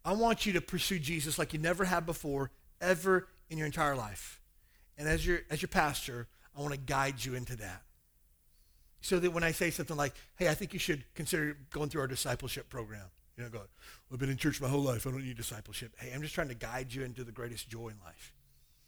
I 0.05 0.13
want 0.13 0.45
you 0.45 0.53
to 0.53 0.61
pursue 0.61 0.99
Jesus 0.99 1.39
like 1.39 1.53
you 1.53 1.59
never 1.59 1.85
have 1.85 2.05
before, 2.05 2.51
ever 2.79 3.27
in 3.49 3.57
your 3.57 3.65
entire 3.65 3.95
life. 3.95 4.39
And 4.95 5.09
as 5.09 5.25
your, 5.25 5.39
as 5.49 5.63
your 5.63 5.69
pastor, 5.69 6.27
I 6.55 6.61
want 6.61 6.73
to 6.73 6.79
guide 6.79 7.25
you 7.25 7.33
into 7.33 7.55
that. 7.55 7.81
So 9.01 9.17
that 9.17 9.31
when 9.31 9.43
I 9.43 9.51
say 9.53 9.71
something 9.71 9.97
like, 9.97 10.13
hey, 10.35 10.49
I 10.49 10.53
think 10.53 10.73
you 10.73 10.79
should 10.79 11.03
consider 11.15 11.57
going 11.71 11.89
through 11.89 12.01
our 12.01 12.07
discipleship 12.07 12.69
program, 12.69 13.07
you 13.35 13.43
know, 13.43 13.49
go, 13.49 13.57
well, 13.57 13.67
I've 14.13 14.19
been 14.19 14.29
in 14.29 14.37
church 14.37 14.61
my 14.61 14.67
whole 14.67 14.83
life. 14.83 15.07
I 15.07 15.09
don't 15.09 15.25
need 15.25 15.37
discipleship. 15.37 15.93
Hey, 15.97 16.11
I'm 16.13 16.21
just 16.21 16.35
trying 16.35 16.49
to 16.49 16.55
guide 16.55 16.93
you 16.93 17.01
into 17.01 17.23
the 17.23 17.31
greatest 17.31 17.69
joy 17.69 17.87
in 17.87 17.95
life. 18.05 18.33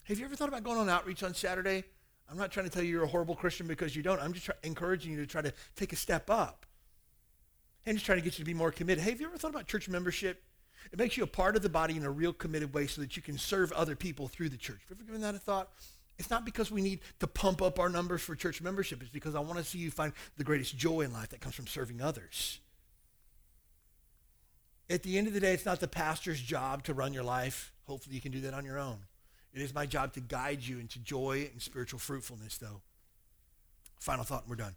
Have 0.04 0.20
you 0.20 0.26
ever 0.26 0.36
thought 0.36 0.50
about 0.50 0.64
going 0.64 0.78
on 0.78 0.90
outreach 0.90 1.24
on 1.24 1.34
Saturday? 1.34 1.84
I'm 2.30 2.38
not 2.38 2.52
trying 2.52 2.68
to 2.68 2.72
tell 2.72 2.84
you 2.84 2.92
you're 2.92 3.04
a 3.04 3.08
horrible 3.08 3.36
Christian 3.36 3.66
because 3.66 3.96
you 3.96 4.04
don't. 4.04 4.20
I'm 4.20 4.34
just 4.34 4.52
encouraging 4.62 5.14
you 5.14 5.18
to 5.22 5.26
try 5.26 5.42
to 5.42 5.52
take 5.76 5.92
a 5.92 5.96
step 5.96 6.30
up. 6.30 6.68
I'm 7.86 7.94
just 7.96 8.06
trying 8.06 8.18
to 8.20 8.24
get 8.24 8.38
you 8.38 8.46
to 8.46 8.50
be 8.50 8.54
more 8.54 8.72
committed. 8.72 9.04
Hey, 9.04 9.12
have 9.12 9.20
you 9.20 9.28
ever 9.28 9.38
thought 9.38 9.52
about 9.52 9.68
church 9.68 9.90
membership? 9.90 10.42
It 10.92 11.00
makes 11.00 11.18
you 11.18 11.24
a 11.24 11.28
part 11.28 11.56
of 11.56 11.62
the 11.62 11.70
body 11.70 11.98
in 11.98 12.04
a 12.04 12.12
real 12.12 12.34
committed 12.34 12.74
way 12.74 12.88
so 12.88 13.02
that 13.02 13.16
you 13.16 13.24
can 13.24 13.38
serve 13.38 13.72
other 13.74 13.96
people 13.96 14.28
through 14.28 14.50
the 14.50 14.58
church. 14.58 14.80
Have 14.90 14.98
you 14.98 15.04
ever 15.04 15.04
given 15.06 15.22
that 15.22 15.36
a 15.36 15.40
thought? 15.40 15.70
It's 16.20 16.30
not 16.30 16.46
because 16.46 16.70
we 16.70 16.82
need 16.82 17.00
to 17.20 17.28
pump 17.28 17.62
up 17.62 17.80
our 17.80 17.90
numbers 17.90 18.22
for 18.22 18.36
church 18.36 18.62
membership. 18.62 19.02
It's 19.02 19.10
because 19.10 19.36
I 19.36 19.40
want 19.40 19.58
to 19.58 19.64
see 19.64 19.80
you 19.80 19.92
find 19.92 20.14
the 20.38 20.44
greatest 20.44 20.78
joy 20.78 21.02
in 21.02 21.12
life 21.12 21.30
that 21.30 21.42
comes 21.42 21.56
from 21.56 21.68
serving 21.68 22.02
others. 22.02 22.60
At 24.90 25.04
the 25.04 25.18
end 25.18 25.28
of 25.28 25.34
the 25.34 25.40
day, 25.40 25.54
it's 25.54 25.66
not 25.66 25.80
the 25.80 25.88
pastor's 25.88 26.42
job 26.42 26.84
to 26.84 26.94
run 26.94 27.14
your 27.14 27.24
life. 27.24 27.74
Hopefully, 27.88 28.16
you 28.16 28.22
can 28.22 28.32
do 28.32 28.42
that 28.42 28.54
on 28.54 28.64
your 28.64 28.78
own. 28.78 29.00
It 29.54 29.62
is 29.62 29.74
my 29.74 29.86
job 29.86 30.14
to 30.14 30.20
guide 30.20 30.62
you 30.62 30.80
into 30.80 31.00
joy 31.00 31.50
and 31.52 31.62
spiritual 31.62 32.00
fruitfulness, 32.00 32.58
though. 32.58 32.82
Final 34.00 34.24
thought, 34.24 34.44
and 34.44 34.50
we're 34.50 34.56
done. 34.56 34.76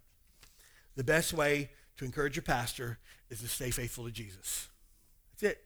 The 0.94 1.04
best 1.04 1.32
way 1.32 1.70
to 1.98 2.04
encourage 2.04 2.36
your 2.36 2.42
pastor 2.42 2.98
is 3.30 3.40
to 3.40 3.48
stay 3.48 3.70
faithful 3.70 4.04
to 4.04 4.10
Jesus. 4.10 4.68
That's 5.32 5.54
it. 5.54 5.64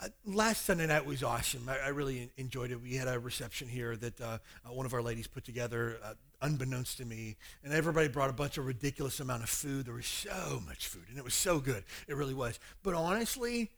Uh, 0.00 0.08
last 0.26 0.64
Sunday 0.64 0.86
night 0.86 1.04
was 1.04 1.24
awesome. 1.24 1.68
I, 1.68 1.86
I, 1.86 1.88
really 1.88 2.30
enjoyed 2.36 2.70
it. 2.70 2.80
We 2.80 2.94
had 2.94 3.08
a 3.08 3.18
reception 3.18 3.66
here 3.66 3.96
that 3.96 4.20
uh, 4.20 4.38
uh, 4.64 4.72
one 4.72 4.86
of 4.86 4.94
our 4.94 5.02
ladies 5.02 5.26
put 5.26 5.44
together, 5.44 5.98
uh, 6.04 6.12
unbeknownst 6.40 6.98
to 6.98 7.04
me, 7.04 7.36
and 7.64 7.72
everybody 7.72 8.06
brought 8.06 8.30
a 8.30 8.32
bunch 8.32 8.58
of 8.58 8.66
ridiculous 8.66 9.18
amount 9.18 9.42
of 9.42 9.48
food. 9.48 9.86
There 9.86 9.94
was 9.94 10.06
so 10.06 10.62
much 10.66 10.86
food, 10.86 11.02
and 11.08 11.18
it 11.18 11.24
was 11.24 11.34
so 11.34 11.58
good. 11.58 11.82
It 12.06 12.14
really 12.14 12.34
was. 12.34 12.60
But 12.84 12.94
honestly, 12.94 13.72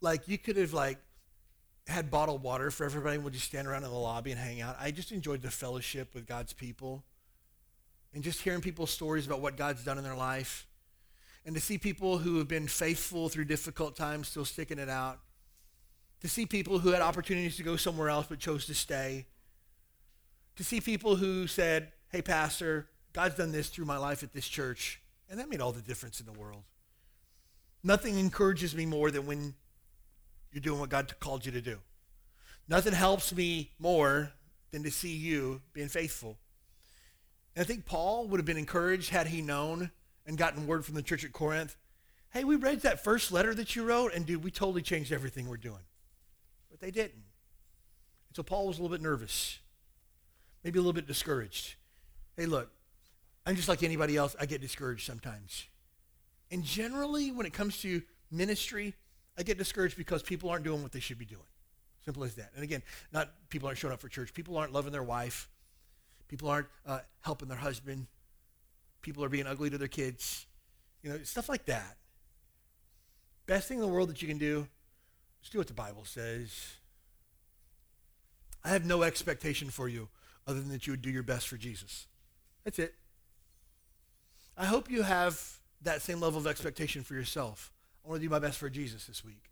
like 0.00 0.28
you 0.28 0.38
could 0.38 0.56
have 0.56 0.72
like 0.72 0.96
had 1.88 2.10
bottled 2.10 2.42
water 2.42 2.70
for 2.70 2.84
everybody, 2.84 3.16
and 3.16 3.24
we'll 3.24 3.32
just 3.32 3.44
stand 3.44 3.68
around 3.68 3.84
in 3.84 3.90
the 3.90 3.96
lobby 3.96 4.30
and 4.30 4.40
hang 4.40 4.62
out. 4.62 4.76
I 4.80 4.90
just 4.90 5.12
enjoyed 5.12 5.42
the 5.42 5.50
fellowship 5.50 6.14
with 6.14 6.26
God's 6.26 6.52
people, 6.54 7.04
and 8.16 8.24
just 8.24 8.40
hearing 8.40 8.62
people's 8.62 8.90
stories 8.90 9.26
about 9.26 9.42
what 9.42 9.58
God's 9.58 9.84
done 9.84 9.98
in 9.98 10.02
their 10.02 10.16
life, 10.16 10.66
and 11.44 11.54
to 11.54 11.60
see 11.60 11.76
people 11.76 12.16
who 12.16 12.38
have 12.38 12.48
been 12.48 12.66
faithful 12.66 13.28
through 13.28 13.44
difficult 13.44 13.94
times 13.94 14.28
still 14.28 14.46
sticking 14.46 14.78
it 14.78 14.88
out 14.88 15.18
to 16.22 16.28
see 16.28 16.46
people 16.46 16.78
who 16.78 16.92
had 16.92 17.02
opportunities 17.02 17.58
to 17.58 17.62
go 17.62 17.76
somewhere 17.76 18.08
else 18.08 18.24
but 18.26 18.38
chose 18.38 18.64
to 18.64 18.74
stay, 18.74 19.26
to 20.56 20.64
see 20.64 20.80
people 20.80 21.16
who 21.16 21.46
said, 21.46 21.92
hey, 22.10 22.22
Pastor, 22.22 22.88
God's 23.12 23.34
done 23.34 23.52
this 23.52 23.68
through 23.68 23.84
my 23.84 23.98
life 23.98 24.22
at 24.22 24.32
this 24.32 24.48
church, 24.48 25.02
and 25.28 25.38
that 25.38 25.50
made 25.50 25.60
all 25.60 25.72
the 25.72 25.82
difference 25.82 26.18
in 26.18 26.24
the 26.24 26.32
world. 26.32 26.62
Nothing 27.84 28.18
encourages 28.18 28.74
me 28.74 28.86
more 28.86 29.10
than 29.10 29.26
when 29.26 29.54
you're 30.52 30.62
doing 30.62 30.80
what 30.80 30.88
God 30.88 31.12
called 31.20 31.44
you 31.44 31.52
to 31.52 31.60
do. 31.60 31.80
Nothing 32.66 32.94
helps 32.94 33.34
me 33.34 33.72
more 33.78 34.32
than 34.70 34.82
to 34.84 34.90
see 34.90 35.14
you 35.14 35.60
being 35.74 35.88
faithful. 35.88 36.38
And 37.56 37.64
I 37.64 37.66
think 37.66 37.86
Paul 37.86 38.28
would 38.28 38.38
have 38.38 38.46
been 38.46 38.56
encouraged 38.56 39.10
had 39.10 39.26
he 39.26 39.42
known 39.42 39.90
and 40.26 40.38
gotten 40.38 40.68
word 40.68 40.84
from 40.84 40.94
the 40.94 41.02
church 41.02 41.24
at 41.24 41.32
Corinth, 41.32 41.74
hey, 42.30 42.44
we 42.44 42.54
read 42.54 42.82
that 42.82 43.02
first 43.02 43.32
letter 43.32 43.54
that 43.54 43.74
you 43.74 43.84
wrote, 43.84 44.12
and 44.12 44.24
dude, 44.24 44.44
we 44.44 44.52
totally 44.52 44.82
changed 44.82 45.10
everything 45.10 45.48
we're 45.48 45.56
doing 45.56 45.80
but 46.76 46.84
they 46.84 46.90
didn't. 46.90 47.24
And 48.28 48.36
so 48.36 48.42
Paul 48.42 48.66
was 48.66 48.78
a 48.78 48.82
little 48.82 48.94
bit 48.94 49.02
nervous, 49.02 49.58
maybe 50.62 50.78
a 50.78 50.82
little 50.82 50.92
bit 50.92 51.06
discouraged. 51.06 51.76
Hey, 52.36 52.46
look, 52.46 52.70
I'm 53.46 53.56
just 53.56 53.68
like 53.68 53.82
anybody 53.82 54.16
else. 54.16 54.36
I 54.38 54.46
get 54.46 54.60
discouraged 54.60 55.06
sometimes. 55.06 55.66
And 56.50 56.62
generally, 56.62 57.30
when 57.30 57.46
it 57.46 57.54
comes 57.54 57.80
to 57.82 58.02
ministry, 58.30 58.94
I 59.38 59.42
get 59.42 59.56
discouraged 59.56 59.96
because 59.96 60.22
people 60.22 60.50
aren't 60.50 60.64
doing 60.64 60.82
what 60.82 60.92
they 60.92 61.00
should 61.00 61.18
be 61.18 61.24
doing. 61.24 61.40
Simple 62.04 62.24
as 62.24 62.34
that. 62.34 62.52
And 62.54 62.62
again, 62.62 62.82
not 63.10 63.30
people 63.48 63.68
aren't 63.68 63.78
showing 63.78 63.94
up 63.94 64.00
for 64.00 64.08
church. 64.08 64.34
People 64.34 64.56
aren't 64.58 64.72
loving 64.72 64.92
their 64.92 65.02
wife. 65.02 65.48
People 66.28 66.48
aren't 66.48 66.68
uh, 66.86 67.00
helping 67.22 67.48
their 67.48 67.58
husband. 67.58 68.06
People 69.02 69.24
are 69.24 69.28
being 69.28 69.46
ugly 69.46 69.70
to 69.70 69.78
their 69.78 69.88
kids. 69.88 70.46
You 71.02 71.10
know, 71.10 71.18
stuff 71.22 71.48
like 71.48 71.66
that. 71.66 71.96
Best 73.46 73.68
thing 73.68 73.78
in 73.78 73.82
the 73.82 73.88
world 73.88 74.08
that 74.08 74.22
you 74.22 74.28
can 74.28 74.38
do 74.38 74.66
is 75.42 75.50
do 75.50 75.58
what 75.58 75.68
the 75.68 75.74
Bible 75.74 76.04
says. 76.04 76.50
I 78.64 78.70
have 78.70 78.84
no 78.84 79.04
expectation 79.04 79.70
for 79.70 79.88
you 79.88 80.08
other 80.46 80.60
than 80.60 80.70
that 80.70 80.86
you 80.86 80.92
would 80.92 81.02
do 81.02 81.10
your 81.10 81.22
best 81.22 81.46
for 81.46 81.56
Jesus. 81.56 82.06
That's 82.64 82.80
it. 82.80 82.94
I 84.58 84.64
hope 84.64 84.90
you 84.90 85.02
have 85.02 85.58
that 85.82 86.02
same 86.02 86.20
level 86.20 86.40
of 86.40 86.46
expectation 86.46 87.02
for 87.02 87.14
yourself. 87.14 87.70
I 88.04 88.08
want 88.08 88.20
to 88.20 88.26
do 88.26 88.30
my 88.30 88.38
best 88.38 88.58
for 88.58 88.70
Jesus 88.70 89.06
this 89.06 89.24
week. 89.24 89.50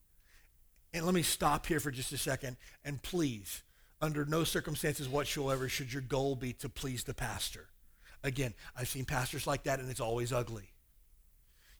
And 0.92 1.04
let 1.04 1.14
me 1.14 1.22
stop 1.22 1.66
here 1.66 1.80
for 1.80 1.90
just 1.90 2.12
a 2.12 2.18
second. 2.18 2.56
And 2.84 3.02
please, 3.02 3.62
under 4.00 4.24
no 4.24 4.44
circumstances 4.44 5.08
whatsoever 5.08 5.68
should 5.68 5.92
your 5.92 6.02
goal 6.02 6.36
be 6.36 6.52
to 6.54 6.68
please 6.68 7.04
the 7.04 7.14
pastor. 7.14 7.68
Again, 8.22 8.54
I've 8.76 8.88
seen 8.88 9.04
pastors 9.04 9.46
like 9.46 9.64
that, 9.64 9.80
and 9.80 9.90
it's 9.90 10.00
always 10.00 10.32
ugly. 10.32 10.70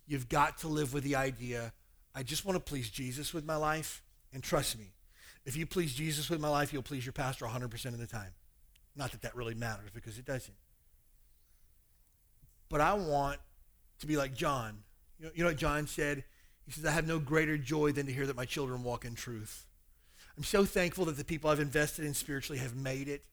You've 0.07 0.29
got 0.29 0.59
to 0.59 0.68
live 0.68 0.92
with 0.92 1.05
the 1.05 1.16
idea 1.16 1.72
I 2.14 2.22
just 2.22 2.44
want 2.44 2.57
to 2.57 2.61
please 2.61 2.88
Jesus 2.90 3.35
with 3.35 3.44
my 3.44 3.57
life. 3.57 4.03
And 4.33 4.42
trust 4.42 4.79
me, 4.79 4.92
if 5.44 5.57
you 5.57 5.66
please 5.66 5.94
Jesus 5.94 6.31
with 6.31 6.40
my 6.40 6.48
life, 6.48 6.72
you'll 6.72 6.83
please 6.83 7.05
your 7.05 7.12
pastor 7.12 7.44
100% 7.46 7.87
of 7.87 7.98
the 7.98 8.07
time. 8.07 8.31
Not 8.96 9.11
that 9.12 9.22
that 9.22 9.35
really 9.35 9.55
matters 9.55 9.90
because 9.92 10.18
it 10.18 10.24
doesn't. 10.24 10.55
But 12.68 12.81
I 12.81 12.94
want 12.94 13.40
to 13.98 14.07
be 14.07 14.16
like 14.16 14.35
John. 14.35 14.79
You 15.18 15.27
know, 15.27 15.33
you 15.35 15.42
know 15.42 15.50
what 15.50 15.59
John 15.59 15.87
said? 15.87 16.24
He 16.66 16.72
says, 16.72 16.87
I 16.87 16.92
have 16.92 17.07
no 17.07 17.18
greater 17.18 17.59
joy 17.59 17.92
than 17.92 18.07
to 18.07 18.12
hear 18.12 18.27
that 18.27 18.37
my 18.37 18.44
children 18.44 18.85
walk 18.85 19.05
in 19.05 19.14
truth. 19.14 19.66
I'm 20.36 20.44
so 20.44 20.64
thankful 20.64 21.04
that 21.06 21.16
the 21.16 21.24
people 21.24 21.50
I've 21.50 21.60
invested 21.60 22.04
in 22.04 22.14
spiritually 22.14 22.58
have 22.58 22.74
made 22.74 23.08
it. 23.08 23.24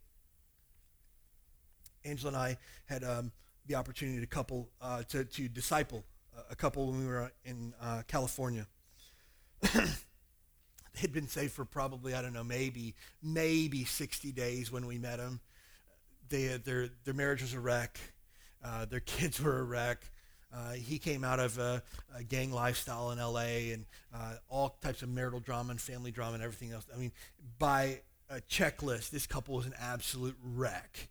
Angela 2.05 2.29
and 2.29 2.37
I 2.37 2.57
had 2.85 3.03
um, 3.03 3.31
the 3.65 3.75
opportunity 3.75 4.19
to 4.19 4.27
couple 4.27 4.69
uh, 4.81 5.03
to, 5.09 5.23
to 5.23 5.47
disciple 5.47 6.03
a 6.49 6.55
couple 6.55 6.87
when 6.87 6.99
we 6.99 7.07
were 7.07 7.31
in 7.45 7.73
uh, 7.81 8.03
California. 8.07 8.67
They'd 9.73 11.13
been 11.13 11.27
saved 11.27 11.53
for 11.53 11.65
probably 11.65 12.13
I 12.13 12.21
don't 12.21 12.33
know 12.33 12.43
maybe 12.43 12.95
maybe 13.21 13.85
60 13.85 14.31
days 14.31 14.71
when 14.71 14.85
we 14.85 14.97
met 14.97 15.17
them. 15.17 15.39
They 16.29 16.57
their 16.57 16.89
their 17.03 17.13
marriage 17.13 17.41
was 17.41 17.53
a 17.53 17.59
wreck. 17.59 17.99
Uh, 18.63 18.85
their 18.85 18.99
kids 19.05 19.41
were 19.41 19.59
a 19.59 19.63
wreck. 19.63 20.03
Uh, 20.53 20.73
he 20.73 20.99
came 20.99 21.23
out 21.23 21.39
of 21.39 21.57
a, 21.59 21.81
a, 22.13 22.23
gang 22.23 22.51
lifestyle 22.51 23.11
in 23.11 23.19
LA 23.19 23.71
and 23.71 23.85
uh, 24.13 24.33
types 24.91 25.03
of 25.03 25.09
marital 25.09 25.39
drama 25.39 25.71
and 25.71 25.79
family 25.79 26.11
drama 26.11 26.33
and 26.33 26.43
everything 26.43 26.73
else. 26.73 26.85
I 26.93 26.97
mean, 26.97 27.13
by 27.57 28.01
a 28.29 28.41
checklist, 28.41 29.09
this 29.09 29.25
couple 29.25 29.55
was 29.55 29.65
an 29.65 29.73
absolute 29.79 30.35
wreck. 30.43 31.07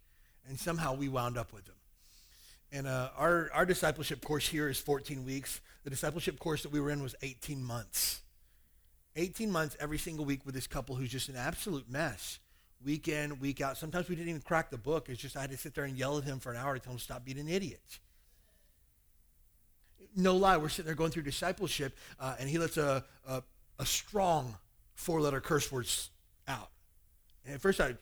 And 0.47 0.59
somehow 0.59 0.95
we 0.95 1.09
wound 1.09 1.38
up 1.38 1.53
with 1.53 1.64
them. 1.64 1.77
And 2.73 2.87
uh, 2.87 3.09
our, 3.16 3.51
our 3.55 3.64
discipleship 3.64 4.23
course 4.23 4.47
here 4.47 4.69
is 4.69 4.79
14 4.79 5.25
weeks. 5.25 5.61
The 5.85 5.90
discipleship 5.90 6.38
course 6.38 6.62
that 6.62 6.71
we 6.71 6.81
were 6.81 6.90
in 6.90 7.03
was 7.03 7.14
18 7.23 7.64
months. 7.64 8.21
18 9.16 9.51
months 9.51 9.77
every 9.81 9.99
single 9.99 10.25
week 10.25 10.45
with 10.45 10.55
this 10.55 10.66
couple 10.66 10.95
who's 10.95 11.11
just 11.11 11.29
an 11.31 11.37
absolute 11.37 11.90
mess. 11.90 12.38
Week 12.85 13.09
in, 13.09 13.38
week 13.40 13.62
out. 13.62 13.79
Sometimes 13.79 14.09
we 14.09 14.14
didn't 14.14 14.29
even 14.29 14.43
crack 14.43 14.71
the 14.71 14.79
book. 14.79 15.09
It's 15.09 15.21
just 15.21 15.37
I 15.37 15.43
had 15.43 15.51
to 15.51 15.57
sit 15.57 15.75
there 15.75 15.85
and 15.85 15.97
yell 15.97 16.19
at 16.19 16.25
him 16.25 16.38
for 16.38 16.53
an 16.53 16.59
hour 16.59 16.75
to 16.75 16.81
tell 16.81 16.93
him 16.93 16.99
to 16.99 17.05
stop 17.05 17.25
being 17.25 17.38
an 17.38 17.49
idiot. 17.49 17.99
No 20.16 20.37
lie, 20.37 20.57
we're 20.57 20.69
sitting 20.69 20.87
there 20.87 20.95
going 20.95 21.11
through 21.11 21.23
discipleship, 21.23 21.97
uh, 22.19 22.35
and 22.38 22.49
he 22.49 22.59
lets 22.59 22.77
a, 22.77 23.05
a, 23.29 23.43
a 23.81 23.87
strong 23.87 24.57
four-letter 24.95 25.40
curse 25.40 25.73
words 25.73 26.11
out. 26.47 26.69
And 27.45 27.55
at 27.55 27.61
first 27.61 27.81
I 27.81 27.88
was 27.88 27.97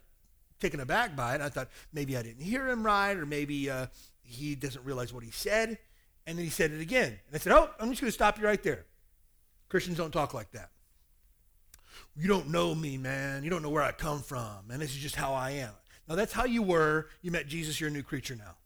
taken 0.60 0.80
aback 0.80 1.14
by 1.14 1.36
it. 1.36 1.40
I 1.40 1.48
thought 1.48 1.68
maybe 1.92 2.16
I 2.16 2.22
didn't 2.22 2.42
hear 2.42 2.68
him 2.68 2.84
right, 2.84 3.16
or 3.16 3.24
maybe 3.24 3.70
uh, 3.70 3.86
he 4.22 4.56
doesn't 4.56 4.84
realize 4.84 5.12
what 5.12 5.22
he 5.22 5.30
said. 5.30 5.78
And 6.26 6.36
then 6.36 6.44
he 6.44 6.50
said 6.50 6.72
it 6.72 6.80
again. 6.80 7.18
And 7.26 7.34
I 7.34 7.38
said, 7.38 7.52
Oh, 7.52 7.70
I'm 7.78 7.88
just 7.88 8.02
going 8.02 8.08
to 8.08 8.14
stop 8.14 8.38
you 8.38 8.44
right 8.44 8.62
there. 8.62 8.84
Christians 9.68 9.96
don't 9.96 10.10
talk 10.10 10.34
like 10.34 10.50
that. 10.50 10.70
You 12.16 12.26
don't 12.26 12.48
know 12.48 12.74
me, 12.74 12.98
man. 12.98 13.44
You 13.44 13.50
don't 13.50 13.62
know 13.62 13.70
where 13.70 13.82
I 13.82 13.92
come 13.92 14.20
from. 14.20 14.70
And 14.70 14.82
this 14.82 14.90
is 14.90 14.98
just 14.98 15.14
how 15.14 15.32
I 15.32 15.52
am. 15.52 15.72
Now, 16.08 16.16
that's 16.16 16.32
how 16.32 16.44
you 16.44 16.62
were. 16.62 17.08
You 17.22 17.30
met 17.30 17.46
Jesus. 17.46 17.80
You're 17.80 17.90
a 17.90 17.92
new 17.92 18.02
creature 18.02 18.34
now. 18.34 18.56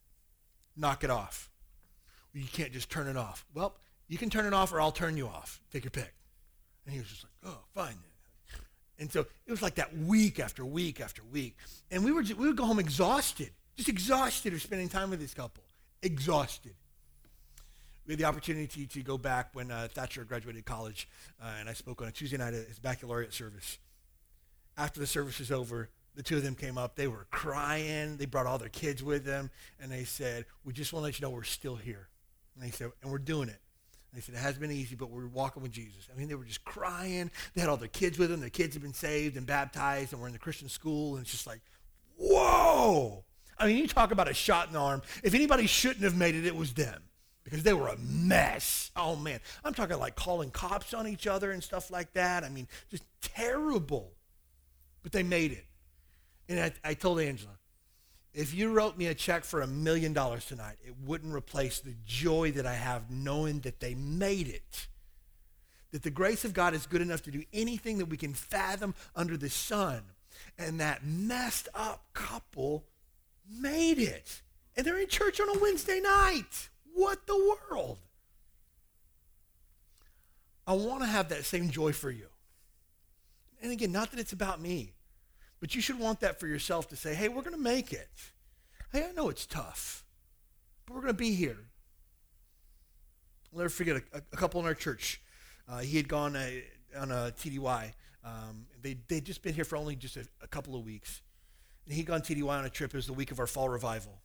Knock 0.76 1.04
it 1.04 1.10
off. 1.10 1.50
You 2.32 2.46
can't 2.50 2.72
just 2.72 2.88
turn 2.88 3.06
it 3.06 3.16
off. 3.16 3.44
Well, 3.52 3.76
you 4.08 4.16
can 4.16 4.30
turn 4.30 4.46
it 4.46 4.54
off 4.54 4.72
or 4.72 4.80
I'll 4.80 4.92
turn 4.92 5.16
you 5.16 5.26
off. 5.26 5.60
Take 5.70 5.84
your 5.84 5.90
pick. 5.90 6.14
And 6.84 6.92
he 6.92 7.00
was 7.00 7.08
just 7.08 7.24
like, 7.24 7.54
Oh, 7.54 7.58
fine. 7.74 7.98
And 8.98 9.10
so 9.10 9.20
it 9.20 9.50
was 9.50 9.62
like 9.62 9.76
that 9.76 9.96
week 9.96 10.38
after 10.38 10.64
week 10.64 11.00
after 11.00 11.22
week. 11.32 11.56
And 11.90 12.04
we, 12.04 12.12
were 12.12 12.22
just, 12.22 12.38
we 12.38 12.46
would 12.46 12.56
go 12.56 12.64
home 12.64 12.78
exhausted 12.78 13.50
just 13.76 13.88
exhausted 13.88 14.52
of 14.52 14.62
spending 14.62 14.88
time 14.88 15.10
with 15.10 15.20
this 15.20 15.34
couple. 15.34 15.64
Exhausted. 16.02 16.74
We 18.06 18.12
had 18.12 18.18
the 18.18 18.24
opportunity 18.24 18.86
to 18.86 19.02
go 19.02 19.16
back 19.16 19.50
when 19.52 19.70
uh, 19.70 19.88
Thatcher 19.92 20.24
graduated 20.24 20.64
college, 20.66 21.08
uh, 21.40 21.46
and 21.60 21.68
I 21.68 21.72
spoke 21.72 22.02
on 22.02 22.08
a 22.08 22.12
Tuesday 22.12 22.36
night 22.36 22.54
at 22.54 22.66
his 22.66 22.78
baccalaureate 22.78 23.32
service. 23.32 23.78
After 24.76 24.98
the 24.98 25.06
service 25.06 25.38
was 25.38 25.52
over, 25.52 25.88
the 26.14 26.22
two 26.22 26.36
of 26.36 26.42
them 26.42 26.54
came 26.54 26.76
up. 26.76 26.96
They 26.96 27.06
were 27.06 27.26
crying. 27.30 28.16
They 28.16 28.26
brought 28.26 28.46
all 28.46 28.58
their 28.58 28.68
kids 28.68 29.02
with 29.02 29.24
them, 29.24 29.50
and 29.80 29.90
they 29.90 30.04
said, 30.04 30.46
"We 30.64 30.72
just 30.72 30.92
want 30.92 31.02
to 31.02 31.04
let 31.04 31.20
you 31.20 31.26
know 31.26 31.30
we're 31.30 31.44
still 31.44 31.76
here." 31.76 32.08
And 32.54 32.64
they 32.64 32.70
said, 32.70 32.90
"And 33.02 33.12
we're 33.12 33.18
doing 33.18 33.48
it." 33.48 33.60
They 34.12 34.20
said, 34.20 34.34
"It 34.34 34.38
hasn't 34.38 34.60
been 34.60 34.70
easy, 34.70 34.94
but 34.94 35.10
we're 35.10 35.26
walking 35.26 35.62
with 35.62 35.72
Jesus." 35.72 36.08
I 36.12 36.18
mean, 36.18 36.28
they 36.28 36.34
were 36.34 36.44
just 36.44 36.64
crying. 36.64 37.30
They 37.54 37.60
had 37.60 37.70
all 37.70 37.76
their 37.76 37.88
kids 37.88 38.18
with 38.18 38.30
them. 38.30 38.40
Their 38.40 38.50
kids 38.50 38.74
had 38.74 38.82
been 38.82 38.92
saved 38.92 39.36
and 39.36 39.46
baptized, 39.46 40.12
and 40.12 40.20
were 40.20 40.26
in 40.26 40.32
the 40.32 40.38
Christian 40.38 40.68
school, 40.68 41.16
and 41.16 41.22
it's 41.22 41.30
just 41.30 41.46
like, 41.46 41.60
whoa! 42.16 43.24
I 43.58 43.66
mean, 43.66 43.76
you 43.76 43.86
talk 43.86 44.10
about 44.10 44.28
a 44.28 44.34
shot 44.34 44.68
in 44.68 44.74
the 44.74 44.78
arm. 44.78 45.02
If 45.22 45.34
anybody 45.34 45.66
shouldn't 45.66 46.04
have 46.04 46.16
made 46.16 46.34
it, 46.34 46.46
it 46.46 46.56
was 46.56 46.74
them 46.74 47.02
because 47.44 47.62
they 47.62 47.72
were 47.72 47.88
a 47.88 47.98
mess. 47.98 48.90
Oh, 48.96 49.16
man. 49.16 49.40
I'm 49.64 49.74
talking 49.74 49.98
like 49.98 50.16
calling 50.16 50.50
cops 50.50 50.94
on 50.94 51.06
each 51.06 51.26
other 51.26 51.50
and 51.50 51.62
stuff 51.62 51.90
like 51.90 52.12
that. 52.14 52.44
I 52.44 52.48
mean, 52.48 52.68
just 52.90 53.04
terrible. 53.20 54.12
But 55.02 55.12
they 55.12 55.22
made 55.22 55.52
it. 55.52 55.66
And 56.48 56.60
I, 56.60 56.90
I 56.90 56.94
told 56.94 57.20
Angela, 57.20 57.52
if 58.34 58.54
you 58.54 58.72
wrote 58.72 58.96
me 58.96 59.06
a 59.06 59.14
check 59.14 59.44
for 59.44 59.60
a 59.60 59.66
million 59.66 60.12
dollars 60.12 60.46
tonight, 60.46 60.76
it 60.84 60.94
wouldn't 61.04 61.34
replace 61.34 61.80
the 61.80 61.94
joy 62.06 62.52
that 62.52 62.66
I 62.66 62.74
have 62.74 63.10
knowing 63.10 63.60
that 63.60 63.80
they 63.80 63.94
made 63.94 64.48
it. 64.48 64.86
That 65.90 66.02
the 66.02 66.10
grace 66.10 66.44
of 66.44 66.54
God 66.54 66.72
is 66.72 66.86
good 66.86 67.02
enough 67.02 67.22
to 67.24 67.30
do 67.30 67.44
anything 67.52 67.98
that 67.98 68.06
we 68.06 68.16
can 68.16 68.32
fathom 68.32 68.94
under 69.14 69.36
the 69.36 69.50
sun. 69.50 70.02
And 70.58 70.80
that 70.80 71.04
messed 71.04 71.68
up 71.74 72.04
couple 72.14 72.84
made 73.50 73.98
it. 73.98 74.40
And 74.76 74.86
they're 74.86 74.98
in 74.98 75.08
church 75.08 75.38
on 75.38 75.54
a 75.54 75.60
Wednesday 75.60 76.00
night. 76.00 76.70
What 76.94 77.26
the 77.26 77.56
world? 77.70 77.98
I 80.66 80.72
want 80.72 81.00
to 81.00 81.06
have 81.06 81.28
that 81.28 81.44
same 81.44 81.68
joy 81.70 81.92
for 81.92 82.10
you. 82.10 82.26
And 83.60 83.72
again, 83.72 83.92
not 83.92 84.10
that 84.10 84.20
it's 84.20 84.32
about 84.32 84.60
me, 84.60 84.92
but 85.62 85.76
you 85.76 85.80
should 85.80 86.00
want 86.00 86.18
that 86.18 86.40
for 86.40 86.48
yourself 86.48 86.88
to 86.88 86.96
say, 86.96 87.14
hey, 87.14 87.28
we're 87.28 87.42
going 87.42 87.54
to 87.54 87.62
make 87.62 87.92
it. 87.92 88.10
Hey, 88.90 89.06
I 89.08 89.12
know 89.12 89.28
it's 89.28 89.46
tough, 89.46 90.04
but 90.84 90.94
we're 90.94 91.02
going 91.02 91.14
to 91.14 91.18
be 91.18 91.34
here. 91.34 91.56
I'll 93.52 93.60
never 93.60 93.68
forget 93.68 94.02
a, 94.12 94.18
a 94.32 94.36
couple 94.36 94.58
in 94.58 94.66
our 94.66 94.74
church. 94.74 95.22
Uh, 95.68 95.78
he 95.78 95.96
had 95.96 96.08
gone 96.08 96.34
a, 96.34 96.64
uh, 96.96 97.00
on 97.00 97.12
a 97.12 97.32
TDY. 97.38 97.92
Um, 98.24 98.66
they, 98.82 98.96
they'd 99.06 99.24
just 99.24 99.40
been 99.40 99.54
here 99.54 99.62
for 99.62 99.76
only 99.76 99.94
just 99.94 100.16
a, 100.16 100.26
a 100.42 100.48
couple 100.48 100.74
of 100.74 100.84
weeks. 100.84 101.22
And 101.86 101.94
he'd 101.94 102.06
gone 102.06 102.22
TDY 102.22 102.44
on 102.44 102.64
a 102.64 102.68
trip. 102.68 102.92
It 102.92 102.96
was 102.96 103.06
the 103.06 103.12
week 103.12 103.30
of 103.30 103.38
our 103.38 103.46
fall 103.46 103.68
revival. 103.68 104.20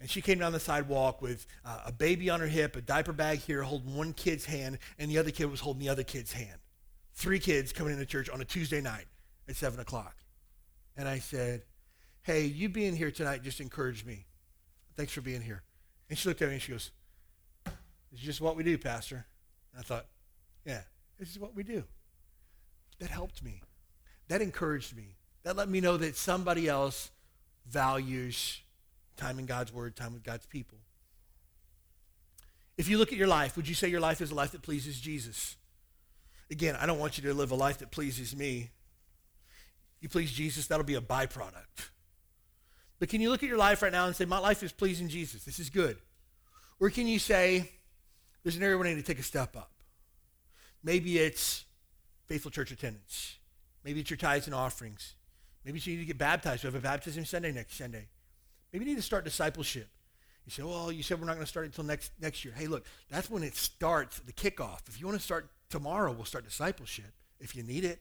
And 0.00 0.08
she 0.08 0.22
came 0.22 0.38
down 0.38 0.52
the 0.52 0.60
sidewalk 0.60 1.20
with 1.20 1.46
uh, 1.66 1.82
a 1.84 1.92
baby 1.92 2.30
on 2.30 2.40
her 2.40 2.46
hip, 2.46 2.74
a 2.74 2.80
diaper 2.80 3.12
bag 3.12 3.40
here, 3.40 3.62
holding 3.64 3.94
one 3.94 4.14
kid's 4.14 4.46
hand, 4.46 4.78
and 4.98 5.10
the 5.10 5.18
other 5.18 5.30
kid 5.30 5.50
was 5.50 5.60
holding 5.60 5.82
the 5.82 5.90
other 5.90 6.04
kid's 6.04 6.32
hand. 6.32 6.58
Three 7.12 7.38
kids 7.38 7.70
coming 7.70 7.92
into 7.92 8.06
church 8.06 8.30
on 8.30 8.40
a 8.40 8.46
Tuesday 8.46 8.80
night 8.80 9.04
at 9.46 9.56
7 9.56 9.78
o'clock. 9.78 10.16
And 10.96 11.08
I 11.08 11.18
said, 11.18 11.62
Hey, 12.22 12.44
you 12.44 12.68
being 12.68 12.96
here 12.96 13.10
tonight 13.10 13.42
just 13.42 13.60
encouraged 13.60 14.06
me. 14.06 14.26
Thanks 14.96 15.12
for 15.12 15.20
being 15.20 15.42
here. 15.42 15.62
And 16.08 16.18
she 16.18 16.28
looked 16.28 16.42
at 16.42 16.48
me 16.48 16.54
and 16.54 16.62
she 16.62 16.72
goes, 16.72 16.90
is 18.12 18.20
just 18.20 18.40
what 18.40 18.56
we 18.56 18.62
do, 18.62 18.78
Pastor. 18.78 19.26
And 19.72 19.80
I 19.80 19.82
thought, 19.82 20.06
Yeah, 20.64 20.82
this 21.18 21.30
is 21.30 21.38
what 21.38 21.54
we 21.54 21.62
do. 21.62 21.84
That 23.00 23.10
helped 23.10 23.42
me. 23.42 23.62
That 24.28 24.40
encouraged 24.40 24.96
me. 24.96 25.16
That 25.42 25.56
let 25.56 25.68
me 25.68 25.80
know 25.80 25.96
that 25.96 26.16
somebody 26.16 26.68
else 26.68 27.10
values 27.66 28.60
time 29.16 29.38
in 29.38 29.46
God's 29.46 29.72
word, 29.72 29.96
time 29.96 30.12
with 30.12 30.22
God's 30.22 30.46
people. 30.46 30.78
If 32.76 32.88
you 32.88 32.98
look 32.98 33.12
at 33.12 33.18
your 33.18 33.28
life, 33.28 33.56
would 33.56 33.68
you 33.68 33.74
say 33.74 33.88
your 33.88 34.00
life 34.00 34.20
is 34.20 34.30
a 34.30 34.34
life 34.34 34.52
that 34.52 34.62
pleases 34.62 35.00
Jesus? 35.00 35.56
Again, 36.50 36.76
I 36.76 36.86
don't 36.86 36.98
want 36.98 37.16
you 37.18 37.24
to 37.28 37.34
live 37.34 37.50
a 37.50 37.56
life 37.56 37.78
that 37.78 37.90
pleases 37.90 38.34
me. 38.34 38.70
You 40.04 40.10
please 40.10 40.30
Jesus, 40.30 40.66
that'll 40.66 40.84
be 40.84 40.96
a 40.96 41.00
byproduct. 41.00 41.88
But 42.98 43.08
can 43.08 43.22
you 43.22 43.30
look 43.30 43.42
at 43.42 43.48
your 43.48 43.56
life 43.56 43.80
right 43.80 43.90
now 43.90 44.04
and 44.04 44.14
say, 44.14 44.26
My 44.26 44.36
life 44.36 44.62
is 44.62 44.70
pleasing 44.70 45.08
Jesus? 45.08 45.44
This 45.44 45.58
is 45.58 45.70
good. 45.70 45.96
Or 46.78 46.90
can 46.90 47.06
you 47.06 47.18
say, 47.18 47.70
there's 48.42 48.56
an 48.56 48.62
area 48.62 48.76
where 48.76 48.86
I 48.86 48.90
need 48.90 48.96
to 48.96 49.02
take 49.02 49.18
a 49.18 49.22
step 49.22 49.56
up. 49.56 49.70
Maybe 50.82 51.18
it's 51.18 51.64
faithful 52.26 52.50
church 52.50 52.70
attendance. 52.70 53.36
Maybe 53.82 54.00
it's 54.00 54.10
your 54.10 54.18
tithes 54.18 54.44
and 54.44 54.54
offerings. 54.54 55.14
Maybe 55.64 55.80
you 55.82 55.94
need 55.94 56.00
to 56.00 56.06
get 56.06 56.18
baptized. 56.18 56.64
We 56.64 56.66
have 56.66 56.74
a 56.74 56.80
baptism 56.80 57.24
Sunday 57.24 57.52
next 57.52 57.78
Sunday. 57.78 58.06
Maybe 58.74 58.84
you 58.84 58.90
need 58.90 58.98
to 58.98 59.02
start 59.02 59.24
discipleship. 59.24 59.88
You 60.44 60.52
say, 60.52 60.64
well, 60.64 60.92
you 60.92 61.02
said 61.02 61.18
we're 61.18 61.26
not 61.26 61.36
going 61.36 61.46
to 61.46 61.50
start 61.50 61.64
until 61.64 61.84
next, 61.84 62.12
next 62.20 62.44
year. 62.44 62.52
Hey, 62.54 62.66
look, 62.66 62.84
that's 63.08 63.30
when 63.30 63.42
it 63.42 63.56
starts, 63.56 64.18
the 64.18 64.34
kickoff. 64.34 64.80
If 64.86 65.00
you 65.00 65.06
want 65.06 65.18
to 65.18 65.24
start 65.24 65.48
tomorrow, 65.70 66.12
we'll 66.12 66.26
start 66.26 66.44
discipleship 66.44 67.10
if 67.40 67.56
you 67.56 67.62
need 67.62 67.86
it. 67.86 68.00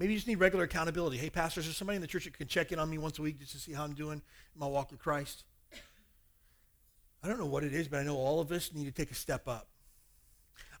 Maybe 0.00 0.14
you 0.14 0.18
just 0.18 0.26
need 0.26 0.40
regular 0.40 0.64
accountability. 0.64 1.18
Hey, 1.18 1.28
pastors, 1.28 1.64
is 1.64 1.72
there 1.72 1.74
somebody 1.74 1.96
in 1.96 2.00
the 2.00 2.08
church 2.08 2.24
that 2.24 2.32
can 2.32 2.48
check 2.48 2.72
in 2.72 2.78
on 2.78 2.88
me 2.88 2.96
once 2.96 3.18
a 3.18 3.22
week 3.22 3.38
just 3.38 3.52
to 3.52 3.58
see 3.58 3.74
how 3.74 3.84
I'm 3.84 3.92
doing 3.92 4.22
in 4.54 4.58
my 4.58 4.66
walk 4.66 4.90
with 4.90 4.98
Christ? 4.98 5.44
I 7.22 7.28
don't 7.28 7.38
know 7.38 7.44
what 7.44 7.64
it 7.64 7.74
is, 7.74 7.86
but 7.86 8.00
I 8.00 8.02
know 8.04 8.16
all 8.16 8.40
of 8.40 8.50
us 8.50 8.72
need 8.72 8.86
to 8.86 8.92
take 8.92 9.10
a 9.10 9.14
step 9.14 9.46
up. 9.46 9.68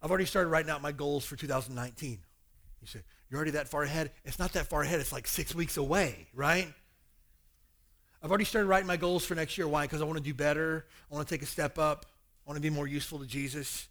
I've 0.02 0.08
already 0.08 0.24
started 0.24 0.48
writing 0.48 0.70
out 0.70 0.80
my 0.80 0.92
goals 0.92 1.26
for 1.26 1.36
2019. 1.36 2.18
You 2.80 2.86
say, 2.86 3.00
you're 3.28 3.36
already 3.36 3.50
that 3.50 3.68
far 3.68 3.82
ahead? 3.82 4.10
It's 4.24 4.38
not 4.38 4.54
that 4.54 4.68
far 4.70 4.80
ahead. 4.80 5.00
It's 5.00 5.12
like 5.12 5.26
six 5.26 5.54
weeks 5.54 5.76
away, 5.76 6.28
right? 6.32 6.72
I've 8.22 8.30
already 8.30 8.46
started 8.46 8.68
writing 8.68 8.86
my 8.86 8.96
goals 8.96 9.26
for 9.26 9.34
next 9.34 9.58
year. 9.58 9.68
Why? 9.68 9.84
Because 9.84 10.00
I 10.00 10.06
want 10.06 10.16
to 10.16 10.24
do 10.24 10.32
better. 10.32 10.86
I 11.12 11.14
want 11.14 11.28
to 11.28 11.34
take 11.34 11.42
a 11.42 11.46
step 11.46 11.78
up. 11.78 12.06
I 12.46 12.50
want 12.50 12.56
to 12.56 12.62
be 12.62 12.74
more 12.74 12.86
useful 12.86 13.18
to 13.18 13.26
Jesus. 13.26 13.86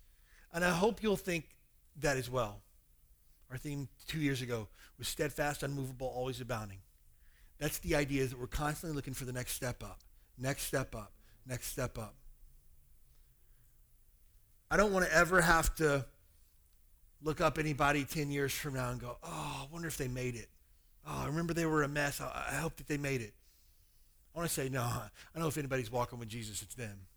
And 0.51 0.65
I 0.65 0.71
hope 0.71 1.03
you'll 1.03 1.15
think 1.17 1.45
that 1.97 2.17
as 2.17 2.31
well. 2.31 2.63
Our 3.51 3.57
theme 3.57 3.89
two 4.07 4.19
years 4.19 4.41
ago 4.41 4.67
was 4.99 5.07
steadfast, 5.07 5.63
unmovable, 5.63 6.07
always 6.07 6.39
abounding. 6.41 6.79
That's 7.57 7.79
the 7.79 7.95
idea 7.95 8.21
is 8.23 8.29
that 8.31 8.39
we're 8.39 8.47
constantly 8.47 8.95
looking 8.95 9.13
for 9.13 9.25
the 9.25 9.33
next 9.33 9.53
step 9.53 9.83
up, 9.83 10.01
next 10.37 10.63
step 10.63 10.93
up, 10.93 11.13
next 11.45 11.67
step 11.67 11.97
up. 11.97 12.15
I 14.71 14.77
don't 14.77 14.93
want 14.93 15.05
to 15.05 15.13
ever 15.13 15.41
have 15.41 15.73
to 15.75 16.05
look 17.21 17.41
up 17.41 17.57
anybody 17.57 18.05
10 18.05 18.29
years 18.29 18.53
from 18.53 18.75
now 18.75 18.91
and 18.91 19.01
go, 19.01 19.17
oh, 19.23 19.67
I 19.67 19.73
wonder 19.73 19.87
if 19.87 19.97
they 19.97 20.07
made 20.07 20.35
it. 20.35 20.47
Oh, 21.07 21.21
I 21.23 21.25
remember 21.25 21.53
they 21.53 21.65
were 21.65 21.83
a 21.83 21.87
mess. 21.87 22.21
I, 22.21 22.47
I 22.51 22.55
hope 22.55 22.77
that 22.77 22.87
they 22.87 22.97
made 22.97 23.21
it. 23.21 23.33
I 24.33 24.39
want 24.39 24.47
to 24.47 24.53
say, 24.53 24.69
no, 24.69 24.81
I 24.81 25.09
know 25.39 25.47
if 25.47 25.57
anybody's 25.57 25.91
walking 25.91 26.19
with 26.19 26.29
Jesus, 26.29 26.61
it's 26.61 26.75
them. 26.75 27.07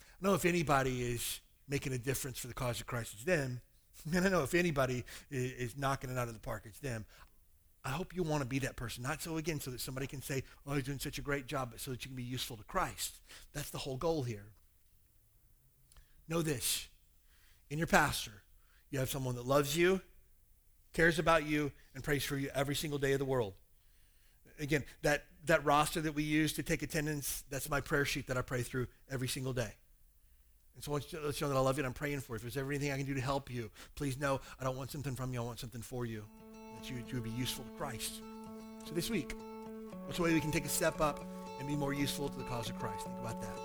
I 0.00 0.26
know 0.26 0.34
if 0.34 0.44
anybody 0.44 1.02
is 1.02 1.40
making 1.68 1.92
a 1.92 1.98
difference 1.98 2.38
for 2.38 2.46
the 2.46 2.54
cause 2.54 2.80
of 2.80 2.86
Christ, 2.86 3.12
it's 3.14 3.24
them. 3.24 3.60
And 4.14 4.26
I 4.26 4.28
know 4.28 4.42
if 4.42 4.54
anybody 4.54 5.04
is, 5.30 5.76
knocking 5.76 6.10
it 6.10 6.18
out 6.18 6.28
of 6.28 6.34
the 6.34 6.40
park, 6.40 6.64
it's 6.66 6.78
them. 6.78 7.06
I 7.84 7.90
hope 7.90 8.14
you 8.14 8.22
want 8.22 8.42
to 8.42 8.48
be 8.48 8.58
that 8.60 8.76
person. 8.76 9.02
Not 9.02 9.22
so, 9.22 9.36
again, 9.36 9.60
so 9.60 9.70
that 9.70 9.80
somebody 9.80 10.06
can 10.06 10.22
say, 10.22 10.42
oh, 10.66 10.74
he's 10.74 10.84
doing 10.84 10.98
such 10.98 11.18
a 11.18 11.22
great 11.22 11.46
job, 11.46 11.70
but 11.70 11.80
so 11.80 11.90
that 11.90 12.04
you 12.04 12.08
can 12.08 12.16
be 12.16 12.22
useful 12.22 12.56
to 12.56 12.64
Christ. 12.64 13.16
That's 13.52 13.70
the 13.70 13.78
whole 13.78 13.96
goal 13.96 14.22
here. 14.22 14.46
Know 16.28 16.40
this. 16.40 16.88
In 17.70 17.78
your 17.78 17.86
pastor, 17.86 18.42
you 18.90 18.98
have 18.98 19.10
someone 19.10 19.34
that 19.34 19.46
loves 19.46 19.76
you, 19.76 20.00
cares 20.94 21.18
about 21.18 21.46
you, 21.46 21.72
and 21.94 22.02
prays 22.02 22.24
for 22.24 22.36
you 22.36 22.48
every 22.54 22.74
single 22.74 22.98
day 22.98 23.12
of 23.12 23.18
the 23.18 23.24
world. 23.24 23.54
Again, 24.58 24.84
that, 25.02 25.24
that 25.46 25.64
roster 25.64 26.00
that 26.00 26.14
we 26.14 26.22
use 26.22 26.52
to 26.54 26.62
take 26.62 26.82
attendance, 26.82 27.42
that's 27.50 27.68
my 27.68 27.80
prayer 27.80 28.04
sheet 28.04 28.28
that 28.28 28.38
I 28.38 28.42
pray 28.42 28.62
through 28.62 28.86
every 29.10 29.28
single 29.28 29.52
day. 29.52 29.74
And 30.74 30.82
so 30.82 30.90
I 30.90 30.94
want 30.94 31.12
you 31.12 31.20
that 31.20 31.56
I 31.56 31.60
love 31.60 31.76
you 31.76 31.82
and 31.82 31.86
I'm 31.86 31.94
praying 31.94 32.20
for 32.20 32.32
you. 32.32 32.36
If 32.36 32.42
there's 32.42 32.56
ever 32.56 32.70
anything 32.70 32.92
I 32.92 32.96
can 32.96 33.06
do 33.06 33.14
to 33.14 33.20
help 33.20 33.50
you, 33.50 33.70
please 33.94 34.18
know 34.18 34.40
I 34.60 34.64
don't 34.64 34.76
want 34.76 34.90
something 34.90 35.14
from 35.14 35.32
you. 35.32 35.40
I 35.40 35.44
want 35.44 35.60
something 35.60 35.82
for 35.82 36.04
you. 36.04 36.24
That 36.76 36.90
you, 36.90 36.96
you 36.96 37.14
would 37.14 37.24
be 37.24 37.30
useful 37.30 37.64
to 37.64 37.70
Christ. 37.72 38.20
So 38.84 38.92
this 38.92 39.10
week, 39.10 39.34
what's 40.06 40.18
a 40.18 40.22
way 40.22 40.34
we 40.34 40.40
can 40.40 40.50
take 40.50 40.64
a 40.64 40.68
step 40.68 41.00
up 41.00 41.24
and 41.58 41.68
be 41.68 41.76
more 41.76 41.94
useful 41.94 42.28
to 42.28 42.36
the 42.36 42.44
cause 42.44 42.68
of 42.68 42.78
Christ? 42.78 43.06
Think 43.06 43.18
about 43.20 43.40
that. 43.42 43.58